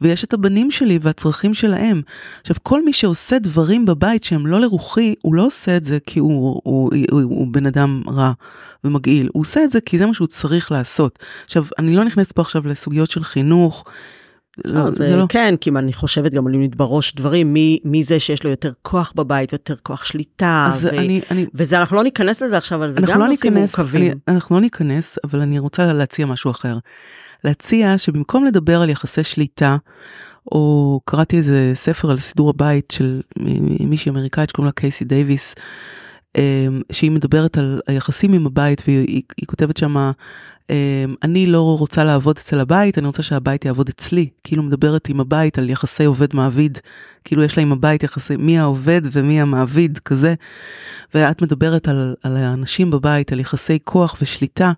ויש 0.00 0.24
את 0.24 0.32
הבנים 0.32 0.70
שלי 0.70 0.98
והצרכים 1.02 1.54
שלהם. 1.54 2.02
עכשיו, 2.40 2.56
כל 2.62 2.84
מי 2.84 2.92
שעושה 2.92 3.38
דברים 3.38 3.86
בבית 3.86 4.24
שהם 4.24 4.46
לא 4.46 4.60
לרוחי, 4.60 5.14
הוא 5.22 5.34
לא 5.34 5.46
עושה 5.46 5.76
את 5.76 5.84
זה 5.84 5.98
כי 6.06 6.18
הוא, 6.18 6.30
הוא, 6.32 6.60
הוא, 6.64 6.92
הוא, 7.10 7.22
הוא 7.22 7.48
בן 7.50 7.66
אדם 7.66 8.02
רע 8.08 8.32
ומגעיל. 8.84 9.28
הוא 9.32 9.40
עושה 9.40 9.64
את 9.64 9.70
זה 9.70 9.80
כי 9.80 9.98
זה 9.98 10.06
מה 10.06 10.14
שהוא 10.14 10.28
צריך 10.28 10.72
לעשות. 10.72 11.18
עכשיו, 11.44 11.64
אני 11.78 11.96
לא 11.96 12.04
נכנסת 12.04 12.32
פה 12.32 12.42
עכשיו 12.42 12.66
לסוגיות 12.66 13.10
של 13.10 13.24
חינוך. 13.24 13.84
לא, 14.64 14.90
זה, 14.90 15.06
זה 15.06 15.16
לא. 15.16 15.26
כן, 15.28 15.54
כי 15.60 15.70
אני 15.70 15.92
חושבת 15.92 16.32
גם 16.32 16.44
עולים 16.44 16.60
לי 16.60 16.68
בראש 16.68 17.14
דברים, 17.14 17.52
מי, 17.52 17.78
מי 17.84 18.04
זה 18.04 18.20
שיש 18.20 18.44
לו 18.44 18.50
יותר 18.50 18.72
כוח 18.82 19.12
בבית, 19.16 19.52
יותר 19.52 19.74
כוח 19.82 20.04
שליטה, 20.04 20.70
ו, 20.82 20.88
אני, 20.88 21.20
אני, 21.30 21.46
וזה, 21.54 21.78
אנחנו 21.78 21.96
לא 21.96 22.02
ניכנס 22.02 22.42
לזה 22.42 22.56
עכשיו, 22.56 22.78
אבל 22.78 22.90
זה 22.90 23.00
גם 23.00 23.20
לא 23.20 23.28
נושאים 23.28 23.54
מורכבים. 23.54 24.02
אני, 24.02 24.20
אנחנו 24.28 24.56
לא 24.56 24.60
ניכנס, 24.60 25.18
אבל 25.24 25.40
אני 25.40 25.58
רוצה 25.58 25.92
להציע 25.92 26.26
משהו 26.26 26.50
אחר. 26.50 26.78
להציע 27.44 27.98
שבמקום 27.98 28.44
לדבר 28.44 28.82
על 28.82 28.90
יחסי 28.90 29.24
שליטה, 29.24 29.76
או 30.52 31.00
קראתי 31.04 31.36
איזה 31.36 31.70
ספר 31.74 32.10
על 32.10 32.18
סידור 32.18 32.50
הבית 32.50 32.90
של 32.90 33.20
מישהי 33.80 34.10
אמריקאית 34.10 34.48
שקוראים 34.48 34.66
לה 34.66 34.72
קייסי 34.72 35.04
דייוויס, 35.04 35.54
שהיא 36.92 37.10
מדברת 37.10 37.58
על 37.58 37.80
היחסים 37.86 38.32
עם 38.32 38.46
הבית 38.46 38.82
והיא 38.86 39.22
כותבת 39.46 39.76
שמה 39.76 40.12
אמ, 40.70 41.14
אני 41.22 41.46
לא 41.46 41.78
רוצה 41.78 42.04
לעבוד 42.04 42.36
אצל 42.38 42.60
הבית, 42.60 42.98
אני 42.98 43.06
רוצה 43.06 43.22
שהבית 43.22 43.64
יעבוד 43.64 43.88
אצלי. 43.88 44.28
כאילו 44.44 44.62
מדברת 44.62 45.08
עם 45.08 45.20
הבית 45.20 45.58
על 45.58 45.70
יחסי 45.70 46.04
עובד 46.04 46.36
מעביד, 46.36 46.78
כאילו 47.24 47.42
יש 47.42 47.56
לה 47.56 47.62
עם 47.62 47.72
הבית 47.72 48.02
יחסי 48.02 48.36
מי 48.36 48.58
העובד 48.58 49.00
ומי 49.12 49.40
המעביד, 49.40 49.98
כזה. 49.98 50.34
ואת 51.14 51.42
מדברת 51.42 51.88
על, 51.88 52.14
על 52.22 52.36
האנשים 52.36 52.90
בבית, 52.90 53.32
על 53.32 53.40
יחסי 53.40 53.78
כוח 53.84 54.16
ושליטה. 54.22 54.72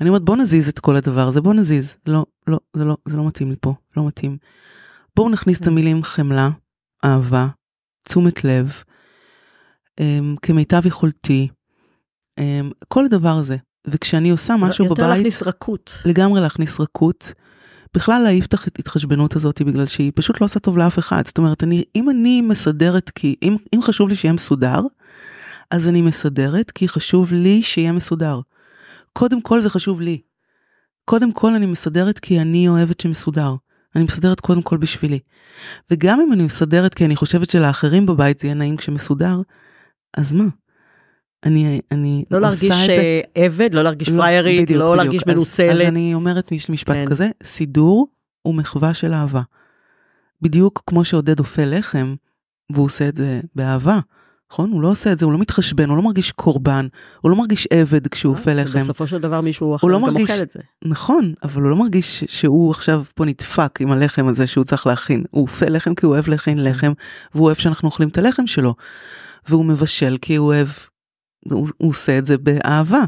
אני 0.00 0.08
אומרת 0.08 0.22
בוא 0.22 0.36
נזיז 0.36 0.68
את 0.68 0.78
כל 0.78 0.96
הדבר 0.96 1.28
הזה, 1.28 1.40
בוא 1.40 1.54
נזיז. 1.54 1.96
לא, 2.06 2.26
לא, 2.46 2.58
זה 2.76 2.84
לא, 2.84 2.96
זה 3.08 3.16
לא 3.16 3.26
מתאים 3.26 3.50
לי 3.50 3.56
פה, 3.60 3.74
לא 3.96 4.06
מתאים. 4.06 4.36
בואו 5.16 5.28
נכניס 5.28 5.60
את 5.60 5.66
המילים 5.66 6.02
חמלה, 6.02 6.50
אהבה, 7.04 7.46
תשומת 8.08 8.44
לב, 8.44 8.64
אמ, 8.66 8.72
כמיטב 10.42 10.86
יכולתי, 10.86 11.48
אמ, 12.38 12.70
כל 12.88 13.04
הדבר 13.04 13.36
הזה. 13.36 13.56
וכשאני 13.86 14.30
עושה 14.30 14.56
משהו 14.56 14.84
יותר 14.84 14.94
בבית... 14.94 14.98
יותר 14.98 15.16
להכניס 15.16 15.42
רכות. 15.42 16.02
לגמרי 16.04 16.40
להכניס 16.40 16.80
רכות. 16.80 17.32
בכלל 17.94 18.22
להעיף 18.22 18.46
את 18.46 18.54
ההתחשבנות 18.54 19.36
הזאת 19.36 19.62
בגלל 19.62 19.86
שהיא 19.86 20.12
פשוט 20.14 20.40
לא 20.40 20.44
עושה 20.44 20.60
טוב 20.60 20.78
לאף 20.78 20.98
אחד. 20.98 21.26
זאת 21.26 21.38
אומרת, 21.38 21.62
אני, 21.62 21.84
אם 21.96 22.10
אני 22.10 22.40
מסדרת 22.40 23.10
כי, 23.10 23.36
אם, 23.42 23.56
אם 23.74 23.82
חשוב 23.82 24.08
לי 24.08 24.16
שיהיה 24.16 24.32
מסודר, 24.32 24.80
אז 25.70 25.88
אני 25.88 26.02
מסדרת 26.02 26.70
כי 26.70 26.88
חשוב 26.88 27.32
לי 27.32 27.62
שיהיה 27.62 27.92
מסודר. 27.92 28.40
קודם 29.12 29.40
כל 29.40 29.60
זה 29.60 29.70
חשוב 29.70 30.00
לי. 30.00 30.20
קודם 31.04 31.32
כל 31.32 31.54
אני 31.54 31.66
מסדרת 31.66 32.18
כי 32.18 32.40
אני 32.40 32.68
אוהבת 32.68 33.00
שמסודר. 33.00 33.54
אני 33.96 34.04
מסדרת 34.04 34.40
קודם 34.40 34.62
כל 34.62 34.76
בשבילי. 34.76 35.18
וגם 35.90 36.20
אם 36.20 36.32
אני 36.32 36.42
מסדרת 36.42 36.94
כי 36.94 37.04
אני 37.04 37.16
חושבת 37.16 37.50
שלאחרים 37.50 38.06
בבית 38.06 38.38
זה 38.38 38.46
יהיה 38.46 38.54
נעים 38.54 38.76
כשמסודר, 38.76 39.40
אז 40.16 40.32
מה? 40.32 40.44
אני, 41.44 41.80
אני 41.90 42.24
לא 42.30 42.40
להרגיש 42.40 42.88
עבד, 43.34 43.74
לא 43.74 43.82
להרגיש 43.82 44.08
לא, 44.08 44.16
פריירית, 44.16 44.62
בדיוק, 44.62 44.78
לא 44.80 44.84
בדיוק. 44.84 44.96
להרגיש 45.04 45.26
מנוצלת. 45.26 45.70
אז, 45.70 45.80
אז 45.80 45.86
אני 45.86 46.14
אומרת 46.14 46.52
משפט 46.68 46.94
כן. 46.94 47.06
כזה, 47.06 47.28
סידור 47.42 48.08
הוא 48.42 48.54
מחווה 48.54 48.94
של 48.94 49.14
אהבה. 49.14 49.42
בדיוק 50.42 50.82
כמו 50.86 51.04
שעודד 51.04 51.38
אופה 51.38 51.64
לחם, 51.64 52.14
והוא 52.72 52.84
עושה 52.84 53.08
את 53.08 53.16
זה 53.16 53.40
באהבה. 53.54 54.00
נכון? 54.52 54.70
הוא 54.70 54.82
לא 54.82 54.88
עושה 54.88 55.12
את 55.12 55.18
זה, 55.18 55.24
הוא 55.24 55.32
לא 55.32 55.38
מתחשבן, 55.38 55.88
הוא 55.88 55.96
לא 55.96 56.02
מרגיש 56.02 56.32
קורבן, 56.32 56.86
הוא 57.20 57.30
לא 57.30 57.36
מרגיש 57.36 57.68
עבד 57.72 58.06
כשהוא 58.06 58.32
אופה 58.32 58.52
לחם. 58.52 58.78
בסופו 58.78 59.06
של 59.06 59.18
דבר 59.18 59.40
מישהו 59.40 59.76
אחר 59.76 59.86
לא 59.86 59.98
גם 59.98 60.02
מרגיש, 60.02 60.30
אוכל 60.30 60.42
את 60.42 60.52
זה. 60.52 60.60
נכון, 60.84 61.34
אבל 61.42 61.62
הוא 61.62 61.70
לא 61.70 61.76
מרגיש 61.76 62.24
שהוא 62.26 62.70
עכשיו 62.70 63.04
פה 63.14 63.24
נדפק 63.24 63.78
עם 63.80 63.92
הלחם 63.92 64.26
הזה 64.26 64.46
שהוא 64.46 64.64
צריך 64.64 64.86
להכין. 64.86 65.24
הוא 65.30 65.42
אופה 65.42 65.66
לחם 65.66 65.94
כי 65.94 66.06
הוא 66.06 66.14
אוהב 66.14 66.28
להכין 66.28 66.64
לחם, 66.64 66.92
והוא 67.34 67.46
אוהב 67.46 67.56
שאנחנו 67.56 67.88
אוכלים 67.88 68.08
את 68.08 68.18
הלחם 68.18 68.46
שלו. 68.46 68.74
והוא 69.48 69.64
מבשל 69.64 70.16
כי 70.20 70.36
הוא 70.36 70.46
אוהב 70.46 70.68
הוא, 71.44 71.68
הוא 71.76 71.90
עושה 71.90 72.18
את 72.18 72.26
זה 72.26 72.38
באהבה. 72.38 73.04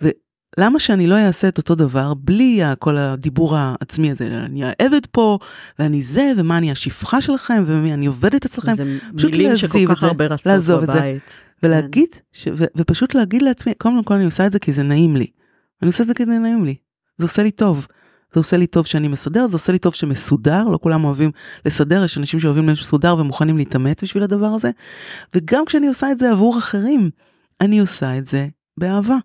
ולמה 0.00 0.80
שאני 0.80 1.06
לא 1.06 1.18
אעשה 1.18 1.48
את 1.48 1.58
אותו 1.58 1.74
דבר 1.74 2.14
בלי 2.14 2.60
כל 2.78 2.98
הדיבור 2.98 3.56
העצמי 3.56 4.10
הזה, 4.10 4.26
אני 4.26 4.64
העבד 4.64 5.06
פה, 5.10 5.38
ואני 5.78 6.02
זה, 6.02 6.32
ומה 6.36 6.58
אני 6.58 6.70
השפחה 6.70 7.20
שלכם, 7.20 7.62
ומי 7.66 7.94
אני 7.94 8.06
עובדת 8.06 8.44
אצלכם, 8.44 8.72
פשוט 9.16 9.32
להעזיב 9.32 9.90
את 9.90 9.96
זה, 10.00 10.06
לעזוב 10.46 10.82
את 10.82 10.90
זה, 10.90 11.18
ולהגיד, 11.62 12.08
ש, 12.32 12.48
ו, 12.56 12.64
ופשוט 12.76 13.14
להגיד 13.14 13.42
לעצמי, 13.42 13.74
קודם 13.74 14.04
כל 14.04 14.14
אני 14.14 14.24
עושה 14.24 14.46
את 14.46 14.52
זה 14.52 14.58
כי 14.58 14.72
זה 14.72 14.82
נעים 14.82 15.16
לי. 15.16 15.26
אני 15.82 15.88
עושה 15.88 16.02
את 16.02 16.08
זה 16.08 16.14
כי 16.14 16.24
זה 16.24 16.38
נעים 16.38 16.64
לי, 16.64 16.74
זה 17.18 17.24
עושה 17.24 17.42
לי 17.42 17.50
טוב. 17.50 17.86
זה 18.34 18.40
עושה 18.40 18.56
לי 18.56 18.66
טוב 18.66 18.86
שאני 18.86 19.08
מסדר, 19.08 19.46
זה 19.46 19.56
עושה 19.56 19.72
לי 19.72 19.78
טוב 19.78 19.94
שמסודר, 19.94 20.64
לא 20.64 20.78
כולם 20.82 21.04
אוהבים 21.04 21.30
לסדר, 21.64 22.04
יש 22.04 22.18
אנשים 22.18 22.40
שאוהבים 22.40 22.66
מסודר 22.66 23.16
ומוכנים 23.18 23.58
להתאמץ 23.58 24.02
בשביל 24.02 24.22
הדבר 24.22 24.46
הזה. 24.46 24.70
וגם 25.34 25.64
כשאני 25.64 25.88
עושה 25.88 26.10
את 26.10 26.18
זה 26.18 26.30
עבור 26.30 26.58
אחרים, 26.58 27.10
אני 27.60 27.80
עושה 27.80 28.18
את 28.18 28.26
זה 28.26 28.48
באהבה. 28.76 29.16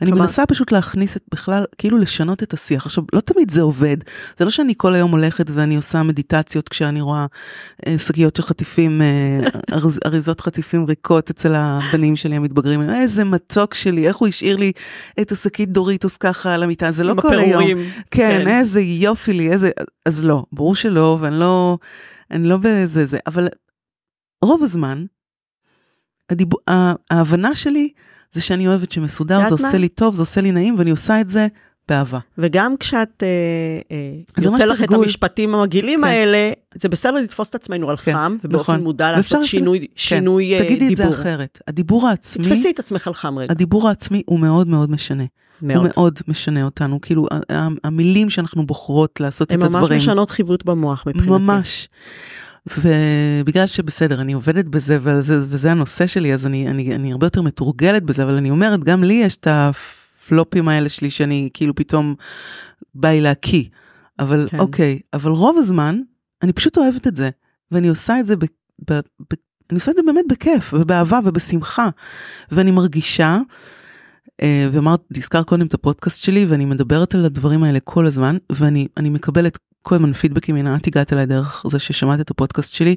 אני 0.00 0.10
כלומר... 0.10 0.22
מנסה 0.22 0.46
פשוט 0.46 0.72
להכניס 0.72 1.16
את 1.16 1.22
בכלל, 1.32 1.64
כאילו 1.78 1.98
לשנות 1.98 2.42
את 2.42 2.52
השיח. 2.52 2.86
עכשיו, 2.86 3.04
לא 3.12 3.20
תמיד 3.20 3.50
זה 3.50 3.62
עובד. 3.62 3.96
זה 4.38 4.44
לא 4.44 4.50
שאני 4.50 4.74
כל 4.76 4.94
היום 4.94 5.10
הולכת 5.10 5.46
ואני 5.50 5.76
עושה 5.76 6.02
מדיטציות 6.02 6.68
כשאני 6.68 7.00
רואה 7.00 7.26
אה, 7.86 7.98
שקיות 7.98 8.36
של 8.36 8.42
חטיפים, 8.42 9.02
אה, 9.02 9.40
אריז, 9.76 10.00
אריזות 10.06 10.40
חטיפים 10.40 10.84
ריקות 10.84 11.30
אצל 11.30 11.54
הבנים 11.54 12.16
שלי 12.16 12.36
המתבגרים. 12.36 12.90
איזה 12.90 13.24
מתוק 13.24 13.74
שלי, 13.74 14.08
איך 14.08 14.16
הוא 14.16 14.28
השאיר 14.28 14.56
לי 14.56 14.72
את 15.20 15.32
השקית 15.32 15.72
דוריטוס 15.72 16.16
ככה 16.16 16.54
על 16.54 16.62
המיטה, 16.62 16.90
זה 16.90 17.04
לא 17.04 17.14
כל 17.20 17.38
הפירורים. 17.38 17.76
היום. 17.78 17.90
כן, 18.10 18.40
כן, 18.40 18.48
איזה 18.48 18.80
יופי 18.80 19.32
לי, 19.32 19.50
איזה... 19.50 19.70
אז 20.06 20.24
לא, 20.24 20.44
ברור 20.52 20.74
שלא, 20.74 21.18
ואני 21.20 21.38
לא, 21.38 21.78
אני 22.30 22.48
לא 22.48 22.56
באיזה 22.56 23.06
זה, 23.06 23.18
אבל 23.26 23.48
רוב 24.44 24.62
הזמן, 24.62 25.04
הדיב... 26.30 26.48
ההבנה 27.10 27.54
שלי 27.54 27.92
זה 28.34 28.40
שאני 28.40 28.68
אוהבת 28.68 28.92
שמסודר, 28.92 29.48
זה 29.48 29.54
עושה 29.54 29.72
מה? 29.72 29.78
לי 29.78 29.88
טוב, 29.88 30.14
זה 30.14 30.22
עושה 30.22 30.40
לי 30.40 30.52
נעים, 30.52 30.74
ואני 30.78 30.90
עושה 30.90 31.20
את 31.20 31.28
זה 31.28 31.46
באהבה. 31.88 32.18
וגם 32.38 32.74
כשאת, 32.80 33.22
אה, 33.22 33.28
אה, 33.96 34.42
יוצא 34.42 34.64
לך 34.64 34.82
את 34.82 34.92
המשפטים 34.92 35.54
המגעילים 35.54 36.00
כן. 36.00 36.04
האלה, 36.04 36.50
זה 36.74 36.88
בסדר 36.88 37.14
לתפוס 37.14 37.48
את 37.48 37.54
עצמנו 37.54 37.90
על 37.90 37.96
כן, 37.96 38.12
חם, 38.12 38.36
ובאופן 38.44 38.72
נכון. 38.72 38.84
מודע 38.84 39.12
לעשות 39.12 39.44
שינוי, 39.44 39.78
כן. 39.78 39.86
שינוי 39.96 40.48
דיבור. 40.48 40.66
תגידי 40.66 40.92
את 40.92 40.96
זה 40.96 41.08
אחרת, 41.08 41.58
הדיבור 41.68 42.08
העצמי, 42.08 42.44
תתפסי 42.44 42.70
את 42.70 42.78
עצמך 42.78 43.06
על 43.06 43.14
חם 43.14 43.38
רגע. 43.38 43.52
הדיבור 43.52 43.88
העצמי 43.88 44.22
הוא 44.26 44.40
מאוד 44.40 44.68
מאוד 44.68 44.90
משנה. 44.90 45.24
מאוד. 45.62 45.76
הוא 45.76 45.86
מאוד 45.94 46.18
משנה 46.28 46.64
אותנו, 46.64 47.00
כאילו 47.00 47.26
המילים 47.84 48.30
שאנחנו 48.30 48.66
בוחרות 48.66 49.20
לעשות 49.20 49.48
את 49.48 49.52
הדברים. 49.52 49.84
הן 49.84 49.92
ממש 49.92 50.02
משנות 50.02 50.30
חיווט 50.30 50.64
במוח 50.64 51.04
מבחינתי. 51.06 51.30
ממש. 51.30 51.88
ובגלל 52.66 53.66
שבסדר, 53.66 54.20
אני 54.20 54.32
עובדת 54.32 54.64
בזה 54.64 54.98
וזה, 55.02 55.38
וזה 55.38 55.70
הנושא 55.70 56.06
שלי, 56.06 56.34
אז 56.34 56.46
אני, 56.46 56.68
אני, 56.68 56.94
אני 56.94 57.12
הרבה 57.12 57.26
יותר 57.26 57.42
מתורגלת 57.42 58.02
בזה, 58.02 58.22
אבל 58.22 58.34
אני 58.34 58.50
אומרת, 58.50 58.84
גם 58.84 59.04
לי 59.04 59.14
יש 59.14 59.36
את 59.36 59.46
הפלופים 59.50 60.68
האלה 60.68 60.88
שלי 60.88 61.10
שאני 61.10 61.48
כאילו 61.54 61.74
פתאום 61.74 62.14
בא 62.94 63.08
לי 63.08 63.20
להקיא. 63.20 63.64
אבל 64.18 64.48
כן. 64.50 64.58
אוקיי, 64.58 65.00
אבל 65.12 65.30
רוב 65.30 65.58
הזמן 65.58 66.00
אני 66.42 66.52
פשוט 66.52 66.78
אוהבת 66.78 67.06
את 67.06 67.16
זה, 67.16 67.30
ואני 67.70 67.88
עושה 67.88 68.20
את 68.20 68.26
זה 68.26 68.36
ב... 68.36 68.44
ב, 68.90 68.92
ב 68.92 69.34
אני 69.70 69.78
עושה 69.78 69.90
את 69.90 69.96
זה 69.96 70.02
באמת 70.06 70.24
בכיף 70.28 70.74
ובאהבה 70.74 71.18
ובשמחה, 71.24 71.88
ואני 72.50 72.70
מרגישה, 72.70 73.38
ואמרת, 74.42 75.00
תזכר 75.12 75.42
קודם 75.42 75.66
את 75.66 75.74
הפודקאסט 75.74 76.22
שלי, 76.22 76.46
ואני 76.46 76.64
מדברת 76.64 77.14
על 77.14 77.24
הדברים 77.24 77.62
האלה 77.62 77.80
כל 77.80 78.06
הזמן, 78.06 78.36
ואני 78.52 78.88
מקבלת 79.10 79.58
כל 79.82 79.94
הזמן 79.94 80.12
פידבקים, 80.12 80.56
הנה 80.56 80.76
את 80.76 80.86
הגעת 80.86 81.12
אליי 81.12 81.26
דרך 81.26 81.64
זה 81.70 81.78
ששמעת 81.78 82.20
את 82.20 82.30
הפודקאסט 82.30 82.72
שלי. 82.72 82.96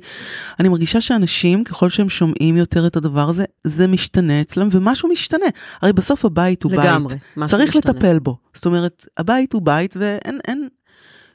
אני 0.59 0.69
מרגישה 0.69 1.01
שאנשים, 1.01 1.63
ככל 1.63 1.89
שהם 1.89 2.09
שומעים 2.09 2.57
יותר 2.57 2.87
את 2.87 2.95
הדבר 2.95 3.29
הזה, 3.29 3.45
זה 3.63 3.87
משתנה 3.87 4.41
אצלם 4.41 4.69
ומשהו 4.71 5.09
משתנה. 5.09 5.45
הרי 5.81 5.93
בסוף 5.93 6.25
הבית 6.25 6.63
הוא 6.63 6.71
לגמרי, 6.71 7.15
בית, 7.37 7.49
צריך 7.49 7.75
משתנה. 7.75 7.93
לטפל 7.93 8.19
בו. 8.19 8.37
זאת 8.53 8.65
אומרת, 8.65 9.05
הבית 9.17 9.53
הוא 9.53 9.61
בית 9.61 9.97
ואין, 9.99 10.39
אין, 10.47 10.67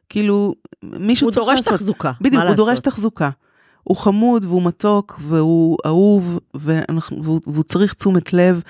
כאילו, 0.08 0.54
מישהו 0.82 1.30
צריך 1.30 1.46
לעשות. 1.48 1.66
הוא 1.66 1.66
דורש 1.66 1.80
תחזוקה, 1.80 2.12
בדיוק, 2.20 2.42
הוא 2.42 2.54
דורש 2.54 2.78
תחזוקה. 2.78 3.30
הוא 3.82 3.96
חמוד 3.96 4.44
והוא 4.44 4.62
מתוק 4.62 5.20
והוא 5.22 5.78
אהוב 5.86 6.38
ואנחנו, 6.54 7.24
והוא, 7.24 7.40
והוא 7.46 7.64
צריך 7.64 7.94
תשומת 7.94 8.32
לב, 8.32 8.60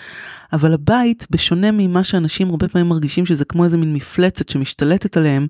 אבל 0.52 0.74
הבית, 0.74 1.26
בשונה 1.30 1.70
ממה 1.72 2.04
שאנשים 2.04 2.50
הרבה 2.50 2.68
פעמים 2.68 2.88
מרגישים 2.88 3.26
שזה 3.26 3.44
כמו 3.44 3.64
איזה 3.64 3.76
מין 3.76 3.94
מפלצת 3.94 4.48
שמשתלטת 4.48 5.16
עליהם, 5.16 5.46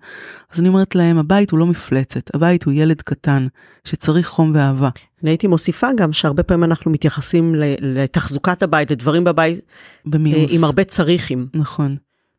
אז 0.53 0.61
אני 0.61 0.69
אומרת 0.69 0.95
להם, 0.95 1.19
הבית 1.19 1.51
הוא 1.51 1.59
לא 1.59 1.67
מפלצת, 1.67 2.35
הבית 2.35 2.65
הוא 2.65 2.73
ילד 2.73 3.03
קטן 3.03 3.47
שצריך 3.85 4.29
חום 4.29 4.53
ואהבה. 4.55 4.89
אני 5.23 5.31
הייתי 5.31 5.47
מוסיפה 5.47 5.89
גם 5.97 6.13
שהרבה 6.13 6.43
פעמים 6.43 6.65
אנחנו 6.65 6.91
מתייחסים 6.91 7.55
לתחזוקת 7.81 8.63
הבית, 8.63 8.91
לדברים 8.91 9.25
בבית, 9.25 9.61
במיוס. 10.07 10.53
עם 10.55 10.65
הרבה 10.65 10.85
צריכים. 10.85 11.47
נכון. 11.55 11.97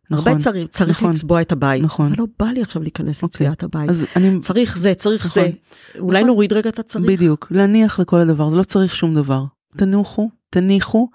נכון, 0.10 0.28
הרבה 0.28 0.40
צריך, 0.40 0.68
צריך 0.68 1.00
נכון, 1.00 1.12
לצבוע 1.12 1.42
את 1.42 1.52
הבית. 1.52 1.84
נכון. 1.84 2.08
אבל 2.08 2.16
לא 2.20 2.26
בא 2.40 2.46
לי 2.46 2.62
עכשיו 2.62 2.82
להיכנס 2.82 3.24
אוקיי. 3.24 3.28
לצביעת 3.48 3.64
הבית. 3.64 3.90
אז 3.90 4.06
אני... 4.16 4.40
צריך 4.40 4.78
זה, 4.78 4.94
צריך 4.96 5.26
נכון, 5.26 5.44
זה. 5.44 5.50
אולי 6.00 6.20
נכון, 6.20 6.28
נוריד 6.28 6.54
רגע 6.54 6.70
את 6.70 6.80
הצריך. 6.80 7.06
בדיוק, 7.06 7.48
להניח 7.52 8.00
לכל 8.00 8.20
הדבר, 8.20 8.50
זה 8.50 8.58
לא 8.58 8.64
צריך 8.64 8.96
שום 8.96 9.14
דבר. 9.14 9.44
תנוחו, 9.78 10.30
תניחו, 10.50 11.10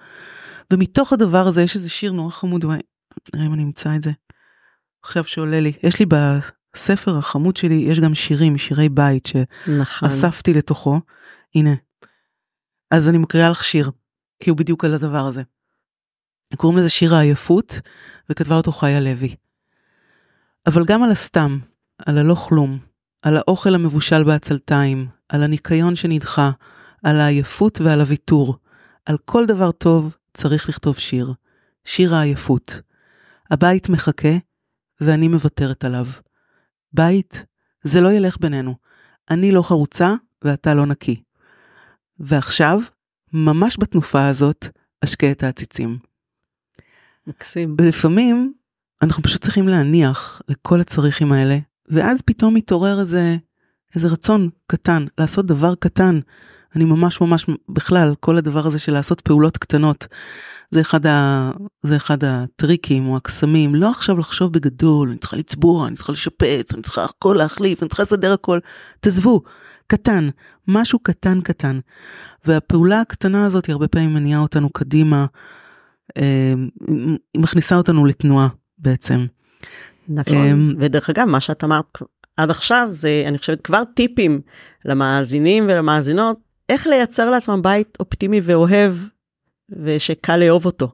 ומתוך 0.73 1.13
הדבר 1.13 1.47
הזה 1.47 1.63
יש 1.63 1.77
איזה 1.77 1.89
שיר 1.89 2.13
נורא 2.13 2.31
חמוד, 2.31 2.65
נראה 3.35 3.47
אם 3.47 3.55
אני 3.55 3.63
אמצא 3.63 3.97
את 3.97 4.03
זה. 4.03 4.11
עכשיו 5.03 5.25
שעולה 5.25 5.61
לי, 5.61 5.73
יש 5.83 6.01
לי 6.01 6.07
בספר 6.07 7.17
החמוד 7.19 7.57
שלי, 7.57 7.75
יש 7.75 8.01
גם 8.01 8.15
שירים, 8.15 8.59
שירי 8.59 8.89
בית, 8.89 9.29
נכון. 9.79 10.11
שאספתי 10.11 10.51
נכון. 10.51 10.59
לתוכו. 10.59 11.01
הנה. 11.55 11.75
אז 12.91 13.09
אני 13.09 13.19
מקריאה 13.19 13.51
לך 13.51 13.65
שיר, 13.65 13.91
כי 14.43 14.51
הוא 14.51 14.59
בדיוק 14.59 14.85
על 14.85 14.95
הדבר 14.95 15.27
הזה. 15.27 15.43
קוראים 16.57 16.79
לזה 16.79 16.89
שיר 16.89 17.15
העייפות, 17.15 17.81
וכתבה 18.31 18.57
אותו 18.57 18.73
חיה 18.73 19.01
לוי. 19.01 19.35
אבל 20.67 20.85
גם 20.85 21.03
על 21.03 21.11
הסתם, 21.11 21.59
על 22.07 22.19
הלא 22.19 22.35
כלום, 22.35 22.79
על 23.23 23.37
האוכל 23.37 23.75
המבושל 23.75 24.25
בעצלתיים, 24.25 25.09
על 25.29 25.43
הניקיון 25.43 25.95
שנדחה, 25.97 26.51
על 27.05 27.21
העייפות 27.21 27.81
ועל 27.81 28.01
הוויתור, 28.01 28.57
על 29.07 29.19
כל 29.25 29.47
דבר 29.47 29.73
טוב 29.73 30.17
צריך 30.35 30.69
לכתוב 30.69 30.99
שיר. 30.99 31.33
שיר 31.85 32.15
העייפות. 32.15 32.81
הבית 33.51 33.89
מחכה, 33.89 34.37
ואני 35.01 35.29
מוותרת 35.29 35.85
עליו. 35.85 36.07
בית, 36.93 37.45
זה 37.85 38.01
לא 38.01 38.13
ילך 38.13 38.37
בינינו. 38.41 38.75
אני 39.31 39.53
לא 39.53 39.63
חרוצה, 39.63 40.15
ואתה 40.45 40.75
לא 40.75 40.87
נקי. 40.87 41.23
ועכשיו, 42.19 42.81
ממש 43.33 43.77
בתנופה 43.81 44.29
הזאת, 44.29 44.67
אשקה 45.05 45.31
את 45.31 45.43
העציצים. 45.43 45.99
מקסים. 47.29 47.77
ולפעמים 47.81 48.53
אנחנו 49.03 49.23
פשוט 49.23 49.43
צריכים 49.43 49.69
להניח 49.69 50.43
לכל 50.49 50.81
הצריכים 50.81 51.33
האלה, 51.33 51.59
ואז 51.89 52.23
פתאום 52.23 52.55
מתעורר 52.55 53.01
איזה, 53.01 53.37
איזה 53.95 54.09
רצון 54.09 54.49
קטן, 54.67 55.07
לעשות 55.19 55.47
דבר 55.47 55.75
קטן. 55.75 56.21
אני 56.77 56.85
ממש 56.85 57.21
ממש, 57.21 57.47
בכלל, 57.69 58.15
כל 58.21 58.37
הדבר 58.37 58.67
הזה 58.67 58.79
של 58.79 58.93
לעשות 58.93 59.21
פעולות 59.21 59.57
קטנות, 59.57 60.07
זה 60.71 60.81
אחד, 60.81 61.07
ה, 61.07 61.51
זה 61.83 61.97
אחד 61.97 62.25
הטריקים 62.25 63.09
או 63.09 63.17
הקסמים, 63.17 63.75
לא 63.75 63.91
עכשיו 63.91 64.19
לחשוב 64.19 64.53
בגדול, 64.53 65.09
אני 65.09 65.19
צריכה 65.19 65.37
לצבוע, 65.37 65.87
אני 65.87 65.97
צריכה 65.97 66.13
לשפץ, 66.13 66.75
אני 66.75 66.83
צריכה 66.83 67.05
הכל 67.05 67.35
להחליף, 67.39 67.83
אני 67.83 67.89
צריכה 67.89 68.03
לסדר 68.03 68.33
הכל, 68.33 68.59
תעזבו, 69.01 69.43
קטן, 69.87 70.29
משהו 70.69 70.99
קטן 70.99 71.41
קטן. 71.41 71.81
והפעולה 72.45 73.01
הקטנה 73.01 73.47
הזאת 73.47 73.67
היא 73.67 73.73
הרבה 73.73 73.89
פעמים 73.89 74.15
מניעה 74.15 74.41
אותנו 74.41 74.71
קדימה. 74.71 75.27
היא 76.17 76.55
אמ, 76.89 77.17
מכניסה 77.37 77.77
אותנו 77.77 78.07
לתנועה 78.07 78.49
בעצם. 78.79 79.27
נכון, 80.09 80.37
אמ, 80.37 80.75
ודרך 80.79 81.11
אגב 81.11 81.25
מה 81.25 81.41
שאת 81.41 81.65
אמרת 81.65 81.99
עד 82.37 82.51
עכשיו 82.51 82.89
זה 82.91 83.25
אני 83.27 83.39
חושבת 83.39 83.61
כבר 83.61 83.83
טיפים 83.95 84.41
למאזינים 84.85 85.65
ולמאזינות 85.65 86.39
איך 86.69 86.87
לייצר 86.87 87.31
לעצמם 87.31 87.63
בית 87.63 87.97
אופטימי 88.01 88.41
ואוהב 88.43 88.95
ושקל 89.85 90.37
לאהוב 90.37 90.67
אותו. 90.67 90.93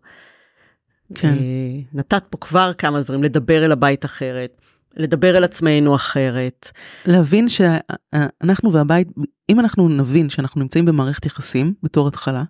כן. 1.15 1.29
אה, 1.29 1.81
נתת 1.93 2.25
פה 2.31 2.39
כבר 2.39 2.73
כמה 2.79 3.01
דברים 3.01 3.23
לדבר 3.23 3.65
אל 3.65 3.73
הבית 3.73 4.05
אחרת. 4.05 4.61
לדבר 4.97 5.37
אל 5.37 5.45
עצמנו 5.45 5.95
אחרת. 5.95 6.71
להבין 7.07 7.47
שאנחנו 7.49 8.73
והבית, 8.73 9.09
אם 9.51 9.61
אנחנו 9.61 9.89
נבין 9.89 10.29
שאנחנו 10.29 10.61
נמצאים 10.61 10.85
במערכת 10.85 11.27
יחסים 11.27 11.75
בתור 11.83 12.09
התחלה, 12.09 12.43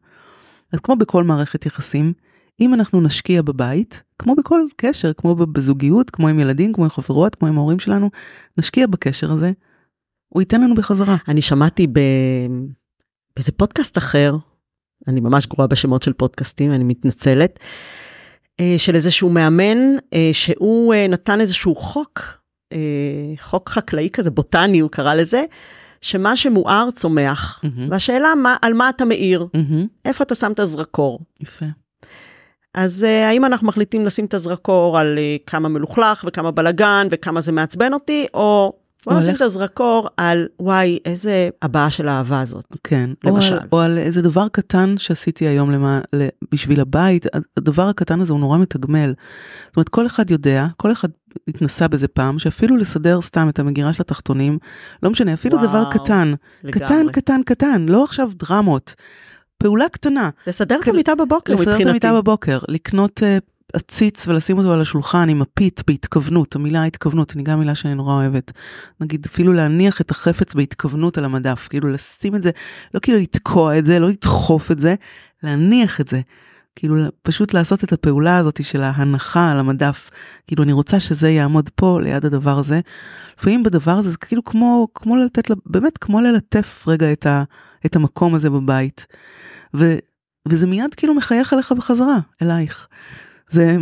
אז 0.72 0.80
כמו 0.80 0.96
בכל 0.96 1.24
מערכת 1.24 1.66
יחסים, 1.66 2.12
אם 2.60 2.74
אנחנו 2.74 3.00
נשקיע 3.00 3.42
בבית, 3.42 4.02
כמו 4.18 4.34
בכל 4.36 4.60
קשר, 4.76 5.12
כמו 5.12 5.34
בזוגיות, 5.34 6.10
כמו 6.10 6.28
עם 6.28 6.38
ילדים, 6.38 6.72
כמו 6.72 6.84
עם 6.84 6.90
חברות, 6.90 7.34
כמו 7.34 7.48
עם 7.48 7.58
ההורים 7.58 7.78
שלנו, 7.78 8.10
נשקיע 8.58 8.86
בקשר 8.86 9.32
הזה, 9.32 9.52
הוא 10.28 10.42
ייתן 10.42 10.60
לנו 10.60 10.74
בחזרה. 10.74 11.16
אני 11.28 11.42
שמעתי 11.42 11.86
ב... 11.86 12.00
באיזה 13.36 13.52
פודקאסט 13.52 13.98
אחר, 13.98 14.36
אני 15.08 15.20
ממש 15.20 15.46
גרועה 15.46 15.68
בשמות 15.68 16.02
של 16.02 16.12
פודקאסטים, 16.12 16.72
אני 16.72 16.84
מתנצלת, 16.84 17.58
אה, 18.60 18.74
של 18.78 18.94
איזשהו 18.94 19.30
מאמן 19.30 19.78
אה, 20.14 20.30
שהוא 20.32 20.94
אה, 20.94 21.08
נתן 21.08 21.40
איזשהו 21.40 21.74
חוק, 21.74 22.20
חוק 23.38 23.68
חקלאי 23.68 24.08
כזה, 24.12 24.30
בוטני 24.30 24.80
הוא 24.80 24.90
קרא 24.90 25.14
לזה, 25.14 25.44
שמה 26.00 26.36
שמואר 26.36 26.88
צומח, 26.94 27.60
mm-hmm. 27.64 27.80
והשאלה 27.90 28.34
מה, 28.34 28.56
על 28.62 28.72
מה 28.72 28.88
אתה 28.88 29.04
מאיר, 29.04 29.46
mm-hmm. 29.56 29.86
איפה 30.04 30.24
אתה 30.24 30.34
שם 30.34 30.52
את 30.52 30.58
הזרקור. 30.58 31.20
יפה. 31.40 31.66
אז 32.74 33.06
uh, 33.08 33.28
האם 33.28 33.44
אנחנו 33.44 33.68
מחליטים 33.68 34.06
לשים 34.06 34.24
את 34.24 34.34
הזרקור 34.34 34.98
על 34.98 35.18
uh, 35.18 35.42
כמה 35.46 35.68
מלוכלך 35.68 36.24
וכמה 36.28 36.50
בלגן 36.50 37.06
וכמה 37.10 37.40
זה 37.40 37.52
מעצבן 37.52 37.92
אותי, 37.92 38.26
או 38.34 38.72
בוא 39.06 39.18
נשים 39.18 39.34
את 39.34 39.40
הזרקור 39.40 40.08
על 40.16 40.46
וואי 40.60 40.98
איזה 41.04 41.48
הבעה 41.62 41.90
של 41.90 42.08
האהבה 42.08 42.40
הזאת. 42.40 42.76
כן, 42.84 43.10
למשל. 43.24 43.54
או 43.54 43.60
על, 43.60 43.68
או 43.72 43.80
על 43.80 43.98
איזה 43.98 44.22
דבר 44.22 44.48
קטן 44.48 44.94
שעשיתי 44.98 45.46
היום 45.46 45.70
למה, 45.70 46.00
בשביל 46.52 46.80
הבית, 46.80 47.26
הדבר 47.56 47.82
הקטן 47.88 48.20
הזה 48.20 48.32
הוא 48.32 48.40
נורא 48.40 48.58
מתגמל. 48.58 49.14
זאת 49.66 49.76
אומרת 49.76 49.88
כל 49.88 50.06
אחד 50.06 50.30
יודע, 50.30 50.66
כל 50.76 50.92
אחד 50.92 51.08
התנסה 51.48 51.88
בזה 51.88 52.08
פעם, 52.08 52.38
שאפילו 52.38 52.76
לסדר 52.76 53.20
סתם 53.20 53.48
את 53.48 53.58
המגירה 53.58 53.92
של 53.92 54.02
התחתונים, 54.02 54.58
לא 55.02 55.10
משנה, 55.10 55.34
אפילו 55.34 55.56
וואו, 55.56 55.68
דבר 55.68 55.84
קטן, 55.90 56.34
לגמרי. 56.64 56.86
קטן, 56.86 57.12
קטן, 57.12 57.40
קטן, 57.46 57.86
לא 57.88 58.04
עכשיו 58.04 58.30
דרמות. 58.34 58.94
פעולה 59.64 59.88
קטנה. 59.88 60.30
לסדר 60.46 60.80
את 60.82 60.88
המיטה 60.88 61.14
בבוקר 61.14 61.52
מבחינתי. 61.52 61.72
לסדר 61.72 61.84
את 61.84 61.90
המיטה 61.90 62.14
בבוקר, 62.14 62.58
לקנות 62.68 63.22
uh, 63.22 63.76
עציץ 63.76 64.28
ולשים 64.28 64.58
אותו 64.58 64.72
על 64.72 64.80
השולחן 64.80 65.28
עם 65.28 65.38
מפית 65.38 65.82
בהתכוונות, 65.86 66.56
המילה 66.56 66.84
התכוונות, 66.84 67.32
אני 67.34 67.42
גם 67.42 67.58
מילה 67.58 67.74
שאני 67.74 67.94
נורא 67.94 68.14
אוהבת. 68.14 68.52
נגיד 69.00 69.26
אפילו 69.26 69.52
להניח 69.52 70.00
את 70.00 70.10
החפץ 70.10 70.54
בהתכוונות 70.54 71.18
על 71.18 71.24
המדף, 71.24 71.68
כאילו 71.70 71.92
לשים 71.92 72.34
את 72.34 72.42
זה, 72.42 72.50
לא 72.94 73.00
כאילו 73.00 73.18
לתקוע 73.18 73.78
את 73.78 73.86
זה, 73.86 73.98
לא 73.98 74.08
לדחוף 74.08 74.70
את 74.70 74.78
זה, 74.78 74.94
להניח 75.42 76.00
את 76.00 76.08
זה. 76.08 76.20
כאילו 76.76 76.96
פשוט 77.22 77.54
לעשות 77.54 77.84
את 77.84 77.92
הפעולה 77.92 78.38
הזאת 78.38 78.64
של 78.64 78.82
ההנחה 78.82 79.50
על 79.50 79.58
המדף, 79.58 80.10
כאילו 80.46 80.62
אני 80.62 80.72
רוצה 80.72 81.00
שזה 81.00 81.30
יעמוד 81.30 81.68
פה 81.74 82.00
ליד 82.02 82.24
הדבר 82.24 82.58
הזה. 82.58 82.80
לפעמים 83.38 83.62
בדבר 83.62 83.92
הזה 83.92 84.10
זה 84.10 84.16
כאילו 84.16 84.44
כמו, 84.44 84.88
כמו 84.94 85.16
לתת, 85.16 85.50
באמת 85.66 85.98
כמו 85.98 86.20
ללטף 86.20 86.84
רגע 86.88 87.12
את, 87.12 87.26
ה, 87.26 87.44
את 87.86 87.96
המקום 87.96 88.34
הזה 88.34 88.50
בבית. 88.50 89.06
ו, 89.76 89.94
וזה 90.48 90.66
מיד 90.66 90.94
כאילו 90.94 91.14
מחייך 91.14 91.52
אליך 91.52 91.72
בחזרה, 91.72 92.18
אלייך. 92.42 92.88
זה, 93.50 93.76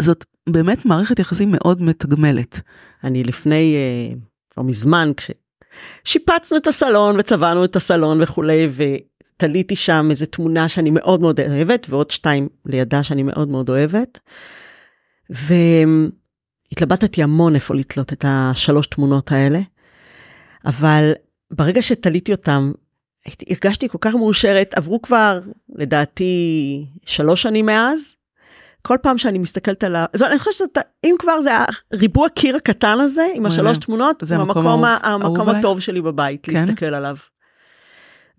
זאת 0.00 0.24
באמת 0.48 0.86
מערכת 0.86 1.18
יחסים 1.18 1.48
מאוד 1.52 1.82
מתגמלת. 1.82 2.60
אני 3.04 3.24
לפני, 3.24 3.76
כבר 4.50 4.62
מזמן, 4.62 5.10
כששיפצנו 5.16 6.58
את 6.58 6.66
הסלון 6.66 7.16
וצבענו 7.18 7.64
את 7.64 7.76
הסלון 7.76 8.22
וכולי, 8.22 8.68
ותליתי 9.40 9.76
שם 9.76 10.08
איזה 10.10 10.26
תמונה 10.26 10.68
שאני 10.68 10.90
מאוד 10.90 11.20
מאוד 11.20 11.40
אוהבת, 11.40 11.86
ועוד 11.90 12.10
שתיים 12.10 12.48
לידה 12.66 13.02
שאני 13.02 13.22
מאוד 13.22 13.48
מאוד 13.48 13.68
אוהבת. 13.68 14.18
והתלבטתי 15.30 17.22
המון 17.22 17.54
איפה 17.54 17.74
לתלות 17.74 18.12
את 18.12 18.24
השלוש 18.28 18.86
תמונות 18.86 19.32
האלה, 19.32 19.60
אבל 20.66 21.12
ברגע 21.50 21.82
שתליתי 21.82 22.32
אותם, 22.32 22.72
הרגשתי 23.48 23.88
כל 23.88 23.98
כך 24.00 24.14
מאושרת, 24.14 24.74
עברו 24.74 25.02
כבר, 25.02 25.40
לדעתי, 25.74 26.86
שלוש 27.04 27.42
שנים 27.42 27.66
מאז. 27.66 28.16
כל 28.82 28.96
פעם 29.02 29.18
שאני 29.18 29.38
מסתכלת 29.38 29.84
על 29.84 29.96
ה... 29.96 30.06
זאת, 30.16 30.28
אני 30.30 30.38
חושבת 30.38 30.54
שזה, 30.54 30.66
אם 31.04 31.14
כבר 31.18 31.40
זה 31.40 31.50
הריבוע 31.92 32.28
קיר 32.28 32.56
הקטן 32.56 33.00
הזה, 33.00 33.26
עם 33.34 33.46
השלוש 33.46 33.78
תמונות, 33.78 34.16
זה 34.22 34.36
המקום, 34.36 34.66
המקום, 34.66 34.84
המקום 34.84 35.48
הטוב 35.48 35.80
שלי 35.80 36.00
בבית, 36.00 36.46
כן? 36.46 36.52
להסתכל 36.52 36.86
עליו. 36.86 37.16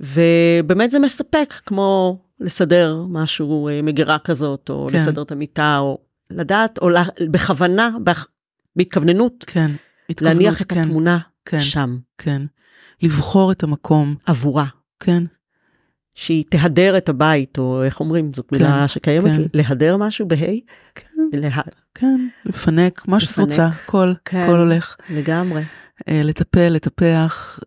ובאמת 0.01 0.91
זה 0.91 0.99
מספק, 0.99 1.53
כמו 1.65 2.19
לסדר 2.39 3.05
משהו, 3.09 3.67
אה, 3.67 3.81
מגירה 3.81 4.19
כזאת, 4.19 4.69
או 4.69 4.87
כן. 4.89 4.95
לסדר 4.95 5.21
את 5.21 5.31
המיטה, 5.31 5.77
או 5.77 5.97
לדעת, 6.29 6.79
או 6.81 6.89
לה, 6.89 7.03
בכוונה, 7.31 7.89
בהתכווננות, 8.75 9.45
כן. 9.47 9.71
להניח 10.21 10.61
את 10.61 10.73
כן. 10.73 10.81
התמונה 10.81 11.17
כן. 11.45 11.59
שם. 11.59 11.97
כן. 12.17 12.41
לבחור 13.01 13.51
את 13.51 13.63
המקום. 13.63 14.15
עבורה. 14.25 14.65
כן. 14.99 15.23
שהיא 16.15 16.43
תהדר 16.49 16.97
את 16.97 17.09
הבית, 17.09 17.57
או 17.57 17.83
איך 17.83 17.99
אומרים, 17.99 18.33
זאת 18.33 18.51
מילה 18.51 18.79
כן, 18.81 18.87
שקיימת, 18.87 19.35
כן. 19.35 19.41
להדר 19.53 19.97
משהו 19.97 20.27
בה'? 20.27 20.37
כן, 20.95 21.07
לה... 21.33 21.49
כן, 21.95 22.27
לפנק, 22.45 23.07
מה 23.07 23.19
שאת 23.19 23.39
רוצה, 23.39 23.65
הכל, 23.65 24.13
כן, 24.25 24.41
הכל 24.41 24.59
הולך. 24.59 24.95
לגמרי. 25.09 25.63
אה, 26.09 26.21
לטפל, 26.23 26.69
לטפח, 26.69 27.59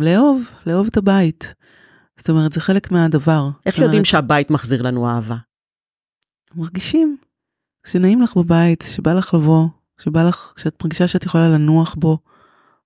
לאהוב, 0.00 0.50
לאהוב 0.66 0.86
את 0.86 0.96
הבית. 0.96 1.54
זאת 2.16 2.30
אומרת, 2.30 2.52
זה 2.52 2.60
חלק 2.60 2.92
מהדבר. 2.92 3.48
איך 3.66 3.74
יודעים 3.74 3.92
אומרת, 3.92 4.06
שהבית 4.06 4.50
מחזיר 4.50 4.82
לנו 4.82 5.08
אהבה? 5.08 5.36
מרגישים. 6.54 7.16
כשנעים 7.82 8.22
לך 8.22 8.36
בבית, 8.36 8.84
שבא 8.88 9.12
לך 9.12 9.34
לבוא, 9.34 9.68
שבא 9.98 10.22
לך, 10.22 10.52
כשאת 10.56 10.84
מרגישה 10.84 11.08
שאת 11.08 11.24
יכולה 11.24 11.48
לנוח 11.48 11.94
בו, 11.94 12.18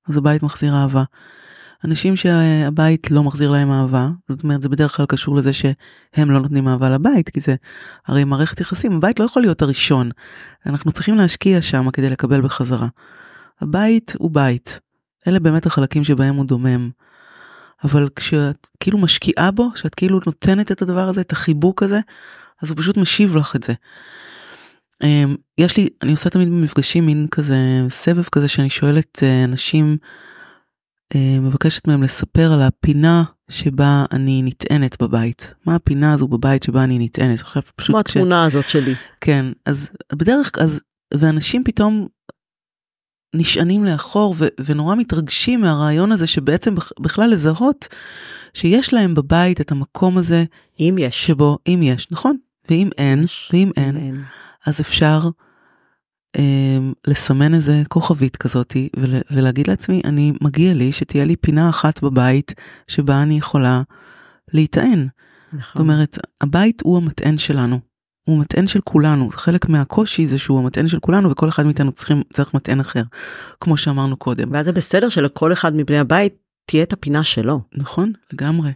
אז 0.08 0.16
הבית 0.16 0.42
מחזיר 0.42 0.74
אהבה. 0.74 1.04
אנשים 1.84 2.16
שהבית 2.16 3.10
לא 3.10 3.22
מחזיר 3.22 3.50
להם 3.50 3.70
אהבה, 3.70 4.08
זאת 4.28 4.42
אומרת 4.42 4.62
זה 4.62 4.68
בדרך 4.68 4.96
כלל 4.96 5.06
קשור 5.06 5.36
לזה 5.36 5.52
שהם 5.52 6.30
לא 6.30 6.40
נותנים 6.40 6.68
אהבה 6.68 6.88
לבית, 6.88 7.28
כי 7.28 7.40
זה 7.40 7.56
הרי 8.06 8.24
מערכת 8.24 8.60
יחסים, 8.60 8.96
הבית 8.96 9.20
לא 9.20 9.24
יכול 9.24 9.42
להיות 9.42 9.62
הראשון, 9.62 10.10
אנחנו 10.66 10.92
צריכים 10.92 11.16
להשקיע 11.16 11.62
שם 11.62 11.90
כדי 11.90 12.10
לקבל 12.10 12.40
בחזרה. 12.40 12.88
הבית 13.60 14.12
הוא 14.18 14.30
בית, 14.30 14.80
אלה 15.28 15.40
באמת 15.40 15.66
החלקים 15.66 16.04
שבהם 16.04 16.34
הוא 16.34 16.44
דומם. 16.44 16.90
אבל 17.84 18.08
כשאת 18.16 18.66
כאילו 18.80 18.98
משקיעה 18.98 19.50
בו, 19.50 19.70
כשאת 19.74 19.94
כאילו 19.94 20.20
נותנת 20.26 20.72
את 20.72 20.82
הדבר 20.82 21.08
הזה, 21.08 21.20
את 21.20 21.32
החיבוק 21.32 21.82
הזה, 21.82 22.00
אז 22.62 22.70
הוא 22.70 22.78
פשוט 22.78 22.96
משיב 22.96 23.36
לך 23.36 23.56
את 23.56 23.62
זה. 23.62 23.72
אמ, 25.04 25.36
יש 25.58 25.76
לי, 25.76 25.88
אני 26.02 26.10
עושה 26.10 26.30
תמיד 26.30 26.48
במפגשים 26.48 27.06
מין 27.06 27.26
כזה 27.30 27.56
סבב 27.88 28.22
כזה 28.22 28.48
שאני 28.48 28.70
שואלת 28.70 29.22
אה, 29.22 29.44
אנשים, 29.44 29.96
אה, 31.14 31.38
מבקשת 31.40 31.86
מהם 31.86 32.02
לספר 32.02 32.52
על 32.52 32.62
הפינה 32.62 33.24
שבה 33.50 34.04
אני 34.12 34.42
נטענת 34.42 35.02
בבית. 35.02 35.54
מה 35.66 35.74
הפינה 35.74 36.12
הזו 36.12 36.28
בבית 36.28 36.62
שבה 36.62 36.84
אני 36.84 36.98
נטענת? 36.98 37.40
עכשיו 37.40 37.62
פשוט... 37.76 37.94
מה 37.94 38.00
התמונה 38.00 38.46
כש... 38.48 38.54
הזאת 38.54 38.68
שלי? 38.68 38.94
כן, 39.20 39.46
אז 39.66 39.90
בדרך 40.12 40.54
כלל, 40.54 40.66
ואנשים 41.14 41.64
פתאום 41.64 42.06
נשענים 43.38 43.84
לאחור 43.84 44.34
ו, 44.38 44.46
ונורא 44.64 44.94
מתרגשים 44.94 45.60
מהרעיון 45.60 46.12
הזה 46.12 46.26
שבעצם 46.26 46.74
בכלל 47.00 47.30
לזהות 47.30 47.88
שיש 48.54 48.94
להם 48.94 49.14
בבית 49.14 49.60
את 49.60 49.72
המקום 49.72 50.18
הזה. 50.18 50.44
אם 50.80 50.96
יש. 50.98 51.26
שבו, 51.26 51.58
אם 51.68 51.80
יש, 51.82 52.08
נכון. 52.10 52.36
ואם 52.70 52.88
אין, 52.98 53.24
ואם 53.52 53.70
אין, 53.76 53.96
אין. 53.96 54.22
אז 54.66 54.80
אפשר 54.80 55.28
אמ, 56.38 56.92
לסמן 57.06 57.54
איזה 57.54 57.82
כוכבית 57.88 58.36
כזאתי 58.36 58.88
ול, 58.96 59.14
ולהגיד 59.30 59.68
לעצמי, 59.68 60.02
אני 60.04 60.32
מגיע 60.40 60.74
לי 60.74 60.92
שתהיה 60.92 61.24
לי 61.24 61.36
פינה 61.36 61.68
אחת 61.68 62.02
בבית 62.02 62.54
שבה 62.88 63.22
אני 63.22 63.38
יכולה 63.38 63.82
להיטען. 64.52 65.08
נכון. 65.52 65.62
זאת 65.66 65.78
אומרת, 65.78 66.18
הבית 66.40 66.82
הוא 66.84 66.96
המטען 66.96 67.38
שלנו. 67.38 67.80
הוא 68.28 68.38
מטען 68.38 68.66
של 68.66 68.80
כולנו, 68.80 69.28
חלק 69.30 69.68
מהקושי 69.68 70.26
זה 70.26 70.38
שהוא 70.38 70.58
המטען 70.58 70.88
של 70.88 70.98
כולנו 70.98 71.30
וכל 71.30 71.48
אחד 71.48 71.66
מאיתנו 71.66 71.92
צריכים, 71.92 72.22
צריך 72.32 72.54
מטען 72.54 72.80
אחר, 72.80 73.02
כמו 73.60 73.76
שאמרנו 73.76 74.16
קודם. 74.16 74.48
ואז 74.52 74.66
זה 74.66 74.72
בסדר 74.72 75.08
שלכל 75.08 75.52
אחד 75.52 75.76
מבני 75.76 75.98
הבית 75.98 76.34
תהיה 76.66 76.82
את 76.82 76.92
הפינה 76.92 77.24
שלו. 77.24 77.60
נכון, 77.74 78.12
לגמרי. 78.32 78.70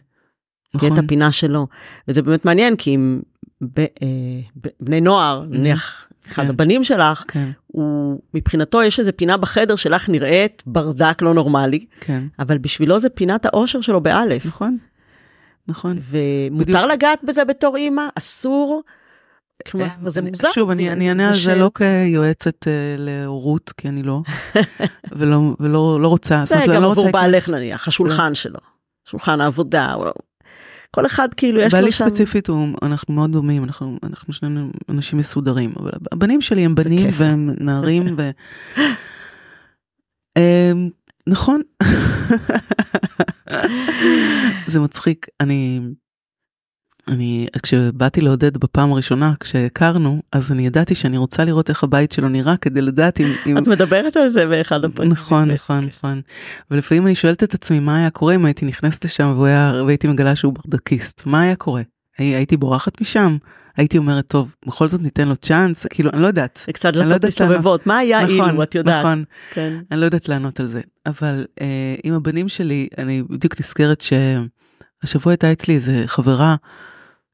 נכון. 0.75 0.89
תהיה 0.89 1.01
את 1.01 1.05
הפינה 1.05 1.33
שלו. 1.33 1.67
וזה 2.09 2.23
באמת 2.23 2.45
מעניין 2.45 2.77
כי 2.77 2.95
אם 2.95 3.21
ב, 3.63 3.81
אה, 3.81 3.87
ב, 4.57 4.69
בני 4.81 5.01
נוער, 5.01 5.43
mm-hmm. 5.43 5.57
נניח 5.57 6.09
אחד 6.29 6.43
כן. 6.43 6.49
הבנים 6.49 6.85
שלך, 6.85 7.25
כן. 7.29 7.51
הוא 7.67 8.21
מבחינתו 8.35 8.83
יש 8.83 9.01
איזה 9.01 9.13
פינה 9.13 9.37
בחדר 9.37 9.77
שלך 9.77 10.09
נראית 10.09 10.63
ברדק 10.67 11.23
לא 11.23 11.35
נורמלי, 11.35 11.87
כן. 12.01 12.25
אבל 12.39 12.59
בשבילו 12.59 13.01
זה 13.01 13.09
פינת 13.09 13.47
האושר 13.47 13.81
שלו 13.81 14.01
באלף. 14.01 14.47
נכון, 14.47 14.79
נכון. 15.69 15.99
ומותר 16.03 16.63
בדיוק. 16.63 16.93
לגעת 16.93 17.25
בזה 17.25 17.45
בתור 17.45 17.77
אימא, 17.77 18.09
אסור. 18.19 18.83
אה, 19.81 20.11
זה 20.11 20.23
מוזר. 20.23 20.49
שוב, 20.55 20.71
אני, 20.71 21.09
אענה 21.09 21.29
על 21.29 21.35
זה 21.35 21.55
לא 21.55 21.71
כיועצת 21.75 22.65
uh, 22.65 22.67
להורות, 22.99 23.73
כי 23.77 23.89
אני 23.89 24.03
לא, 24.03 24.23
ולא, 25.19 25.57
ולא 25.61 26.01
לא 26.01 26.09
רוצה. 26.09 26.45
זה 26.45 26.57
גם 26.75 26.83
לא 26.83 26.91
עבור 26.91 27.11
בעלך 27.11 27.49
נניח, 27.49 27.89
השולחן 27.89 28.35
שלו, 28.35 28.59
שולחן 29.09 29.41
העבודה, 29.41 29.95
כל 30.91 31.07
אחד 31.07 31.29
כאילו 31.37 31.61
יש 31.61 31.65
לו 31.65 31.71
שם... 31.71 31.77
בעלי 31.77 31.93
ספציפית 31.93 32.49
הוא, 32.49 32.69
אנחנו 32.83 33.15
מאוד 33.15 33.33
דומים, 33.33 33.65
אנחנו, 33.65 33.99
אנחנו 34.03 34.33
שנינו 34.33 34.71
אנשים 34.89 35.19
מסודרים, 35.19 35.75
אבל 35.81 35.91
הבנים 36.13 36.41
שלי 36.41 36.65
הם 36.65 36.75
בנים 36.75 37.11
והם 37.13 37.51
נערים 37.61 38.15
ו... 38.19 38.31
אמ, 40.39 40.91
נכון. 41.27 41.61
זה 44.67 44.81
מצחיק, 44.81 45.27
אני 45.41 45.81
אני, 47.09 47.47
כשבאתי 47.63 48.21
לעודד 48.21 48.57
בפעם 48.57 48.93
הראשונה, 48.93 49.33
כשהכרנו, 49.41 50.23
אז 50.33 50.53
אני 50.53 50.67
ידעתי 50.67 50.95
שאני 50.95 51.17
רוצה 51.17 51.45
לראות 51.45 51.71
איך 51.71 51.85
הבית 51.85 52.13
שלו 52.13 52.29
נראה 52.29 52.57
כדי 52.57 52.81
לדעת 52.81 53.21
אם... 53.21 53.33
אם... 53.47 53.59
את 53.59 53.69
מדברת 53.69 54.17
על 54.17 54.29
זה 54.29 54.47
באחד 54.47 54.85
הפרקים. 54.85 55.13
נכון, 55.13 55.51
נכון, 55.51 55.85
נכון. 55.85 56.21
ולפעמים 56.71 57.07
אני 57.07 57.15
שואלת 57.15 57.43
את 57.43 57.55
עצמי 57.55 57.81
מה 57.81 57.97
היה 57.97 58.11
קורה 58.11 58.35
אם 58.35 58.45
הייתי 58.45 58.67
נכנסת 58.67 59.05
לשם 59.05 59.39
והייתי 59.87 60.09
מגלה 60.09 60.37
שהוא 60.37 60.53
ברדקיסט, 60.53 61.23
מה 61.27 61.41
היה 61.41 61.57
קורה? 61.57 61.83
הייתי 62.19 62.57
בורחת 62.57 63.01
משם? 63.01 63.37
הייתי 63.77 63.99
אומרת, 63.99 64.27
טוב, 64.27 64.55
בכל 64.67 64.89
זאת 64.89 65.01
ניתן 65.01 65.29
לו 65.29 65.37
צ'אנס, 65.37 65.87
כאילו, 65.87 66.11
אני 66.13 66.23
לא 66.23 66.27
יודעת. 66.27 66.61
זה 66.67 66.73
קצת 66.73 66.93
דלתות 66.93 67.25
מסתובבות, 67.25 67.87
מה 67.87 67.99
היה 67.99 68.23
נכון, 68.23 68.51
אילו, 68.51 68.63
את 68.63 68.75
יודעת. 68.75 69.05
נכון, 69.05 69.25
כן. 69.51 69.79
אני 69.91 70.01
לא 70.01 70.05
יודעת 70.05 70.29
לענות 70.29 70.61
על 70.61 70.67
זה. 70.67 70.81
אבל 71.07 71.47
אה, 71.61 71.95
עם 72.05 72.15
הבנים 72.15 72.49
שלי, 72.49 72.89
אני 72.99 73.23
בדיוק 73.23 73.61
נזכרת 73.61 74.01
שהשבוע 74.01 75.33
הייתה 75.33 75.53
אצלי 75.53 75.75
איזה 75.75 76.03
חברה, 76.07 76.57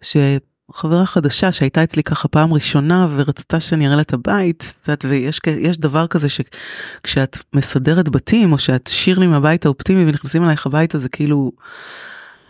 שחברה 0.02 1.06
חדשה 1.06 1.52
שהייתה 1.52 1.84
אצלי 1.84 2.02
ככה 2.02 2.28
פעם 2.28 2.52
ראשונה 2.52 3.06
ורצתה 3.16 3.60
שאני 3.60 3.86
אראה 3.86 3.96
לה 3.96 4.02
את 4.02 4.12
הבית, 4.12 4.74
את 4.82 4.88
יודעת, 4.88 5.04
ויש 5.04 5.78
דבר 5.78 6.06
כזה 6.06 6.28
שכשאת 6.28 7.38
מסדרת 7.54 8.08
בתים 8.08 8.52
או 8.52 8.58
שאת 8.58 8.86
שיר 8.86 9.18
לי 9.18 9.26
מהבית 9.26 9.66
האופטימי 9.66 10.10
ונכנסים 10.10 10.44
אלייך 10.44 10.66
הביתה 10.66 10.98
זה 10.98 11.08
כאילו... 11.08 11.52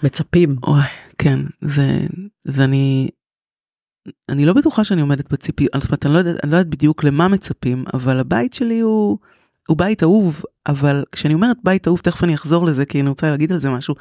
מצפים. 0.03 0.57
אוי, 0.67 0.83
כן, 1.19 1.41
זה, 1.61 2.07
ואני, 2.45 3.09
אני 4.29 4.47
לא 4.47 4.53
בטוחה 4.53 4.85
שאני 4.85 5.01
עומדת 5.01 5.33
בציפי, 5.33 5.67
זאת 5.75 5.89
אומרת, 5.89 6.07
אני 6.07 6.15
לא 6.15 6.19
יודעת, 6.19 6.45
אני 6.45 6.53
לא 6.53 6.57
יודעת 6.57 6.71
בדיוק 6.71 7.05
למה 7.05 7.29
מצפים, 7.29 7.85
אבל 7.95 8.21
הבית 8.21 8.53
שלי 8.53 8.81
הוא, 8.81 9.19
הוא 9.69 9.77
בית 9.77 10.03
אהוב, 10.03 10.43
אבל 10.67 11.05
כשאני 11.13 11.35
אומרת 11.35 11.57
בית 11.65 11.89
אהוב, 11.89 11.99
תכף 11.99 12.25
אני 12.25 12.35
אחזור 12.35 12.67
לזה, 12.67 12.85
כי 12.85 13.01
אני 13.01 13.09
רוצה 13.09 13.31
להגיד 13.31 13.53
על 13.53 13.61
זה 13.61 13.71
משהו. 13.71 13.95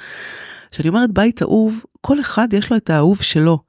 כשאני 0.72 0.90
אומרת 0.90 1.12
בית 1.12 1.42
אהוב, 1.42 1.84
כל 2.02 2.20
אחד 2.20 2.54
יש 2.54 2.72
לו 2.72 2.78
את 2.78 2.90
האהוב 2.90 3.22
שלו. 3.22 3.60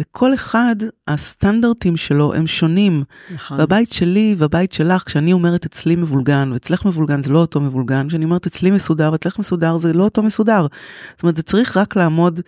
וכל 0.00 0.34
אחד, 0.34 0.76
הסטנדרטים 1.08 1.96
שלו 1.96 2.34
הם 2.34 2.46
שונים. 2.46 3.04
נכון. 3.34 3.58
והבית 3.58 3.92
שלי 3.92 4.34
והבית 4.38 4.72
שלך, 4.72 5.02
כשאני 5.06 5.32
אומרת 5.32 5.64
אצלי 5.64 5.96
מבולגן 5.96 6.50
ואצלך 6.52 6.84
מבולגן, 6.86 7.22
זה 7.22 7.30
לא 7.30 7.38
אותו 7.38 7.60
מבולגן. 7.60 8.08
כשאני 8.08 8.24
אומרת 8.24 8.46
אצלי 8.46 8.70
מסודר 8.70 9.12
ואצלך 9.12 9.38
מסודר, 9.38 9.78
זה 9.78 9.92
לא 9.92 10.04
אותו 10.04 10.22
מסודר. 10.22 10.66
זאת 11.10 11.22
אומרת, 11.22 11.36
זה 11.36 11.42
צריך 11.42 11.76
רק 11.76 11.96
לעמוד 11.96 12.40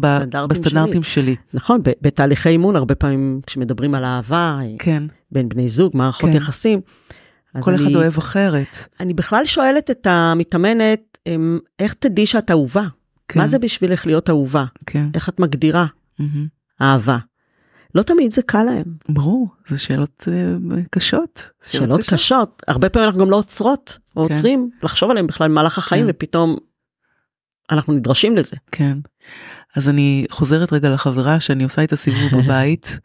ב- 0.00 0.18
בסטנדרטים 0.48 1.02
שלי. 1.02 1.24
שלי. 1.24 1.36
נכון, 1.54 1.80
בתהליכי 2.02 2.48
אימון, 2.48 2.76
הרבה 2.76 2.94
פעמים 2.94 3.40
כשמדברים 3.46 3.94
על 3.94 4.04
אהבה, 4.04 4.58
כן. 4.78 5.02
בין 5.32 5.48
בני 5.48 5.68
זוג, 5.68 5.92
מערכות 5.96 6.30
כן. 6.30 6.36
יחסים. 6.36 6.80
כל 7.60 7.74
אחד 7.74 7.84
אני, 7.84 7.94
אוהב 7.94 8.18
אחרת. 8.18 8.88
אני 9.00 9.14
בכלל 9.14 9.44
שואלת 9.44 9.90
את 9.90 10.06
המתאמנת, 10.06 11.18
אמ, 11.26 11.58
איך 11.78 11.94
תדעי 11.94 12.26
שאת 12.26 12.50
אהובה? 12.50 12.86
כן. 13.28 13.40
מה 13.40 13.46
זה 13.46 13.58
בשבילך 13.58 14.06
להיות 14.06 14.30
אהובה? 14.30 14.64
כן. 14.86 15.08
איך 15.14 15.28
את 15.28 15.40
מגדירה 15.40 15.86
mm-hmm. 16.20 16.82
אהבה? 16.82 17.18
לא 17.94 18.02
תמיד 18.02 18.32
זה 18.32 18.42
קל 18.42 18.62
להם. 18.62 18.84
ברור, 19.08 19.48
זה 19.66 19.78
שאלות 19.78 20.28
uh, 20.28 20.74
קשות. 20.90 21.50
שאלות, 21.62 21.82
שאלות 21.82 22.00
קשות. 22.00 22.14
קשות. 22.14 22.62
הרבה 22.68 22.88
פעמים 22.88 23.06
אנחנו 23.06 23.20
גם 23.20 23.30
לא 23.30 23.36
עוצרות, 23.36 23.98
או 24.16 24.26
כן. 24.26 24.34
עוצרים 24.34 24.70
לחשוב 24.82 25.10
עליהם 25.10 25.26
בכלל 25.26 25.48
במהלך 25.48 25.78
החיים, 25.78 26.04
כן. 26.04 26.10
ופתאום 26.10 26.56
אנחנו 27.70 27.92
נדרשים 27.92 28.36
לזה. 28.36 28.56
כן. 28.72 28.98
אז 29.76 29.88
אני 29.88 30.26
חוזרת 30.30 30.72
רגע 30.72 30.90
לחברה 30.90 31.40
שאני 31.40 31.64
עושה 31.64 31.82
איתה 31.82 31.96
סיבוב 31.96 32.30
בבית, 32.38 32.98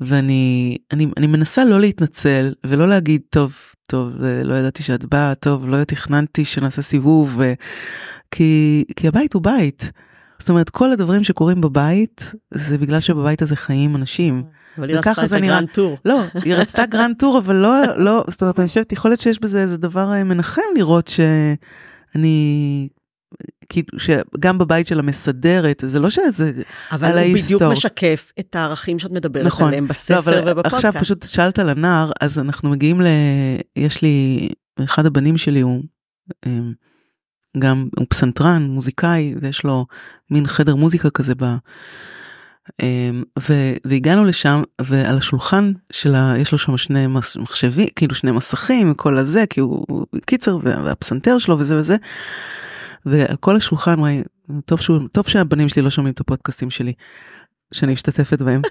ואני 0.00 0.78
אני, 0.92 1.06
אני 1.16 1.26
מנסה 1.26 1.64
לא 1.64 1.80
להתנצל 1.80 2.54
ולא 2.66 2.88
להגיד 2.88 3.22
טוב 3.30 3.56
טוב 3.92 4.10
לא 4.44 4.54
ידעתי 4.54 4.82
שאת 4.82 5.04
באה 5.04 5.34
טוב 5.34 5.68
לא 5.68 5.84
תכננתי 5.84 6.44
שנעשה 6.44 6.82
סיבוב 6.82 7.40
כי 8.30 8.84
כי 8.96 9.08
הבית 9.08 9.32
הוא 9.34 9.42
בית. 9.42 9.92
זאת 10.38 10.50
אומרת 10.50 10.70
כל 10.70 10.92
הדברים 10.92 11.24
שקורים 11.24 11.60
בבית 11.60 12.32
זה 12.50 12.78
בגלל 12.78 13.00
שבבית 13.00 13.42
הזה 13.42 13.56
חיים 13.56 13.96
אנשים. 13.96 14.42
אבל 14.78 14.88
היא 14.88 14.98
רצתה 14.98 15.24
את 15.24 15.32
ה 15.32 15.38
grand 15.38 15.68
tour. 15.68 15.98
לא, 16.04 16.22
היא 16.44 16.54
רצתה 16.54 16.86
grand 16.86 17.16
tour 17.18 17.38
אבל 17.38 17.56
לא, 17.56 17.96
לא, 17.96 18.24
זאת 18.28 18.42
אומרת 18.42 18.60
אני 18.60 18.68
חושבת 18.68 18.92
יכול 18.92 19.10
להיות 19.10 19.20
שיש 19.20 19.40
בזה 19.40 19.62
איזה 19.62 19.76
דבר 19.76 20.12
אה, 20.12 20.24
מנחם 20.24 20.62
לראות 20.76 21.08
שאני 21.08 22.88
כאילו 23.68 23.98
שגם 23.98 24.58
בבית 24.58 24.86
של 24.86 24.98
המסדרת 24.98 25.84
זה 25.86 26.00
לא 26.00 26.10
שזה 26.10 26.52
אבל 26.92 27.18
הוא 27.18 27.34
בדיוק 27.34 27.62
משקף 27.62 28.32
את 28.40 28.56
הערכים 28.56 28.98
שאת 28.98 29.10
מדברת 29.10 29.46
נכון. 29.46 29.66
עליהם 29.66 29.88
בספר 29.88 30.44
לא, 30.44 30.50
ובפודקאסט. 30.50 30.74
עכשיו 30.74 30.92
פשוט 31.00 31.26
שאלת 31.26 31.58
על 31.58 31.68
הנער 31.68 32.10
אז 32.20 32.38
אנחנו 32.38 32.70
מגיעים 32.70 33.00
ל... 33.00 33.06
יש 33.76 34.02
לי 34.02 34.48
אחד 34.84 35.06
הבנים 35.06 35.36
שלי 35.36 35.60
הוא 35.60 35.82
אמ, 36.46 36.72
גם 37.58 37.88
הוא 37.98 38.06
פסנתרן 38.08 38.62
מוזיקאי 38.62 39.34
ויש 39.40 39.64
לו 39.64 39.86
מין 40.30 40.46
חדר 40.46 40.74
מוזיקה 40.74 41.10
כזה 41.10 41.34
ב... 41.34 41.44
אמ, 42.82 43.22
ו, 43.38 43.52
והגענו 43.84 44.24
לשם 44.24 44.62
ועל 44.80 45.16
השולחן 45.16 45.72
שלה 45.92 46.34
יש 46.38 46.52
לו 46.52 46.58
שם 46.58 46.76
שני 46.76 47.06
מחשבים 47.36 47.86
כאילו 47.96 48.14
שני 48.14 48.30
מסכים 48.30 48.94
כל 48.94 49.18
הזה 49.18 49.44
כי 49.50 49.60
הוא 49.60 50.06
קיצר 50.26 50.58
והפסנתר 50.62 51.38
שלו 51.38 51.58
וזה 51.58 51.76
וזה. 51.76 51.96
ועל 53.06 53.36
כל 53.40 53.56
השולחן, 53.56 53.98
וואי, 53.98 54.22
טוב, 54.64 54.80
שהוא, 54.80 55.08
טוב 55.12 55.28
שהבנים 55.28 55.68
שלי 55.68 55.82
לא 55.82 55.90
שומעים 55.90 56.12
את 56.12 56.20
הפודקאסטים 56.20 56.70
שלי, 56.70 56.92
שאני 57.72 57.92
משתתפת 57.92 58.42
בהם. 58.42 58.62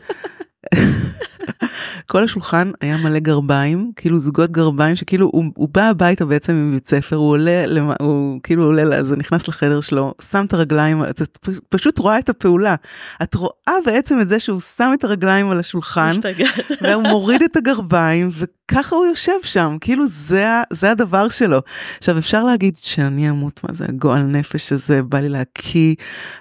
כל 2.08 2.24
השולחן 2.24 2.72
היה 2.82 2.98
מלא 2.98 3.20
גרביים, 3.20 3.92
כאילו 3.96 4.20
זוגות 4.20 4.52
גרביים, 4.52 4.96
שכאילו 4.96 5.30
הוא, 5.34 5.46
הוא 5.56 5.70
בא 5.72 5.82
הביתה 5.90 6.26
בעצם 6.26 6.70
מבית 6.70 6.88
ספר, 6.88 7.16
הוא 7.16 7.30
עולה, 7.30 7.66
למה, 7.66 7.94
הוא 8.02 8.40
כאילו 8.44 8.64
עולה, 8.64 8.98
אז 8.98 9.12
נכנס 9.12 9.48
לחדר 9.48 9.82
שלו, 9.82 10.14
שם 10.32 10.46
את 10.46 10.54
הרגליים, 10.54 11.04
את 11.04 11.22
פשוט 11.70 11.98
רואה 11.98 12.20
את 12.20 12.30
הפעולה. 12.30 12.76
את 13.24 13.36
רואה 13.36 13.76
בעצם 13.86 14.22
את 14.22 14.30
זה 14.30 14.40
שהוא 14.40 14.60
שם 14.60 14.92
את 14.94 15.04
הרגליים 15.04 15.50
על 15.50 15.60
השולחן, 15.60 16.12
והוא 16.82 17.04
מוריד 17.04 17.42
את 17.42 17.56
הגרביים, 17.56 18.32
וככה 18.34 18.96
הוא 18.96 19.06
יושב 19.06 19.44
שם, 19.44 19.78
כאילו 19.82 20.08
זה, 20.08 20.48
זה 20.74 20.92
הדבר 20.92 21.30
שלו. 21.30 21.60
עכשיו 21.98 22.18
אפשר 22.18 22.44
להגיד 22.44 22.78
שאני 22.78 23.30
אמות, 23.30 23.60
מה 23.64 23.74
זה 23.74 23.86
הגועל 23.90 24.22
נפש 24.22 24.74
הזה, 24.74 25.02
בא 25.02 25.20
לי 25.20 25.30
להקיא, 25.30 25.96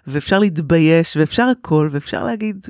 ואפשר 0.07 0.39
להתבייש, 0.39 1.17
ואפשר 1.17 1.53
הכל, 1.59 1.89
ואפשר 1.93 2.25
להגיד, 2.25 2.67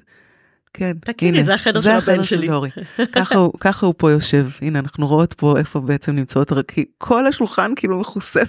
כן, 0.73 0.93
הנה, 1.23 1.43
זה 1.43 1.55
החדר 1.55 1.81
של 1.81 1.91
הבן 1.91 2.25
שלי. 2.25 2.47
דורי. 2.47 2.71
ככה, 3.12 3.35
הוא, 3.35 3.53
ככה 3.61 3.87
הוא 3.87 3.95
פה 3.99 4.11
יושב, 4.11 4.47
הנה 4.62 4.79
אנחנו 4.79 5.07
רואות 5.07 5.33
פה 5.33 5.59
איפה 5.59 5.81
בעצם 5.81 6.12
נמצאות, 6.12 6.53
כי 6.68 6.85
כל 6.99 7.27
השולחן 7.27 7.73
כאילו 7.77 7.99
מכוסה 7.99 8.41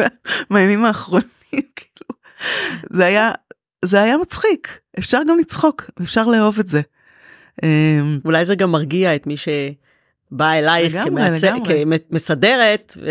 מהימים 0.50 0.84
האחרונים, 0.84 1.28
כאילו, 1.76 2.20
זה 2.90 3.04
היה, 3.04 3.32
זה 3.84 4.02
היה 4.02 4.16
מצחיק, 4.16 4.78
אפשר 4.98 5.18
גם 5.28 5.38
לצחוק, 5.38 5.90
אפשר 6.02 6.26
לאהוב 6.26 6.58
את 6.58 6.68
זה. 6.68 6.80
אמ, 7.62 8.18
אולי 8.24 8.44
זה 8.44 8.54
גם 8.54 8.72
מרגיע 8.72 9.14
את 9.14 9.26
מי 9.26 9.36
ש... 9.36 9.48
באה 10.32 10.58
אלייך 10.58 10.96
כמסדרת 12.10 12.96
ו... 13.02 13.10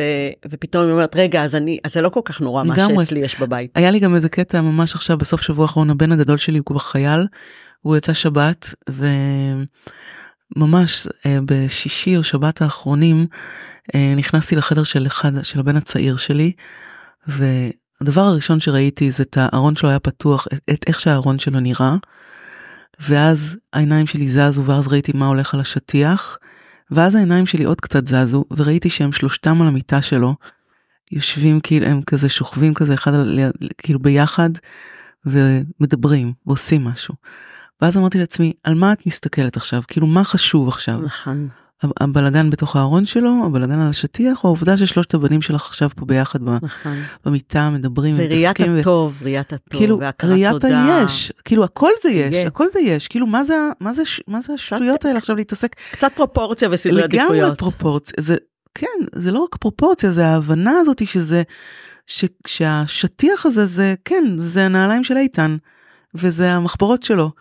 ופתאום 0.49 0.86
היא 0.86 0.91
אומרת 0.91 1.15
רגע 1.15 1.43
אז 1.43 1.55
אני 1.55 1.80
אז 1.84 1.93
זה 1.93 2.01
לא 2.01 2.09
כל 2.09 2.19
כך 2.26 2.41
נורא 2.41 2.63
לגמרי. 2.63 2.93
מה 2.93 3.03
שאצלי 3.03 3.19
יש 3.19 3.39
בבית. 3.39 3.78
היה 3.78 3.91
לי 3.91 3.99
גם 3.99 4.15
איזה 4.15 4.30
קטע 4.30 4.61
ממש 4.61 4.95
עכשיו 4.95 5.17
בסוף 5.17 5.41
שבוע 5.41 5.65
האחרון 5.65 5.89
הבן 5.89 6.11
הגדול 6.11 6.38
שלי 6.38 6.57
הוא 6.57 6.65
כבר 6.65 6.80
חייל 6.80 7.28
הוא 7.82 7.97
יצא 7.97 8.13
שבת 8.13 8.74
וממש 10.55 11.07
אה, 11.26 11.38
בשישי 11.45 12.17
או 12.17 12.24
שבת 12.24 12.61
האחרונים 12.61 13.28
אה, 13.95 14.13
נכנסתי 14.17 14.55
לחדר 14.55 14.84
של 14.84 15.07
אחד 15.07 15.32
של 15.43 15.59
הבן 15.59 15.76
הצעיר 15.76 16.17
שלי 16.17 16.51
והדבר 17.28 18.22
הראשון 18.22 18.59
שראיתי 18.59 19.11
זה 19.11 19.24
את 19.24 19.38
הארון 19.41 19.76
שלו 19.76 19.89
היה 19.89 19.99
פתוח 19.99 20.47
את, 20.53 20.59
את 20.69 20.86
איך 20.88 20.99
שהארון 20.99 21.39
שלו 21.39 21.59
נראה. 21.59 21.95
ואז 22.99 23.57
העיניים 23.74 24.07
שלי 24.07 24.28
זזו 24.28 24.65
ואז 24.65 24.88
ראיתי 24.88 25.11
מה 25.15 25.28
הולך 25.28 25.53
על 25.53 25.59
השטיח. 25.59 26.38
ואז 26.91 27.15
העיניים 27.15 27.45
שלי 27.45 27.63
עוד 27.63 27.81
קצת 27.81 28.07
זזו 28.07 28.45
וראיתי 28.51 28.89
שהם 28.89 29.11
שלושתם 29.11 29.61
על 29.61 29.67
המיטה 29.67 30.01
שלו. 30.01 30.35
יושבים 31.11 31.59
כאילו 31.59 31.85
הם 31.85 32.01
כזה 32.01 32.29
שוכבים 32.29 32.73
כזה 32.73 32.93
אחד 32.93 33.13
על 33.13 33.39
כאילו 33.77 33.99
ביחד 33.99 34.49
ומדברים 35.25 36.33
ועושים 36.45 36.83
משהו. 36.83 37.15
ואז 37.81 37.97
אמרתי 37.97 38.19
לעצמי, 38.19 38.53
על 38.63 38.75
מה 38.75 38.93
את 38.93 39.05
מסתכלת 39.05 39.57
עכשיו? 39.57 39.81
כאילו, 39.87 40.07
מה 40.07 40.23
חשוב 40.23 40.67
עכשיו? 40.67 41.01
נכון. 41.01 41.49
הבלגן 41.99 42.49
בתוך 42.49 42.75
הארון 42.75 43.05
שלו, 43.05 43.43
הבלגן 43.45 43.79
על 43.79 43.89
השטיח, 43.89 44.43
או 44.43 44.49
העובדה 44.49 44.77
ששלושת 44.77 45.13
הבנים 45.13 45.41
שלך 45.41 45.65
עכשיו 45.65 45.89
פה 45.95 46.05
ביחד 46.05 46.39
נכון. 46.43 46.95
במיטה, 47.25 47.69
מדברים, 47.69 48.15
זה 48.15 48.27
ראיית 48.29 48.59
הטוב, 48.59 49.17
ו... 49.19 49.25
ראיית 49.25 49.53
הטוב, 49.53 49.79
כאילו, 49.79 49.99
ראיית 50.23 50.63
היש, 50.63 51.32
כאילו 51.45 51.63
הכל 51.63 51.91
זה 52.03 52.09
יש, 52.09 52.36
יש, 52.36 52.45
הכל 52.45 52.65
זה 52.71 52.79
יש, 52.79 53.07
כאילו 53.07 53.27
מה 53.27 53.43
זה, 53.43 53.55
מה 53.79 53.93
זה, 53.93 54.03
מה 54.27 54.41
זה 54.41 54.53
השטויות 54.53 55.05
האלה 55.05 55.17
עכשיו 55.17 55.36
להתעסק? 55.36 55.75
קצת 55.91 56.11
פרופורציה 56.15 56.69
וסדרי 56.71 57.03
עדיפויות. 57.03 57.32
לגמרי 57.36 57.55
פרופורציה, 57.55 58.13
זה, 58.19 58.36
כן, 58.75 58.88
זה 59.15 59.32
לא 59.32 59.39
רק 59.39 59.55
פרופורציה, 59.55 60.11
זה 60.11 60.27
ההבנה 60.27 60.79
הזאת 60.79 61.07
שזה, 61.07 61.43
ש, 62.07 62.25
שהשטיח 62.47 63.45
הזה 63.45 63.65
זה, 63.65 63.93
כן, 64.05 64.23
זה 64.36 64.65
הנעליים 64.65 65.03
של 65.03 65.17
איתן, 65.17 65.57
וזה 66.15 66.51
המחברות 66.51 67.03
שלו. 67.03 67.32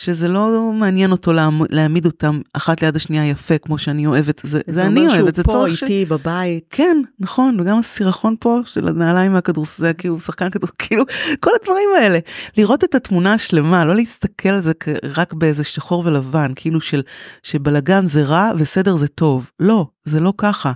שזה 0.00 0.28
לא 0.28 0.72
מעניין 0.74 1.12
אותו 1.12 1.32
להעמיד 1.70 2.06
אותם 2.06 2.40
אחת 2.52 2.82
ליד 2.82 2.96
השנייה 2.96 3.26
יפה 3.26 3.58
כמו 3.58 3.78
שאני 3.78 4.06
אוהבת, 4.06 4.40
זה, 4.44 4.60
זה, 4.66 4.86
אני 4.86 5.08
אוהבת, 5.08 5.34
זה 5.34 5.42
צורך 5.42 5.76
של... 5.76 5.86
זה 5.86 5.86
אומר 5.86 5.86
שהוא 5.86 5.86
פה 5.86 5.86
איתי 5.86 6.04
בבית. 6.04 6.64
כן, 6.70 7.02
נכון, 7.20 7.60
וגם 7.60 7.78
הסירחון 7.78 8.34
פה 8.40 8.60
של 8.64 8.88
הנעליים 8.88 9.32
מהכדורסל, 9.32 9.82
זה 9.82 9.94
כאילו 9.94 10.20
שחקן 10.20 10.50
כדור, 10.50 10.70
כאילו 10.78 11.04
כל 11.40 11.50
הדברים 11.60 11.88
האלה. 11.96 12.18
לראות 12.56 12.84
את 12.84 12.94
התמונה 12.94 13.34
השלמה, 13.34 13.84
לא 13.84 13.94
להסתכל 13.94 14.48
על 14.48 14.60
זה 14.60 14.72
רק 15.04 15.32
באיזה 15.32 15.64
שחור 15.64 16.02
ולבן, 16.06 16.52
כאילו 16.56 16.80
של 16.80 17.02
שבלגן 17.42 18.06
זה 18.06 18.22
רע 18.22 18.50
וסדר 18.58 18.96
זה 18.96 19.08
טוב. 19.08 19.50
לא, 19.60 19.86
זה 20.04 20.20
לא 20.20 20.32
ככה. 20.38 20.72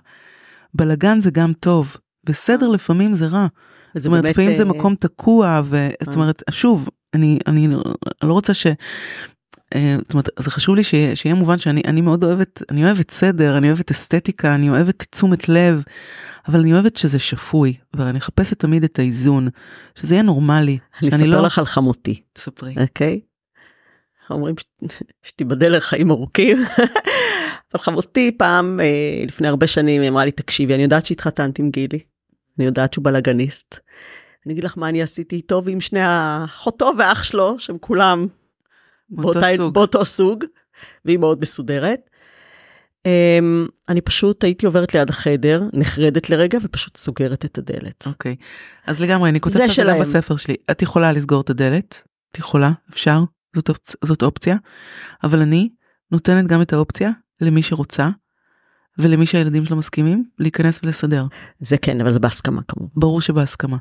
בלגן 0.75 1.20
זה 1.20 1.31
גם 1.31 1.53
טוב, 1.61 1.97
בסדר 2.25 2.68
לפעמים 2.68 3.14
זה 3.14 3.27
רע. 3.27 3.47
זאת 3.97 4.07
אומרת, 4.07 4.25
לפעמים 4.25 4.53
זה 4.53 4.62
אה, 4.62 4.68
מקום 4.68 4.95
תקוע, 4.95 5.61
וזאת 5.64 6.09
אה. 6.09 6.14
אומרת, 6.14 6.43
שוב, 6.51 6.89
אני, 7.15 7.39
אני 7.47 7.69
לא 8.23 8.33
רוצה 8.33 8.55
ש... 8.55 8.67
אה, 9.75 9.97
זאת 9.99 10.13
אומרת, 10.13 10.29
זה 10.39 10.51
חשוב 10.51 10.77
לי 10.77 10.85
שיהיה, 10.85 11.17
שיהיה 11.17 11.35
מובן 11.35 11.59
שאני 11.59 11.83
אני 11.87 12.01
מאוד 12.01 12.25
אוהבת, 12.25 12.63
אני 12.71 12.85
אוהבת 12.85 13.11
סדר, 13.11 13.57
אני 13.57 13.69
אוהבת 13.69 13.91
אסתטיקה, 13.91 14.55
אני 14.55 14.71
אוהבת 14.71 15.05
תשומת 15.11 15.49
לב, 15.49 15.83
אבל 16.49 16.61
אני 16.61 16.73
אוהבת 16.73 16.97
שזה 16.97 17.19
שפוי, 17.19 17.75
ואני 17.95 18.17
מחפשת 18.17 18.59
תמיד 18.59 18.85
את 18.85 18.99
האיזון, 18.99 19.49
שזה 19.95 20.15
יהיה 20.15 20.23
נורמלי. 20.23 20.79
אני 21.03 21.09
אספר 21.09 21.27
לא... 21.27 21.43
לך 21.43 21.59
על 21.59 21.65
חמותי. 21.65 22.23
תספרי. 22.33 22.75
אוקיי? 22.81 23.21
אומרים 24.31 24.55
שתיבדל 25.23 25.77
לחיים 25.77 26.11
ארוכים. 26.11 26.65
אבל 27.75 27.83
חמותי 27.83 28.33
פעם, 28.39 28.81
אה, 28.81 29.25
לפני 29.27 29.49
הרבה 29.49 29.67
שנים, 29.67 30.03
היא 30.03 30.11
אמרה 30.11 30.25
לי, 30.25 30.31
תקשיבי, 30.31 30.75
אני 30.75 30.83
יודעת 30.83 31.07
שהתחתנת 31.07 31.59
עם 31.59 31.71
גילי, 31.71 31.99
אני 32.59 32.67
יודעת 32.67 32.93
שהוא 32.93 33.05
בלאגניסט. 33.05 33.79
אני 34.47 34.53
אגיד 34.53 34.64
לך 34.64 34.78
מה 34.78 34.88
אני 34.88 35.03
עשיתי 35.03 35.36
איתו 35.36 35.64
ועם 35.64 35.80
שני 35.80 36.01
אחותו 36.45 36.93
ואח 36.99 37.24
שלו, 37.24 37.59
שהם 37.59 37.78
כולם 37.80 38.26
באותה, 39.11 39.40
סוג. 39.57 39.74
באותו 39.74 40.05
סוג, 40.05 40.45
והיא 41.05 41.18
מאוד 41.18 41.40
מסודרת. 41.40 42.01
Um, 43.09 43.70
אני 43.88 44.01
פשוט 44.01 44.45
הייתי 44.45 44.66
עוברת 44.66 44.95
ליד 44.95 45.11
החדר, 45.11 45.62
נחרדת 45.72 46.30
לרגע 46.30 46.59
ופשוט 46.62 46.97
סוגרת 46.97 47.45
את 47.45 47.59
הדלת. 47.59 48.07
אוקיי, 48.07 48.36
okay. 48.38 48.45
אז 48.86 49.01
לגמרי, 49.01 49.30
אני 49.30 49.40
כותבת 49.40 49.61
את 49.70 49.70
זה 49.76 49.82
גם 49.88 50.01
בספר 50.01 50.36
שלי. 50.36 50.57
את 50.70 50.82
יכולה 50.82 51.12
לסגור 51.12 51.40
את 51.40 51.51
הדלת, 51.51 52.03
את 52.30 52.38
יכולה, 52.38 52.70
אפשר, 52.90 53.20
זאת, 53.57 53.68
אופצ... 53.68 53.97
זאת 54.05 54.22
אופציה, 54.22 54.57
אבל 55.24 55.43
אני 55.43 55.68
נותנת 56.11 56.47
גם 56.47 56.62
את 56.62 56.72
האופציה 56.72 57.11
למי 57.40 57.62
שרוצה 57.62 58.09
ולמי 58.99 59.26
שהילדים 59.26 59.64
שלו 59.64 59.76
מסכימים 59.76 60.24
להיכנס 60.38 60.80
ולסדר. 60.82 61.26
זה 61.61 61.76
כן 61.76 62.01
אבל 62.01 62.12
זה 62.12 62.20
בהסכמה 62.20 62.62
כמובן. 62.68 62.90
ברור 62.97 63.20
שבהסכמה. 63.20 63.76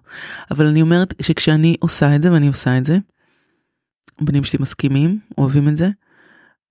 אבל 0.51 0.65
אני 0.65 0.81
אומרת 0.81 1.13
שכשאני 1.21 1.75
עושה 1.79 2.15
את 2.15 2.21
זה 2.21 2.31
ואני 2.31 2.47
עושה 2.47 2.77
את 2.77 2.85
זה, 2.85 2.97
בנים 4.21 4.43
שלי 4.43 4.59
מסכימים 4.61 5.19
אוהבים 5.37 5.67
את 5.67 5.77
זה, 5.77 5.89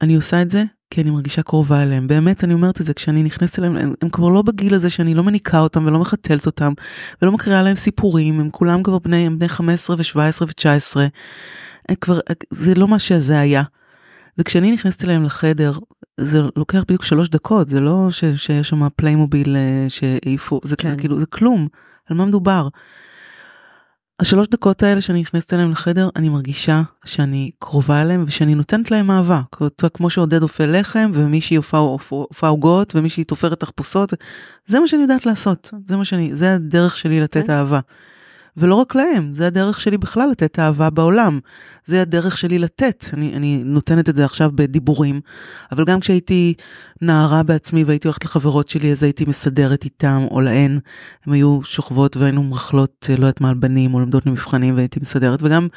אני 0.02 0.14
עושה 0.14 0.42
את 0.42 0.50
זה 0.50 0.64
כי 0.90 1.00
אני 1.00 1.10
מרגישה 1.10 1.42
קרובה 1.42 1.82
אליהם 1.82 2.06
באמת 2.06 2.44
אני 2.44 2.54
אומרת 2.54 2.80
את 2.80 2.86
זה 2.86 2.94
כשאני 2.94 3.22
נכנסת 3.22 3.58
אליהם 3.58 3.76
הם, 3.76 3.94
הם 4.02 4.08
כבר 4.08 4.28
לא 4.28 4.42
בגיל 4.42 4.74
הזה 4.74 4.90
שאני 4.90 5.14
לא 5.14 5.22
מניקה 5.22 5.60
אותם 5.60 5.86
ולא 5.86 5.98
מחתלת 5.98 6.46
אותם 6.46 6.72
ולא 7.22 7.32
מקריאה 7.32 7.62
להם 7.62 7.76
סיפורים 7.76 8.40
הם 8.40 8.50
כולם 8.50 8.82
כבר 8.82 8.98
בני 8.98 9.26
הם 9.26 9.38
בני 9.38 9.48
15 9.48 9.96
ו17 9.96 10.42
ו19. 10.42 10.96
כבר 12.00 12.18
זה 12.50 12.74
לא 12.74 12.88
מה 12.88 12.98
שזה 12.98 13.40
היה. 13.40 13.62
וכשאני 14.38 14.72
נכנסת 14.72 15.04
אליהם 15.04 15.24
לחדר, 15.24 15.78
זה 16.16 16.40
לוקח 16.56 16.82
בדיוק 16.82 17.02
שלוש 17.02 17.28
דקות, 17.28 17.68
זה 17.68 17.80
לא 17.80 18.08
ש, 18.10 18.24
שיש 18.36 18.68
שם 18.68 18.88
פליימוביל 18.96 19.56
אה, 19.56 19.86
שהעיפו, 19.88 20.60
זה 20.64 20.76
כן. 20.76 20.96
כאילו, 20.98 21.18
זה 21.18 21.26
כלום, 21.26 21.68
על 22.10 22.16
מה 22.16 22.24
מדובר? 22.24 22.68
השלוש 24.20 24.46
דקות 24.48 24.82
האלה 24.82 25.00
שאני 25.00 25.20
נכנסת 25.20 25.54
אליהם 25.54 25.70
לחדר, 25.70 26.08
אני 26.16 26.28
מרגישה 26.28 26.82
שאני 27.04 27.50
קרובה 27.58 28.02
אליהם 28.02 28.24
ושאני 28.26 28.54
נותנת 28.54 28.90
להם 28.90 29.10
אהבה. 29.10 29.40
כמו 29.94 30.10
שעודד 30.10 30.42
אופה 30.42 30.66
לחם 30.66 31.10
ומישהי 31.14 31.56
אופה 31.56 32.48
עוגות 32.48 32.96
ומישהי 32.96 33.24
תופרת 33.24 33.60
תחפושות, 33.60 34.14
זה 34.66 34.80
מה 34.80 34.88
שאני 34.88 35.02
יודעת 35.02 35.26
לעשות, 35.26 35.74
זה 35.88 35.96
מה 35.96 36.04
שאני, 36.04 36.34
זה 36.34 36.54
הדרך 36.54 36.96
שלי 36.96 37.20
לתת 37.20 37.46
כן. 37.46 37.52
אהבה. 37.52 37.80
ולא 38.56 38.74
רק 38.74 38.94
להם, 38.94 39.34
זה 39.34 39.46
הדרך 39.46 39.80
שלי 39.80 39.98
בכלל 39.98 40.28
לתת 40.30 40.58
אהבה 40.58 40.90
בעולם. 40.90 41.40
זה 41.84 42.02
הדרך 42.02 42.38
שלי 42.38 42.58
לתת, 42.58 43.04
אני, 43.12 43.36
אני 43.36 43.62
נותנת 43.64 44.08
את 44.08 44.16
זה 44.16 44.24
עכשיו 44.24 44.50
בדיבורים, 44.54 45.20
אבל 45.72 45.84
גם 45.84 46.00
כשהייתי 46.00 46.54
נערה 47.02 47.42
בעצמי 47.42 47.84
והייתי 47.84 48.08
הולכת 48.08 48.24
לחברות 48.24 48.68
שלי, 48.68 48.92
אז 48.92 49.02
הייתי 49.02 49.24
מסדרת 49.24 49.84
איתם 49.84 50.26
או 50.30 50.40
להן, 50.40 50.78
הן 51.26 51.32
היו 51.32 51.60
שוכבות 51.62 52.16
והיינו 52.16 52.42
מרכלות, 52.42 53.10
לא 53.18 53.26
יודעת 53.26 53.40
מה, 53.40 53.48
על 53.48 53.54
בנים 53.54 53.94
או 53.94 54.00
לומדות 54.00 54.26
למבחנים 54.26 54.76
והייתי 54.76 55.00
מסדרת, 55.00 55.42
וגם, 55.42 55.68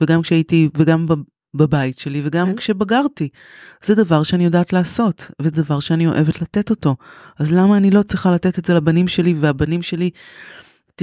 וגם 0.00 0.22
כשהייתי, 0.22 0.68
וגם 0.76 1.06
בבית 1.54 1.98
שלי 1.98 2.22
וגם 2.24 2.46
כן. 2.46 2.56
כשבגרתי. 2.56 3.28
זה 3.84 3.94
דבר 3.94 4.22
שאני 4.22 4.44
יודעת 4.44 4.72
לעשות, 4.72 5.30
וזה 5.42 5.50
דבר 5.50 5.80
שאני 5.80 6.06
אוהבת 6.06 6.42
לתת 6.42 6.70
אותו. 6.70 6.96
אז 7.38 7.52
למה 7.52 7.76
אני 7.76 7.90
לא 7.90 8.02
צריכה 8.02 8.30
לתת 8.30 8.58
את 8.58 8.64
זה 8.64 8.74
לבנים 8.74 9.08
שלי, 9.08 9.34
והבנים 9.38 9.82
שלי 9.82 10.10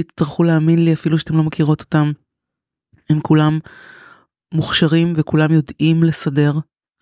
תצטרכו 0.02 0.42
להאמין 0.42 0.84
לי 0.84 0.92
אפילו 0.92 1.18
שאתם 1.18 1.36
לא 1.36 1.42
מכירות 1.42 1.80
אותם. 1.80 2.12
הם 3.10 3.20
כולם 3.20 3.58
מוכשרים 4.54 5.12
וכולם 5.16 5.52
יודעים 5.52 6.02
לסדר. 6.02 6.52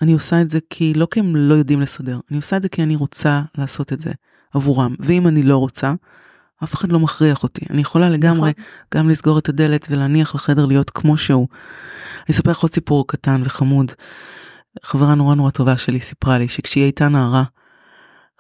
אני 0.03 0.13
עושה 0.13 0.43
את 0.43 0.51
זה 0.51 0.59
כי 0.71 0.95
לא 0.95 1.07
כי 1.11 1.21
הם 1.21 1.37
לא 1.37 1.55
יודעים 1.55 1.81
לסדר, 1.81 2.21
אני 2.31 2.37
עושה 2.37 2.57
את 2.57 2.63
זה 2.63 2.69
כי 2.69 2.83
אני 2.83 2.97
רוצה 2.97 3.43
לעשות 3.59 3.93
את 3.93 4.01
זה 4.01 4.13
עבורם. 4.55 4.95
ואם 4.99 5.29
אני 5.29 5.43
לא 5.43 5.57
רוצה, 5.57 5.95
אף 6.65 6.75
אחד 6.75 6.93
לא 6.93 7.01
מכריח 7.01 7.43
אותי. 7.43 7.67
אני 7.71 7.81
יכולה 7.81 8.09
לגמרי 8.09 8.51
נכון. 8.51 8.65
גם 8.95 9.11
לסגור 9.11 9.39
את 9.39 9.49
הדלת 9.49 9.87
ולהניח 9.91 10.35
לחדר 10.35 10.67
להיות 10.67 10.91
כמו 10.91 11.17
שהוא. 11.17 11.49
אני 12.17 12.35
אספר 12.35 12.51
לך 12.51 12.59
עוד 12.59 12.73
סיפור 12.73 13.07
קטן 13.07 13.43
וחמוד. 13.45 13.93
חברה 14.83 15.15
נורא 15.15 15.35
נורא 15.35 15.51
טובה 15.51 15.77
שלי 15.77 16.01
סיפרה 16.01 16.39
לי 16.39 16.49
שכשהיא 16.49 16.85
הייתה 16.85 17.09
נערה, 17.09 17.45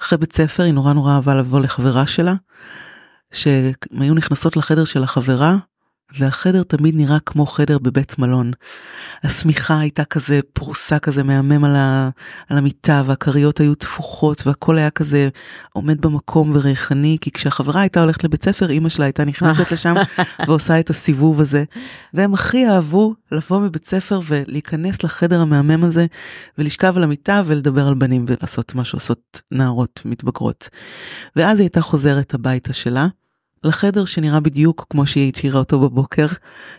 אחרי 0.00 0.18
בית 0.18 0.32
ספר 0.32 0.62
היא 0.62 0.72
נורא 0.72 0.92
נורא 0.92 1.14
אהבה 1.14 1.34
לבוא 1.34 1.60
לחברה 1.60 2.06
שלה 2.06 2.34
שהן 3.32 3.72
היו 4.00 4.14
נכנסות 4.14 4.56
לחדר 4.56 4.84
של 4.84 5.02
החברה, 5.02 5.56
והחדר 6.18 6.62
תמיד 6.62 6.94
נראה 6.96 7.18
כמו 7.26 7.46
חדר 7.46 7.78
בבית 7.78 8.18
מלון. 8.18 8.50
השמיכה 9.24 9.80
הייתה 9.80 10.04
כזה 10.04 10.40
פרוסה 10.52 10.98
כזה 10.98 11.22
מהמם 11.22 11.64
על, 11.64 11.76
ה, 11.76 12.10
על 12.48 12.58
המיטה 12.58 13.02
והכריות 13.06 13.60
היו 13.60 13.74
תפוחות 13.74 14.46
והכל 14.46 14.78
היה 14.78 14.90
כזה 14.90 15.28
עומד 15.72 16.00
במקום 16.00 16.52
וריחני 16.54 17.16
כי 17.20 17.30
כשהחברה 17.30 17.80
הייתה 17.80 18.00
הולכת 18.00 18.24
לבית 18.24 18.44
ספר 18.44 18.70
אמא 18.70 18.88
שלה 18.88 19.04
הייתה 19.04 19.24
נכנסת 19.24 19.72
לשם 19.72 19.94
ועושה 20.46 20.80
את 20.80 20.90
הסיבוב 20.90 21.40
הזה 21.40 21.64
והם 22.14 22.34
הכי 22.34 22.68
אהבו 22.68 23.14
לבוא 23.32 23.60
מבית 23.60 23.84
ספר 23.84 24.20
ולהיכנס 24.26 25.02
לחדר 25.02 25.40
המהמם 25.40 25.84
הזה 25.84 26.06
ולשכב 26.58 26.96
על 26.96 27.02
המיטה 27.02 27.42
ולדבר 27.46 27.86
על 27.86 27.94
בנים 27.94 28.24
ולעשות 28.28 28.74
מה 28.74 28.84
שעושות 28.84 29.42
נערות 29.52 30.02
מתבגרות. 30.04 30.68
ואז 31.36 31.58
היא 31.58 31.64
הייתה 31.64 31.80
חוזרת 31.80 32.34
הביתה 32.34 32.72
שלה. 32.72 33.06
לחדר 33.66 34.04
שנראה 34.04 34.40
בדיוק 34.40 34.86
כמו 34.90 35.06
שהיא 35.06 35.28
הכירה 35.28 35.58
אותו 35.58 35.80
בבוקר, 35.80 36.26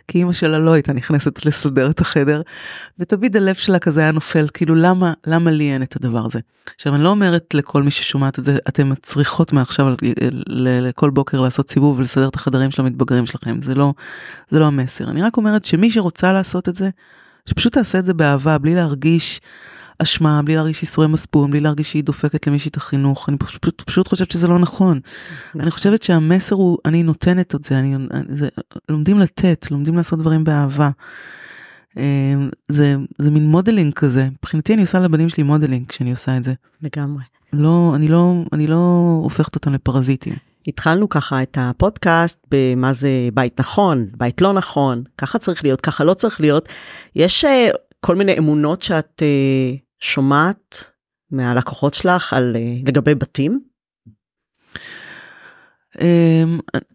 כי 0.08 0.18
אימא 0.18 0.34
שלה 0.34 0.60
לא 0.60 0.72
הייתה 0.72 0.94
נכנסת 0.94 1.46
לסדר 1.46 1.90
את 1.90 2.00
החדר, 2.00 2.42
ותמיד 3.00 3.38
הלב 3.38 3.56
שלה 3.56 3.80
כזה 3.80 4.02
היה 4.02 4.12
נופל, 4.12 4.48
כאילו 4.54 4.76
למה, 4.76 5.14
למה 5.28 5.52
לי 5.52 5.74
אין 5.74 5.84
את 5.84 5.96
הדבר 5.96 6.26
הזה. 6.26 6.40
עכשיו 6.76 6.96
אני 6.96 7.04
לא 7.04 7.10
אומרת 7.10 7.54
לכל 7.54 7.84
מי 7.84 7.92
ששומעת 7.92 8.40
את 8.40 8.46
זה, 8.46 8.58
אתם 8.68 8.96
צריכות 9.02 9.54
מעכשיו 9.54 9.96
לכל 10.48 11.10
בוקר 11.10 11.40
לעשות 11.40 11.70
סיבוב 11.70 12.00
ולסדר 12.00 12.28
את 12.28 12.36
החדרים 12.36 12.72
של 12.72 12.82
המתבגרים 12.82 13.26
שלכם, 13.26 13.62
זה 13.62 13.76
לא, 13.76 13.94
זה 14.50 14.60
לא 14.60 14.66
המסר. 14.66 15.10
אני 15.10 15.22
רק 15.22 15.38
אומרת 15.38 15.66
שמי 15.66 15.92
שרוצה 15.92 16.34
לעשות 16.34 16.70
את 16.70 16.76
זה, 16.76 16.90
שפשוט 17.46 17.74
תעשה 17.74 18.00
את 18.00 18.06
זה 18.06 18.14
באהבה, 18.14 18.58
בלי 18.58 18.76
להרגיש 18.76 19.42
אשמה, 20.00 20.42
בלי 20.42 20.56
להרגיש 20.56 20.82
ייסורי 20.82 21.08
מצפון, 21.08 21.52
בלי 21.52 21.60
להרגיש 21.60 21.92
שהיא 21.92 22.04
דופקת 22.04 22.48
למישהי 22.48 22.70
את 22.70 22.78
החינוך. 22.78 23.30
אני 23.30 23.38
פשוט, 23.38 23.82
פשוט 23.82 24.08
חושבת 24.08 24.32
שזה 24.32 24.48
לא 24.48 24.60
נכון. 24.60 25.00
נכון. 25.50 25.62
אני 25.62 25.72
חושבת 25.72 26.04
שהמסר 26.04 26.56
הוא, 26.56 26.78
אני 26.86 27.04
נותנת 27.04 27.56
את 27.56 27.64
זה, 27.64 27.80
אני, 27.80 27.96
זה, 28.30 28.48
לומדים 28.90 29.20
לתת, 29.20 29.68
לומדים 29.72 29.98
לעשות 29.98 30.20
דברים 30.20 30.44
באהבה. 30.44 30.90
אמ, 31.98 32.50
זה, 32.68 32.96
זה 33.18 33.32
מין 33.32 33.48
modeling 33.48 33.94
כזה. 33.94 34.28
מבחינתי 34.32 34.74
אני 34.74 34.82
עושה 34.82 35.00
לבנים 35.00 35.30
שלי 35.30 35.44
modeling 35.44 35.88
כשאני 35.88 36.12
עושה 36.12 36.38
את 36.38 36.44
זה. 36.44 36.54
לגמרי. 36.82 37.24
לא, 37.54 37.92
אני 37.96 38.08
לא, 38.08 38.34
אני 38.54 38.68
לא 38.68 39.20
הופכת 39.24 39.56
אותם 39.56 39.74
לפרזיטים. 39.74 40.34
התחלנו 40.68 41.10
ככה 41.10 41.44
את 41.44 41.58
הפודקאסט 41.62 42.40
במה 42.52 42.94
זה 42.94 43.10
בית 43.34 43.60
נכון, 43.60 44.08
בית 44.18 44.42
לא 44.42 44.54
נכון, 44.54 45.04
ככה 45.18 45.40
צריך 45.40 45.64
להיות, 45.64 45.82
ככה 45.82 46.04
לא 46.04 46.14
צריך 46.14 46.42
להיות. 46.42 46.70
יש 47.16 47.46
אה, 47.46 47.70
כל 48.00 48.16
מיני 48.16 48.38
אמונות 48.38 48.82
שאת 48.82 49.22
uh, 49.22 49.87
שומעת 50.00 50.84
מהלקוחות 51.32 51.94
שלך 51.94 52.34
על 52.34 52.56
uh, 52.56 52.88
לגבי 52.88 53.16
בתים? 53.16 53.60
Um, 55.94 56.00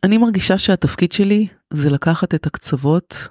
אני 0.05 0.19
מרגישה 0.19 0.59
שהתפקיד 0.59 1.13
שלי 1.13 1.47
זה 1.71 1.91
לקחת 1.91 2.35
את 2.35 2.47
הקצוות 2.47 3.29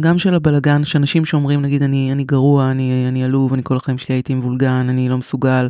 גם 0.00 0.18
של 0.18 0.34
הבלגן 0.34 0.84
שאנשים 0.84 1.24
שאומרים 1.24 1.62
נגיד 1.62 1.82
אני 1.82 2.12
אני 2.12 2.24
גרוע 2.24 2.70
אני 2.70 3.06
אני 3.08 3.24
עלוב 3.24 3.52
אני 3.52 3.62
כל 3.64 3.76
החיים 3.76 3.98
שלי 3.98 4.14
הייתי 4.14 4.34
מבולגן 4.34 4.86
אני 4.88 5.08
לא 5.08 5.18
מסוגל. 5.18 5.68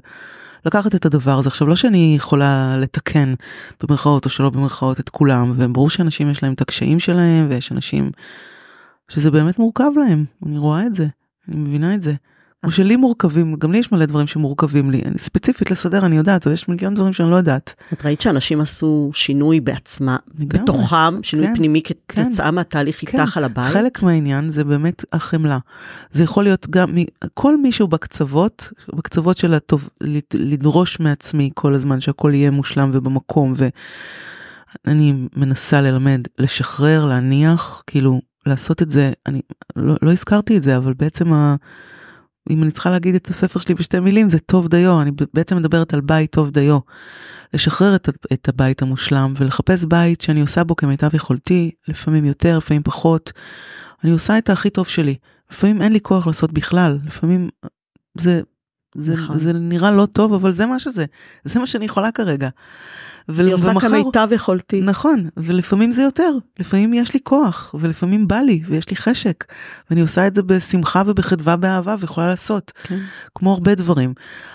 לקחת 0.67 0.95
את 0.95 1.07
הדבר 1.07 1.39
הזה 1.39 1.49
עכשיו 1.49 1.67
לא 1.67 1.77
שאני 1.77 2.15
יכולה 2.17 2.77
לתקן 2.77 3.35
במרכאות 3.83 4.25
או 4.25 4.31
שלא 4.31 4.51
במרכאות 4.51 5.01
את 5.01 5.09
כולם 5.09 5.53
וברור 5.57 5.91
שאנשים 5.91 6.31
יש 6.31 6.43
להם 6.43 6.53
את 6.53 6.61
הקשיים 6.61 7.01
שלהם 7.01 7.47
ויש 7.51 7.73
אנשים 7.73 8.11
שזה 9.09 9.31
באמת 9.31 9.59
מורכב 9.59 9.91
להם 9.97 10.25
אני 10.47 10.59
רואה 10.59 10.87
את 10.87 10.95
זה 10.95 11.07
אני 11.49 11.57
מבינה 11.57 11.95
את 11.95 12.03
זה. 12.03 12.15
כמו 12.65 12.73
שלי 12.73 12.97
מורכבים, 12.97 13.55
גם 13.55 13.73
לי 13.73 13.79
יש 13.79 13.93
מלא 13.93 14.07
דברים 14.07 14.27
שמורכבים 14.27 14.91
לי. 14.91 15.03
אני 15.05 15.19
ספציפית 15.19 15.71
לסדר, 15.71 16.07
אני 16.07 16.17
יודעת, 16.17 16.47
אבל 16.47 16.55
יש 16.55 16.69
מיליון 16.69 16.95
דברים 16.95 17.13
שאני 17.13 17.31
לא 17.31 17.37
יודעת. 17.37 17.75
את 17.93 18.05
ראית 18.05 18.21
שאנשים 18.21 18.61
עשו 18.61 19.11
שינוי 19.15 19.61
בעצמה, 19.61 20.17
בתוכם, 20.35 21.23
שינוי 21.23 21.47
כן, 21.47 21.55
פנימי 21.55 21.83
כתוצאה 22.09 22.47
כן, 22.47 22.55
מהתהליך 22.55 23.11
כן. 23.11 23.21
איתך 23.21 23.37
על 23.37 23.45
הבית? 23.45 23.73
חלק 23.73 24.03
מהעניין 24.03 24.49
זה 24.49 24.65
באמת 24.65 25.05
החמלה. 25.13 25.59
זה 26.13 26.25
יכול 26.25 26.45
להיות 26.45 26.67
גם, 26.71 26.95
כל 27.35 27.57
מישהו 27.57 27.89
בקצוות, 27.89 28.73
בקצוות 28.95 29.37
של 29.37 29.55
הטוב, 29.55 29.89
לדרוש 30.35 31.01
מעצמי 31.01 31.51
כל 31.55 31.75
הזמן 31.75 32.01
שהכל 32.01 32.31
יהיה 32.35 32.51
מושלם 32.51 32.91
ובמקום, 32.93 33.53
ואני 34.87 35.15
מנסה 35.37 35.81
ללמד, 35.81 36.21
לשחרר, 36.39 37.05
להניח, 37.05 37.83
כאילו, 37.87 38.21
לעשות 38.47 38.83
את 38.83 38.91
זה, 38.91 39.13
אני 39.27 39.41
לא, 39.77 39.95
לא 40.03 40.13
הזכרתי 40.13 40.57
את 40.57 40.63
זה, 40.63 40.77
אבל 40.77 40.93
בעצם 40.93 41.33
ה... 41.33 41.55
אם 42.51 42.63
אני 42.63 42.71
צריכה 42.71 42.91
להגיד 42.91 43.15
את 43.15 43.29
הספר 43.29 43.61
שלי 43.61 43.75
בשתי 43.75 44.01
מילים, 44.01 44.29
זה 44.29 44.39
טוב 44.39 44.69
דיו, 44.69 45.01
אני 45.01 45.11
בעצם 45.35 45.57
מדברת 45.57 45.95
על 45.95 46.01
בית 46.01 46.33
טוב 46.33 46.51
דיו. 46.51 46.79
לשחרר 47.55 47.95
את, 47.95 48.09
את 48.33 48.49
הבית 48.49 48.83
המושלם 48.83 49.35
ולחפש 49.37 49.85
בית 49.85 50.21
שאני 50.21 50.41
עושה 50.41 50.65
בו 50.65 50.77
כמיטב 50.77 51.15
יכולתי, 51.15 51.71
לפעמים 51.89 52.25
יותר, 52.25 52.57
לפעמים 52.57 52.83
פחות. 52.83 53.33
אני 54.05 54.13
עושה 54.13 54.39
את 54.39 54.51
הכי 54.51 54.71
טוב 54.71 54.87
שלי. 54.87 55.15
לפעמים 55.51 55.83
אין 55.83 55.93
לי 55.93 56.01
כוח 56.01 56.27
לעשות 56.27 56.53
בכלל, 56.53 56.99
לפעמים 57.07 57.49
זה, 58.15 58.41
זה, 58.95 59.15
נכון. 59.15 59.39
זה 59.39 59.53
נראה 59.53 59.91
לא 59.91 60.07
טוב, 60.07 60.33
אבל 60.33 60.53
זה 60.53 60.67
מה 60.67 60.79
שזה, 60.79 61.05
זה 61.45 61.61
מה 61.61 61.67
שאני 61.67 61.85
יכולה 61.85 62.13
כרגע. 62.13 62.49
אני 63.29 63.53
עושה 63.53 63.71
ומחר, 63.71 63.89
כמיטב 63.89 64.29
יכולתי. 64.33 64.81
נכון, 64.81 65.29
ולפעמים 65.37 65.93
זה 65.93 66.03
יותר, 66.03 66.31
לפעמים 66.61 66.95
יש 66.95 67.15
לי 67.15 67.21
כוח, 67.23 67.75
ולפעמים 67.81 68.29
בא 68.29 68.37
לי, 68.37 68.61
ויש 68.67 68.91
לי 68.91 68.97
חשק, 68.97 69.45
ואני 69.91 70.01
עושה 70.01 70.27
את 70.27 70.35
זה 70.35 70.43
בשמחה 70.43 71.03
ובחדווה 71.07 71.57
באהבה, 71.57 71.95
ויכולה 71.99 72.29
לעשות, 72.29 72.73
כן. 72.83 72.99
כמו 73.35 73.53
הרבה 73.53 73.75
דברים. 73.75 74.15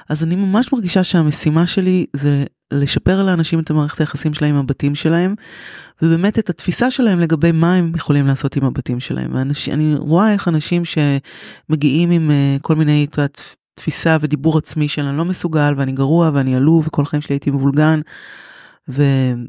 אז 0.09 0.24
אני 0.24 0.36
ממש 0.36 0.74
מרגישה 0.74 1.03
שהמשימה 1.03 1.67
שלי 1.67 2.05
זה 2.13 2.43
לשפר 2.74 3.24
לאנשים 3.24 3.59
את 3.59 3.70
המערכת 3.70 3.99
היחסים 3.99 4.34
שלהם 4.34 4.55
עם 4.55 4.59
הבתים 4.59 4.95
שלהם, 4.95 5.36
ובאמת 6.01 6.39
את 6.39 6.49
התפיסה 6.49 6.91
שלהם 6.91 7.20
לגבי 7.20 7.51
מה 7.51 7.76
הם 7.76 7.91
יכולים 7.95 8.28
לעשות 8.28 8.55
עם 8.55 8.65
הבתים 8.65 8.99
שלהם. 8.99 9.36
ואנש, 9.36 9.70
אני 9.70 9.95
רואה 9.95 10.34
איך 10.34 10.47
אנשים 10.47 10.84
שמגיעים 10.86 12.11
עם 12.11 12.30
uh, 12.30 12.61
כל 12.61 12.76
מיני, 12.76 13.07
תפיסה 13.76 14.17
ודיבור 14.22 14.57
עצמי 14.57 14.88
של 14.88 15.01
אני 15.01 15.17
לא 15.17 15.26
מסוגל 15.26 15.74
ואני 15.78 15.91
גרוע 15.91 16.32
ואני 16.34 16.55
עלוב 16.55 16.88
וכל 16.88 17.01
החיים 17.01 17.22
שלי 17.22 17.34
הייתי 17.34 17.51
מבולגן. 17.51 18.01
ו, 18.89 19.03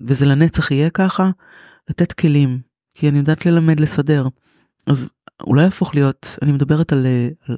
וזה 0.06 0.26
לנצח 0.26 0.70
יהיה 0.70 0.90
ככה, 0.90 1.30
לתת 1.90 2.12
כלים, 2.12 2.60
כי 2.94 3.08
אני 3.08 3.18
יודעת 3.18 3.46
ללמד 3.46 3.80
לסדר. 3.80 4.28
אז 4.86 5.08
אולי 5.40 5.62
יהפוך 5.62 5.94
להיות, 5.94 6.38
אני 6.42 6.52
מדברת 6.52 6.92
על, 6.92 7.06
על 7.48 7.56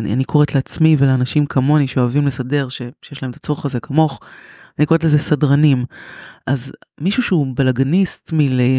אני, 0.00 0.12
אני 0.12 0.24
קוראת 0.24 0.54
לעצמי 0.54 0.96
ולאנשים 0.98 1.46
כמוני 1.46 1.88
שאוהבים 1.88 2.26
לסדר, 2.26 2.68
ש, 2.68 2.82
שיש 3.02 3.22
להם 3.22 3.30
את 3.30 3.36
הצורך 3.36 3.64
הזה 3.64 3.80
כמוך, 3.80 4.20
אני 4.78 4.86
קוראת 4.86 5.04
לזה 5.04 5.18
סדרנים. 5.18 5.84
אז 6.46 6.72
מישהו 7.00 7.22
שהוא 7.22 7.46
בלאגניסט 7.54 8.32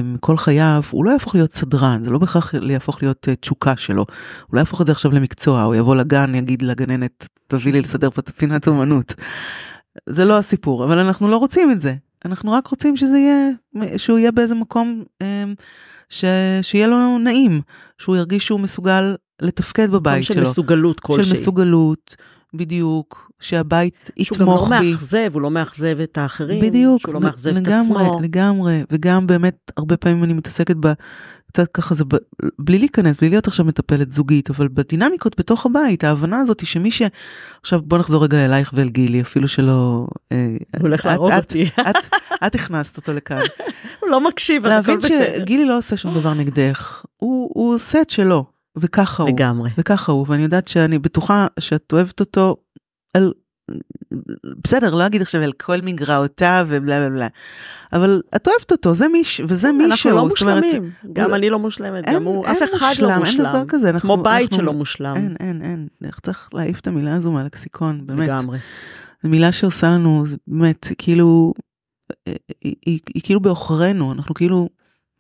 מכל 0.04 0.38
חייו, 0.38 0.84
הוא 0.92 1.06
לא 1.06 1.12
יהפוך 1.12 1.36
להיות 1.36 1.54
סדרן, 1.54 2.04
זה 2.04 2.12
לא 2.12 2.20
בהכרח 2.20 2.54
יהפוך 2.54 3.04
להיות 3.04 3.30
אה, 3.30 3.36
תשוקה 3.36 3.78
שלו. 3.78 4.06
הוא 4.48 4.56
לא 4.56 4.60
יהפוך 4.60 4.82
את 4.82 4.86
זה 4.86 4.92
עכשיו 4.92 5.12
למקצוע, 5.12 5.62
הוא 5.62 5.76
יבוא 5.76 5.96
לגן, 5.96 6.36
יגיד 6.36 6.62
לגננת, 6.62 7.28
תביא 7.48 7.74
לי 7.74 7.82
לסדר 7.82 8.10
פינת 8.10 8.68
אומנות. 8.68 9.16
זה 10.10 10.26
לא 10.26 10.38
הסיפור, 10.38 10.84
אבל 10.84 11.00
אנחנו 11.00 11.28
לא 11.28 11.38
רוצים 11.38 11.72
את 11.72 11.82
זה. 11.82 11.96
אנחנו 12.26 12.52
רק 12.52 12.68
רוצים 12.68 12.98
שזה 12.98 13.18
יהיה, 13.18 13.50
שהוא 13.98 14.20
יהיה 14.20 14.32
באיזה 14.32 14.56
מקום 14.56 15.04
אה, 15.22 15.44
ש, 16.10 16.26
שיהיה 16.62 16.88
לו 16.88 17.18
נעים, 17.18 17.62
שהוא 17.98 18.16
ירגיש 18.16 18.46
שהוא 18.46 18.60
מסוגל 18.60 19.16
לתפקד 19.42 19.92
בבית 19.92 20.24
של 20.24 20.34
שלו. 20.34 20.46
של 20.46 20.52
מסוגלות 20.52 21.00
כלשהי. 21.00 21.24
של 21.24 21.34
מסוגלות, 21.34 22.16
בדיוק, 22.54 23.32
שהבית 23.40 24.10
יתמוך 24.18 24.20
בי. 24.20 24.26
שהוא 24.26 24.38
גם 24.40 24.84
לא 24.84 24.92
מאכזב, 24.92 25.30
הוא 25.34 25.42
לא 25.42 25.52
מאכזב 25.52 26.00
את 26.00 26.18
האחרים. 26.18 26.62
בדיוק, 26.62 27.02
שהוא 27.02 27.14
לא 27.14 27.20
מאכזב 27.20 27.50
לגמרי, 27.50 27.78
את 27.78 28.08
עצמו. 28.08 28.20
לגמרי, 28.22 28.84
וגם 28.92 29.28
באמת, 29.28 29.72
הרבה 29.78 29.98
פעמים 29.98 30.24
אני 30.24 30.34
מתעסקת 30.34 30.76
ב... 30.80 30.94
קצת 31.52 31.72
ככה 31.72 31.96
זה, 31.96 32.04
ב, 32.06 32.16
בלי 32.60 32.80
להיכנס, 32.80 33.20
בלי 33.20 33.30
להיות 33.30 33.48
עכשיו 33.48 33.66
מטפלת 33.66 34.12
זוגית, 34.12 34.50
אבל 34.50 34.68
בדינמיקות 34.68 35.40
בתוך 35.40 35.66
הבית, 35.66 36.04
ההבנה 36.04 36.40
הזאת 36.40 36.66
שמי 36.66 36.92
ש... 36.92 37.02
עכשיו 37.62 37.82
בוא 37.82 37.98
נחזור 37.98 38.24
רגע 38.24 38.46
אלייך 38.46 38.72
ואל 38.76 38.90
גילי, 38.90 39.22
אפילו 39.22 39.48
שלא... 39.48 40.08
הוא 40.32 40.38
הולך 40.82 41.06
להרוג 41.06 41.32
אותי. 41.32 41.64
את, 41.64 41.80
את, 41.90 41.96
את 42.46 42.56
הכנסת 42.56 42.98
אותו 42.98 43.14
לכאן. 43.14 43.42
הוא 44.00 44.10
לא 44.10 44.22
מקשיב, 44.22 44.66
להבין. 44.66 45.00
שגילי 45.02 45.66
לא 45.66 45.78
עושה 45.78 45.98
שום 45.98 46.14
דבר 46.14 46.34
נגדך, 46.34 47.06
הוא, 47.18 47.52
הוא 47.54 47.76
עושה 47.76 48.02
את 48.02 48.10
שלו, 48.10 48.46
וככה 48.78 49.24
הוא. 49.24 49.32
לגמרי. 49.32 49.70
וככה 49.78 50.12
הוא, 50.12 50.26
ואני 50.30 50.44
יודעת 50.44 50.68
שאני 50.68 51.00
בטוחה 51.00 51.48
שאת 51.60 51.94
אוהבת 51.94 52.20
אותו 52.20 52.58
על... 53.14 53.34
בסדר, 54.64 54.96
לא 54.96 55.06
אגיד 55.06 55.22
עכשיו 55.22 55.42
על 55.42 55.52
כל 55.52 55.78
מגרעותיו 55.84 56.66
ובלה 56.70 57.00
בלה 57.00 57.10
בלה, 57.10 57.28
אבל 57.94 58.22
את 58.36 58.48
אוהבת 58.48 58.72
אותו, 58.72 58.96
זה 58.96 59.08
מיש... 59.08 59.42
וזה 59.48 59.72
מישהו. 59.72 59.92
אנחנו 60.12 60.12
לא 60.12 60.30
זאת 60.30 60.42
אומרת, 60.42 60.64
מושלמים, 60.64 60.92
גם 61.14 61.26
הוא- 61.30 61.36
אני 61.36 61.50
לא 61.50 61.60
מושלמת, 61.60 62.08
אין- 62.08 62.16
גם 62.16 62.24
הוא, 62.24 62.46
אין 62.46 62.56
אף 62.64 62.70
אחד 62.76 62.88
מושלם, 62.90 63.08
לא 63.08 63.12
אין 63.12 63.20
מושלם. 63.20 63.50
דבר 63.54 63.64
כזה, 63.68 63.90
אנחנו- 63.90 64.14
כמו 64.16 64.24
בית 64.24 64.50
אנחנו- 64.52 64.64
שלא 64.64 64.74
מושלם. 64.74 65.14
אין, 65.16 65.36
אין, 65.40 65.62
אין, 65.62 65.88
איך 66.04 66.20
צריך 66.20 66.50
להעיף 66.54 66.80
את 66.80 66.88
המילה 66.88 67.16
הזו 67.16 67.32
מהלקסיקון, 67.32 68.02
באמת. 68.06 68.28
לגמרי. 68.28 68.58
זו 69.24 69.30
מילה 69.30 69.52
שעושה 69.52 69.90
לנו, 69.90 70.24
זה 70.26 70.38
באמת, 70.48 70.88
כאילו, 70.98 71.54
היא, 72.26 72.36
היא, 72.62 72.76
היא, 72.86 73.00
היא 73.14 73.22
כאילו 73.26 73.40
בעוכרינו, 73.40 74.12
אנחנו 74.14 74.34
כאילו, 74.36 74.70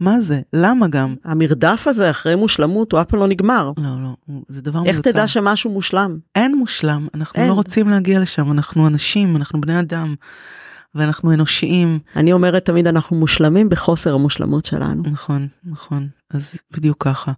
מה 0.02 0.22
זה? 0.22 0.41
למה 0.54 0.88
גם? 0.88 1.16
המרדף 1.24 1.84
הזה 1.88 2.10
אחרי 2.10 2.36
מושלמות 2.36 2.91
הוא 2.91 3.02
אף 3.02 3.06
פעם 3.06 3.20
לא 3.20 3.28
נגמר. 3.28 3.72
לא, 3.78 4.04
לא, 4.04 4.41
זה 4.49 4.62
דבר 4.62 4.80
איך 4.86 4.95
מיותר. 4.95 5.12
תדע 5.12 5.28
שמשהו 5.28 5.72
מושלם? 5.72 6.20
אין 6.36 6.58
מושלם, 6.58 7.08
אנחנו 7.14 7.41
אין. 7.41 7.49
לא 7.49 7.54
רוצים 7.54 7.89
להגיע 7.89 8.20
לשם, 8.20 8.52
אנחנו 8.52 8.88
אנשים, 8.88 9.36
אנחנו 9.36 9.62
בני 9.62 9.80
אדם, 9.80 10.16
ואנחנו 10.95 11.34
אנושיים. 11.34 11.99
אני 12.16 12.34
אומרת 12.34 12.66
תמיד 12.66 12.88
אנחנו 12.88 13.16
מושלמים 13.16 13.70
בחוסר 13.70 14.14
המושלמות 14.14 14.66
שלנו. 14.66 15.04
נכון, 15.12 15.47
נכון, 15.64 16.08
אז 16.30 16.56
בדיוק 16.72 17.04
ככה. 17.04 17.32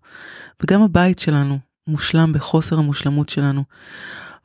וגם 0.64 0.82
הבית 0.82 1.20
שלנו 1.20 1.60
מושלם 1.88 2.34
בחוסר 2.34 2.80
המושלמות 2.80 3.30
שלנו. 3.30 3.64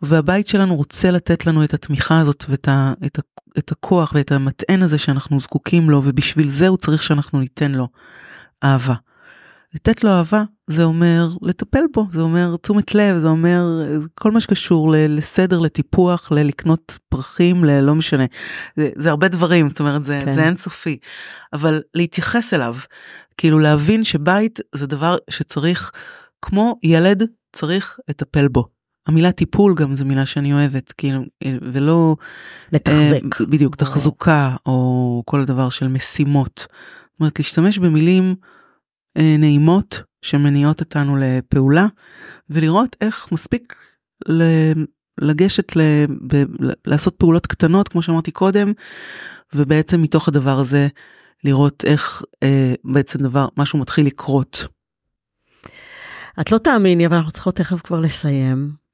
והבית 0.03 0.49
שלנו 0.49 0.77
רוצה 0.77 1.11
לתת 1.11 1.47
לנו 1.47 1.65
את 1.65 1.75
התמיכה 1.75 2.21
הזאת 2.21 2.45
ואת 2.49 2.69
ה, 2.69 2.93
את 3.07 3.19
ה, 3.19 3.23
את 3.59 3.73
הכוח 3.73 4.13
ואת 4.15 4.33
המטען 4.33 4.83
הזה 4.83 4.99
שאנחנו 4.99 5.41
זקוקים 5.41 5.91
לו, 5.91 6.03
ובשביל 6.05 6.49
זה 6.49 6.69
הוא 6.69 6.77
צריך 6.79 7.03
שאנחנו 7.03 7.41
ניתן 7.41 7.73
לו 7.73 7.89
אהבה. 8.65 8.95
לתת 9.75 10.05
לו 10.05 10.11
אהבה 10.11 10.43
זה 10.67 10.85
אומר 10.85 11.29
לטפל 11.43 11.83
בו, 11.95 12.07
זה 12.13 12.21
אומר 12.21 12.57
תשומת 12.57 12.95
לב, 12.95 13.19
זה 13.19 13.29
אומר 13.29 13.65
כל 14.15 14.31
מה 14.31 14.41
שקשור 14.41 14.95
לסדר, 14.95 15.59
לטיפוח, 15.59 16.33
ללקנות 16.33 16.99
פרחים, 17.09 17.65
ללא 17.65 17.95
משנה. 17.95 18.25
זה, 18.77 18.91
זה 18.97 19.11
הרבה 19.11 19.29
דברים, 19.29 19.69
זאת 19.69 19.81
אומרת 19.81 20.05
זה, 20.05 20.23
כן. 20.25 20.33
זה 20.33 20.45
אינסופי. 20.45 20.99
אבל 21.53 21.83
להתייחס 21.95 22.55
אליו, 22.55 22.77
כאילו 23.37 23.59
להבין 23.59 24.05
שבית 24.05 24.61
זה 24.75 24.87
דבר 24.87 25.17
שצריך, 25.31 25.91
כמו 26.43 26.79
ילד, 26.83 27.23
צריך 27.53 27.99
לטפל 28.09 28.49
בו. 28.49 28.78
המילה 29.09 29.33
טיפול 29.33 29.75
גם 29.75 29.95
זו 29.95 30.05
מילה 30.05 30.27
שאני 30.27 30.53
אוהבת, 30.53 30.93
כאילו, 30.93 31.23
ולא... 31.45 32.17
לתחזק. 32.73 33.41
אה, 33.41 33.47
בדיוק, 33.47 33.77
תחזוקה, 33.77 34.57
או 34.67 35.23
כל 35.27 35.41
הדבר 35.41 35.69
של 35.69 35.89
משימות. 35.89 36.67
זאת 37.13 37.21
אומרת, 37.21 37.39
להשתמש 37.39 37.79
במילים 37.79 38.35
אה, 39.17 39.37
נעימות 39.39 40.03
שמניעות 40.23 40.81
אותנו 40.81 41.17
לפעולה, 41.21 41.87
ולראות 42.51 42.97
איך 43.01 43.33
מספיק 43.33 43.75
ל- 44.29 44.73
לגשת, 45.21 45.77
ל- 45.77 46.07
ב- 46.27 46.45
לעשות 46.87 47.15
פעולות 47.17 47.47
קטנות, 47.47 47.89
כמו 47.89 48.03
שאמרתי 48.03 48.31
קודם, 48.31 48.73
ובעצם 49.55 50.03
מתוך 50.03 50.29
הדבר 50.29 50.59
הזה 50.59 50.89
לראות 51.45 51.85
איך 51.87 52.23
אה, 52.43 52.75
בעצם 52.85 53.19
דבר, 53.19 53.49
משהו 53.57 53.79
מתחיל 53.79 54.07
לקרות. 54.07 54.67
את 56.41 56.53
לא 56.53 56.59
תאמיני, 56.59 57.07
אבל 57.07 57.17
אנחנו 57.17 57.33
צריכות 57.33 57.57
תכף 57.57 57.81
כבר 57.83 58.01
לסיים. 58.01 58.88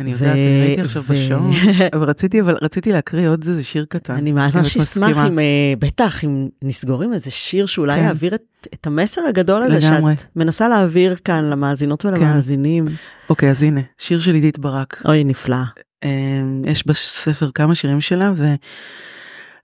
אני 0.00 0.10
יודעת, 0.10 0.32
אני 0.32 0.60
ראיתי 0.66 0.80
עכשיו 0.80 1.02
בשעון, 1.02 1.52
אבל 1.94 2.08
רציתי, 2.08 2.40
אבל 2.40 2.58
רציתי 2.62 2.92
להקריא 2.92 3.28
עוד 3.28 3.44
איזה 3.48 3.64
שיר 3.64 3.84
קטן. 3.88 4.14
אני 4.14 4.32
ממש 4.32 4.76
אשמח. 4.76 5.16
אם, 5.28 5.38
אה, 5.38 5.74
בטח, 5.78 6.24
אם 6.24 6.48
נסגור 6.62 7.02
עם 7.02 7.12
איזה 7.12 7.30
שיר 7.30 7.66
שאולי 7.66 7.98
כן. 7.98 8.04
יעביר 8.04 8.34
את, 8.34 8.86
המסר 8.86 9.20
הגדול 9.28 9.62
הזה. 9.62 9.80
שאת 9.80 10.26
מנסה 10.36 10.68
להעביר 10.68 11.16
כאן 11.24 11.44
למאזינות 11.44 12.04
ולמאזינים. 12.04 12.84
אוקיי, 13.30 13.50
אז 13.50 13.62
הנה, 13.62 13.80
שיר 13.98 14.20
של 14.20 14.34
עידית 14.34 14.58
ברק. 14.58 15.02
אוי, 15.04 15.24
נפלא. 15.24 15.56
אמ, 16.04 16.62
יש 16.66 16.86
בספר 16.86 17.50
כמה 17.50 17.74
שירים 17.74 18.00
שלה. 18.00 18.32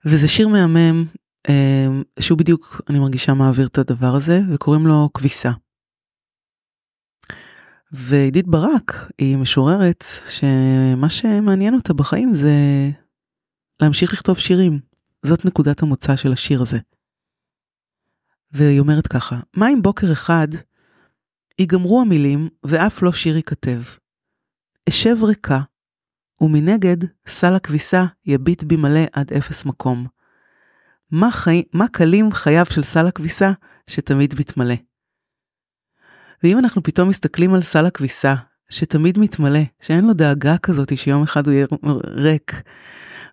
וזה 0.05 0.27
שיר 0.27 0.47
מהמם, 0.47 1.05
אמ, 1.49 2.03
שהוא 2.19 2.37
בדיוק, 2.37 2.81
אני 2.89 2.99
מרגישה, 2.99 3.33
מעביר 3.33 3.67
את 3.67 3.77
הדבר 3.77 4.15
הזה, 4.15 4.41
וקוראים 4.51 4.87
לו 4.87 5.09
כביסה. 5.13 5.51
ועידית 7.91 8.47
ברק 8.47 9.11
היא 9.17 9.37
משוררת 9.37 10.03
שמה 10.27 11.09
שמעניין 11.09 11.73
אותה 11.73 11.93
בחיים 11.93 12.33
זה 12.33 12.51
להמשיך 13.81 14.13
לכתוב 14.13 14.37
שירים. 14.37 14.79
זאת 15.25 15.45
נקודת 15.45 15.81
המוצא 15.81 16.15
של 16.15 16.31
השיר 16.31 16.61
הזה. 16.61 16.77
והיא 18.51 18.79
אומרת 18.79 19.07
ככה, 19.07 19.39
מה 19.55 19.69
אם 19.69 19.81
בוקר 19.81 20.11
אחד 20.11 20.47
ייגמרו 21.59 22.01
המילים 22.01 22.49
ואף 22.63 23.01
לא 23.01 23.13
שיר 23.13 23.35
ייכתב? 23.35 23.81
אשב 24.89 25.23
ריקה, 25.23 25.59
ומנגד 26.41 26.97
סל 27.27 27.55
הכביסה 27.55 28.05
יביט 28.25 28.63
בי 28.63 28.75
מלא 28.75 29.01
עד 29.13 29.33
אפס 29.33 29.65
מקום. 29.65 30.07
מה, 31.11 31.31
חי... 31.31 31.63
מה 31.73 31.87
קלים 31.87 32.31
חייו 32.31 32.65
של 32.65 32.83
סל 32.83 33.07
הכביסה 33.07 33.51
שתמיד 33.89 34.33
מתמלא? 34.39 34.75
ואם 36.43 36.59
אנחנו 36.59 36.83
פתאום 36.83 37.09
מסתכלים 37.09 37.53
על 37.53 37.61
סל 37.61 37.85
הכביסה, 37.85 38.35
שתמיד 38.69 39.19
מתמלא, 39.19 39.59
שאין 39.81 40.05
לו 40.05 40.13
דאגה 40.13 40.57
כזאת 40.57 40.97
שיום 40.97 41.23
אחד 41.23 41.47
הוא 41.47 41.53
יהיה 41.53 41.65
ריק, 42.05 42.61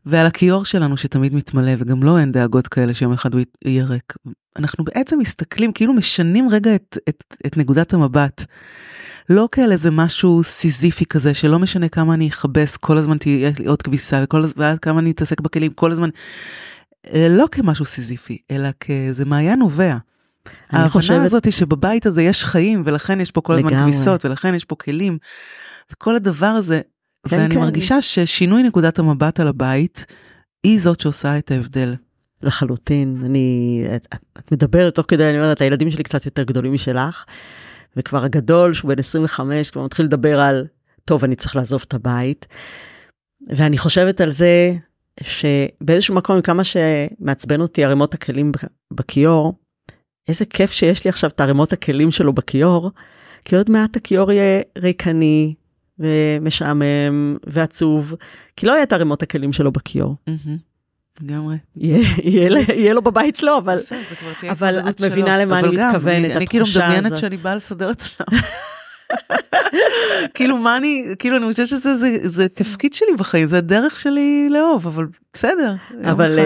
ועל 0.07 0.26
הכיור 0.26 0.64
שלנו 0.64 0.96
שתמיד 0.96 1.34
מתמלא, 1.34 1.72
וגם 1.78 2.02
לו 2.02 2.18
אין 2.18 2.32
דאגות 2.32 2.68
כאלה 2.68 2.94
שיום 2.94 3.12
אחד 3.12 3.34
הוא 3.34 3.42
יהיה 3.64 3.84
ריק, 3.84 4.14
אנחנו 4.59 4.84
בעצם 4.84 5.18
מסתכלים, 5.18 5.72
כאילו 5.72 5.92
משנים 5.92 6.48
רגע 6.48 6.74
את, 6.74 6.98
את, 7.09 7.24
את 7.46 7.57
נקודת 7.57 7.94
המבט. 7.94 8.44
לא 9.30 9.48
כאל 9.52 9.72
איזה 9.72 9.90
משהו 9.90 10.44
סיזיפי 10.44 11.07
כזה, 11.07 11.34
שלא 11.34 11.59
משנה 11.59 11.88
כמה 11.88 12.14
אני 12.14 12.28
אכבס, 12.28 12.76
כל 12.76 12.98
הזמן 12.98 13.18
תהיה 13.18 13.50
לי 13.59 13.66
עוד 13.66 13.82
כביסה, 13.82 14.20
וכל 14.24 14.44
הזמן, 14.44 14.74
כמה 14.82 15.00
אני 15.00 15.11
אתעסק 15.11 15.40
בכלים, 15.40 15.72
כל 15.72 15.92
הזמן, 15.92 16.09
לא 17.14 17.46
כמשהו 17.52 17.84
סיזיפי, 17.84 18.38
אלא 18.50 18.68
כאיזה 18.80 19.24
מעיין 19.24 19.59
נובע. 19.59 19.96
ההבנה 20.70 20.88
חושבת- 20.88 21.24
הזאת 21.24 21.44
היא 21.44 21.53
שבבית 21.53 22.07
הזה 22.07 22.22
יש 22.22 22.44
חיים, 22.44 22.82
ולכן 22.86 23.20
יש 23.20 23.30
פה 23.30 23.40
כל 23.40 23.57
הזמן. 23.57 23.78
כביסות, 23.82 24.24
ולכן 24.24 24.55
יש 24.55 24.64
פה 24.64 24.76
כלים, 24.76 25.18
וכל 25.92 26.16
הדבר 26.16 26.47
הזה, 26.47 26.80
כן, 27.28 27.36
ואני 27.36 27.55
כן. 27.55 27.61
מרגישה 27.61 28.01
ששינוי 28.01 28.62
נקודת 28.62 28.99
המבט 28.99 29.40
על 29.40 29.49
הבית, 29.49 30.07
היא 30.64 30.80
זאת 30.80 31.01
שעושה 31.01 31.38
את 31.38 31.51
ההבדל. 31.51 31.94
לחלוטין. 32.42 33.16
אני, 33.24 33.84
את, 33.97 34.07
את 34.38 34.53
מדברת 34.53 34.94
תוך 34.94 35.07
כדי, 35.09 35.28
אני 35.28 35.36
אומרת, 35.38 35.61
הילדים 35.61 35.90
שלי 35.90 36.03
קצת 36.03 36.26
יותר 36.26 36.42
גדולים 36.42 36.72
משלך, 36.72 37.24
וכבר 37.97 38.24
הגדול, 38.24 38.74
שהוא 38.74 38.88
בן 38.88 38.99
25, 38.99 39.70
כבר 39.70 39.84
מתחיל 39.84 40.07
לדבר 40.07 40.40
על, 40.40 40.66
טוב, 41.05 41.24
אני 41.24 41.36
צריך 41.36 41.57
לעזוב 41.57 41.84
את 41.88 41.94
הבית. 41.94 42.47
ואני 43.57 43.78
חושבת 43.78 44.20
על 44.20 44.30
זה 44.30 44.74
שבאיזשהו 45.22 46.14
מקום, 46.14 46.40
כמה 46.42 46.62
שמעצבן 46.64 47.61
אותי 47.61 47.84
ערימות 47.84 48.14
הכלים 48.14 48.53
בכיור, 48.92 49.55
איזה 50.28 50.44
כיף 50.44 50.72
שיש 50.72 51.04
לי 51.04 51.08
עכשיו 51.08 51.30
את 51.30 51.40
ערימות 51.40 51.72
הכלים 51.72 52.10
שלו 52.10 52.32
בכיור, 52.32 52.90
כי 53.44 53.56
עוד 53.56 53.70
מעט 53.70 53.96
הכיור 53.96 54.32
יהיה 54.32 54.60
ריקני 54.78 55.54
ומשעמם 55.98 57.36
ועצוב, 57.46 58.14
כי 58.56 58.66
לא 58.66 58.72
יהיה 58.72 58.82
את 58.82 58.92
ערימות 58.92 59.22
הכלים 59.22 59.52
שלו 59.52 59.72
בכיור. 59.72 60.14
לגמרי. 61.20 61.56
יהיה, 61.76 62.94
לו- 62.94 63.02
בבית 63.02 63.36
שלו, 63.36 63.58
אבל 63.58 63.78
את 64.90 65.00
מבינה. 65.00 65.38
למה 65.38 65.58
אבל 65.60 65.68
אני 65.68 65.76
גם, 65.76 65.90
מתכוונת, 65.94 66.24
אני- 66.24 66.34
אני 66.36 66.46
כאילו 66.46 66.64
התחושה 66.64 66.80
מדמיינת 66.84 67.06
הזאת. 67.06 67.18
שאני 67.18 67.36
באה 67.36 67.54
לסדר 67.56 67.90
אצלם. 67.90 68.26
כאילו 70.34 70.57
מה 70.57 70.76
אני 70.76 71.14
כאילו 71.18 71.36
אני 71.36 71.46
חושבת 71.50 71.68
שזה 71.68 71.96
זה, 71.96 72.18
זה 72.22 72.48
תפקיד 72.48 72.92
שלי 72.92 73.14
בחיים 73.18 73.46
זה 73.46 73.59
הדרך 73.59 73.98
שלי 73.98 74.48
לאהוב 74.50 74.86
אבל 74.86 75.07
בסדר. 75.32 75.74
אבל, 76.04 76.38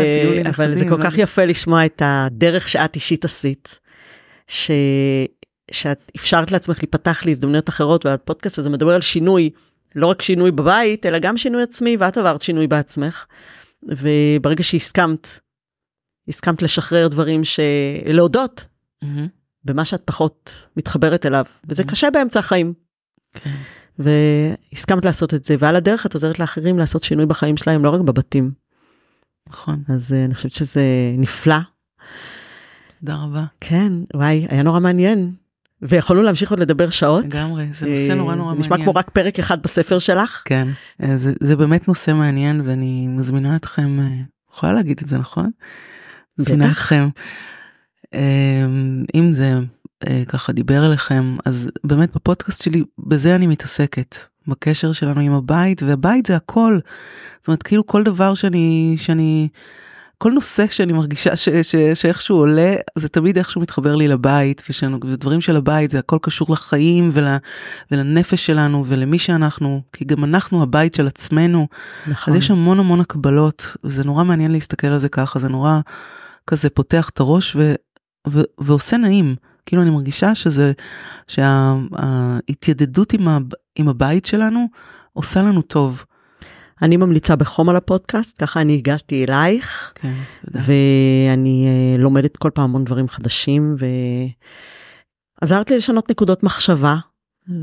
אחד, 0.51 0.65
אבל 0.65 0.75
זה 0.75 0.85
כל 0.89 1.03
כך 1.03 1.19
יפה 1.19 1.45
לשמוע 1.45 1.87
את 1.87 2.03
הדרך 2.05 2.69
שאת 2.69 2.95
אישית 2.95 3.25
עשית. 3.25 3.81
ש... 4.49 4.71
שאת 5.71 6.11
אפשרת 6.17 6.51
לעצמך 6.53 6.79
להיפתח 6.79 7.23
להזדמנויות 7.27 7.69
אחרות 7.69 8.07
והפודקאסט 8.07 8.59
הזה 8.59 8.71
מדבר 8.71 8.95
על 8.95 9.01
שינוי 9.01 9.51
לא 9.95 10.07
רק 10.07 10.23
שינוי 10.23 10.51
בבית 10.51 11.07
אלא 11.07 11.19
גם 11.19 11.37
שינוי 11.37 11.63
עצמי 11.63 11.97
ואת 11.99 12.17
עברת 12.17 12.43
שינוי 12.43 12.67
בעצמך. 12.67 13.25
וברגע 13.83 14.63
שהסכמת 14.63 15.29
הסכמת 16.29 16.63
לשחרר 16.63 17.09
דברים 17.09 17.43
שלהודות 17.45 18.65
mm-hmm. 19.05 19.40
במה 19.65 19.85
שאת 19.85 20.03
פחות 20.05 20.67
מתחברת 20.77 21.27
אליו 21.27 21.45
וזה 21.69 21.83
mm-hmm. 21.83 21.91
קשה 21.91 22.11
באמצע 22.11 22.39
החיים. 22.41 22.73
כן. 23.33 23.51
והסכמת 23.99 25.05
לעשות 25.05 25.35
את 25.35 25.45
זה 25.45 25.57
ועל 25.59 25.77
הדרך 25.77 26.07
את 26.07 26.15
עוזרת 26.15 26.39
לאחרים 26.39 26.79
לעשות 26.79 27.05
שינוי 27.05 27.27
בחיים 27.27 27.57
שלהם 27.57 27.85
לא 27.85 27.91
רק 27.91 28.01
בבתים. 28.01 28.51
נכון. 29.49 29.83
אז 29.89 30.13
uh, 30.13 30.15
אני 30.25 30.35
חושבת 30.35 30.53
שזה 30.53 30.83
נפלא. 31.19 31.59
תודה 33.01 33.17
רבה. 33.17 33.45
כן, 33.61 33.93
וואי, 34.15 34.47
היה 34.51 34.63
נורא 34.63 34.81
מעניין. 34.81 35.33
ויכולנו 35.83 36.23
להמשיך 36.23 36.51
עוד 36.51 36.61
לדבר 36.61 36.91
שעות. 36.91 37.25
לגמרי, 37.25 37.69
זה 37.73 37.87
נושא 37.89 38.13
נורא 38.13 38.35
נורא 38.35 38.47
מעניין. 38.47 38.61
נשמע 38.61 38.77
כמו 38.77 38.95
רק 38.95 39.11
פרק 39.11 39.39
אחד 39.39 39.63
בספר 39.63 39.99
שלך. 39.99 40.43
כן, 40.45 40.69
אה, 41.03 41.17
זה, 41.17 41.33
זה 41.41 41.57
באמת 41.57 41.89
נושא 41.89 42.11
מעניין 42.11 42.61
ואני 42.61 43.07
מזמינה 43.07 43.57
אתכם, 43.57 44.01
אה, 44.01 44.07
יכולה 44.53 44.73
להגיד 44.73 45.01
את 45.03 45.09
זה 45.09 45.19
נכון? 45.19 45.51
מזמינה 46.39 46.71
אתכם. 46.71 47.09
אם 49.15 49.33
זה 49.33 49.59
ככה 50.29 50.53
דיבר 50.53 50.87
אליכם 50.87 51.37
אז 51.45 51.71
באמת 51.85 52.15
בפודקאסט 52.15 52.63
שלי 52.63 52.85
בזה 52.99 53.35
אני 53.35 53.47
מתעסקת 53.47 54.17
בקשר 54.47 54.93
שלנו 54.93 55.21
עם 55.21 55.33
הבית 55.33 55.83
והבית 55.83 56.27
זה 56.27 56.37
הכל. 56.37 56.79
זאת 57.41 57.49
אומרת 57.49 57.63
כאילו 57.63 57.87
כל 57.87 58.03
דבר 58.03 58.35
שאני 58.35 58.95
שאני 58.99 59.49
כל 60.19 60.33
נושא 60.33 60.67
שאני 60.71 60.93
מרגישה 60.93 61.37
ש, 61.37 61.49
ש, 61.49 61.77
שאיכשהו 61.95 62.37
עולה 62.37 62.75
זה 62.99 63.09
תמיד 63.09 63.39
איכשהו 63.39 63.61
מתחבר 63.61 63.97
לי 63.97 64.09
לבית 64.09 64.63
ודברים 65.05 65.41
של 65.41 65.57
הבית 65.57 65.91
זה 65.91 65.99
הכל 65.99 66.19
קשור 66.23 66.53
לחיים 66.53 67.11
ול, 67.13 67.27
ולנפש 67.91 68.47
שלנו 68.47 68.85
ולמי 68.89 69.19
שאנחנו 69.19 69.83
כי 69.93 70.05
גם 70.05 70.25
אנחנו 70.25 70.63
הבית 70.63 70.95
של 70.95 71.07
עצמנו. 71.07 71.69
נכון. 72.07 72.35
אז 72.35 72.39
יש 72.39 72.51
המון 72.51 72.79
המון 72.79 73.01
הקבלות 73.01 73.77
זה 73.83 74.05
נורא 74.05 74.25
מעניין 74.25 74.51
להסתכל 74.51 74.87
על 74.87 74.99
זה 74.99 75.09
ככה 75.09 75.39
זה 75.39 75.49
נורא 75.49 75.81
כזה 76.47 76.71
פותח 76.71 77.09
את 77.09 77.21
הראש 77.21 77.57
ו, 77.57 77.75
ו, 78.29 78.41
ועושה 78.59 78.97
נעים. 78.97 79.35
כאילו 79.67 79.83
אני 79.83 79.91
מרגישה 79.91 80.35
שזה, 80.35 80.73
שההתיידדות 81.29 83.13
עם, 83.13 83.29
עם 83.77 83.89
הבית 83.89 84.27
שלנו 84.27 84.67
עושה 85.13 85.43
לנו 85.43 85.63
טוב. 85.63 86.05
אני 86.83 86.97
ממליצה 86.97 87.37
בחום 87.37 87.69
על 87.69 87.77
הפודקאסט, 87.77 88.43
ככה 88.43 88.61
אני 88.61 88.77
הגעתי 88.77 89.25
אלייך, 89.25 89.93
כן, 89.95 90.15
ואני 90.45 91.69
uh, 91.69 92.01
לומדת 92.01 92.37
כל 92.37 92.51
פעם 92.55 92.65
המון 92.65 92.85
דברים 92.85 93.09
חדשים, 93.09 93.77
ועזרת 95.43 95.71
לי 95.71 95.77
לשנות 95.77 96.11
נקודות 96.11 96.43
מחשבה, 96.43 96.97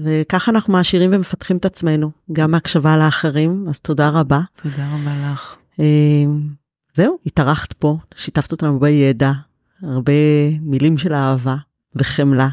וככה 0.04 0.52
אנחנו 0.52 0.74
מעשירים 0.74 1.10
ומפתחים 1.14 1.58
את 1.58 1.66
עצמנו, 1.66 2.12
גם 2.32 2.52
מהקשבה 2.52 2.98
לאחרים, 2.98 3.66
אז 3.70 3.80
תודה 3.80 4.10
רבה. 4.10 4.42
תודה 4.56 4.88
רבה 4.94 5.32
לך. 5.32 5.56
Uh, 5.74 5.80
זהו, 6.96 7.18
התארחת 7.26 7.74
פה, 7.74 7.98
שיתפת 8.16 8.52
אותנו 8.52 8.80
בידע, 8.80 9.32
הרבה 9.84 10.12
מילים 10.62 10.98
של 10.98 11.14
אהבה. 11.14 11.56
וחמלה. 12.00 12.50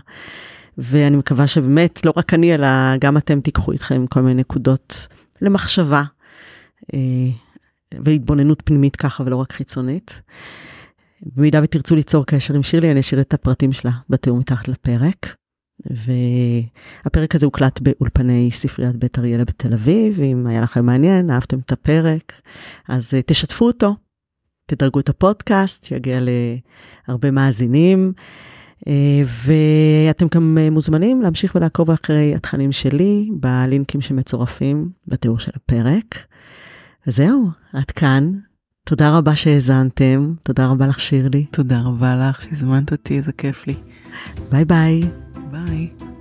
ואני 0.79 1.17
מקווה 1.17 1.47
שבאמת, 1.47 2.05
לא 2.05 2.13
רק 2.17 2.35
אני, 2.35 2.55
אלא 2.55 2.97
גם 3.01 3.17
אתם 3.17 3.41
תיקחו 3.41 3.73
איתכם 3.73 4.07
כל 4.07 4.21
מיני 4.21 4.41
נקודות 4.41 5.09
למחשבה 5.43 6.03
אה, 6.95 6.99
והתבוננות 8.05 8.63
פנימית 8.65 8.97
ככה 8.97 9.23
ולא 9.27 9.37
רק 9.37 9.53
חיצונית. 9.53 10.23
במידה 11.23 11.61
ותרצו 11.63 11.95
ליצור 11.95 12.27
קשר 12.27 12.55
עם 12.55 12.63
שירלי, 12.63 12.91
אני 12.91 13.01
אשאיר 13.01 13.21
את 13.21 13.35
הפרטים 13.35 13.73
שלה 13.73 13.91
בתיאור 14.11 14.39
מתחת 14.39 14.69
לפרק. 14.69 15.37
והפרק 15.87 17.35
הזה 17.35 17.47
הוקלט 17.47 17.81
באולפני 17.81 18.51
ספריית 18.53 18.97
בית 18.97 19.19
אריאלה 19.19 19.45
בתל 19.45 19.73
אביב, 19.73 20.21
אם 20.23 20.47
היה 20.47 20.61
לכם 20.61 20.87
מעניין, 20.87 21.31
אהבתם 21.31 21.59
את 21.59 21.73
הפרק, 21.73 22.33
אז 22.89 23.11
תשתפו 23.27 23.67
אותו, 23.67 23.97
תדרגו 24.67 25.01
את 25.01 25.09
הפודקאסט, 25.09 25.85
שיגיע 25.85 26.19
להרבה 27.09 27.31
מאזינים. 27.31 28.13
אה, 28.89 29.23
ואתם 29.27 30.27
גם 30.35 30.59
אה, 30.61 30.71
מוזמנים 30.71 31.23
להמשיך 31.23 31.55
ולעקוב 31.55 31.91
אחרי 31.91 32.35
התכנים 32.35 32.73
שלי 32.73 33.31
בלינקים 33.33 34.01
שמצורפים 34.01 34.91
בתיאור 35.09 35.39
של 35.39 35.51
הפרק. 35.55 36.27
וזהו, 37.07 37.49
עד 37.73 37.91
כאן. 37.91 38.33
תודה 38.85 39.19
רבה 39.19 39.37
שהאזנתם, 39.37 40.35
תודה 40.43 40.67
רבה 40.67 40.87
לך 40.87 41.01
שירלי. 41.01 41.47
תודה 41.51 41.81
רבה 41.81 42.17
לך 42.17 42.43
שהזמנת 42.43 42.93
אותי, 42.93 43.17
איזה 43.17 43.33
כיף 43.33 43.67
לי. 43.67 43.75
ביי 44.51 44.65
ביי. 44.65 45.03
ביי. 45.51 46.14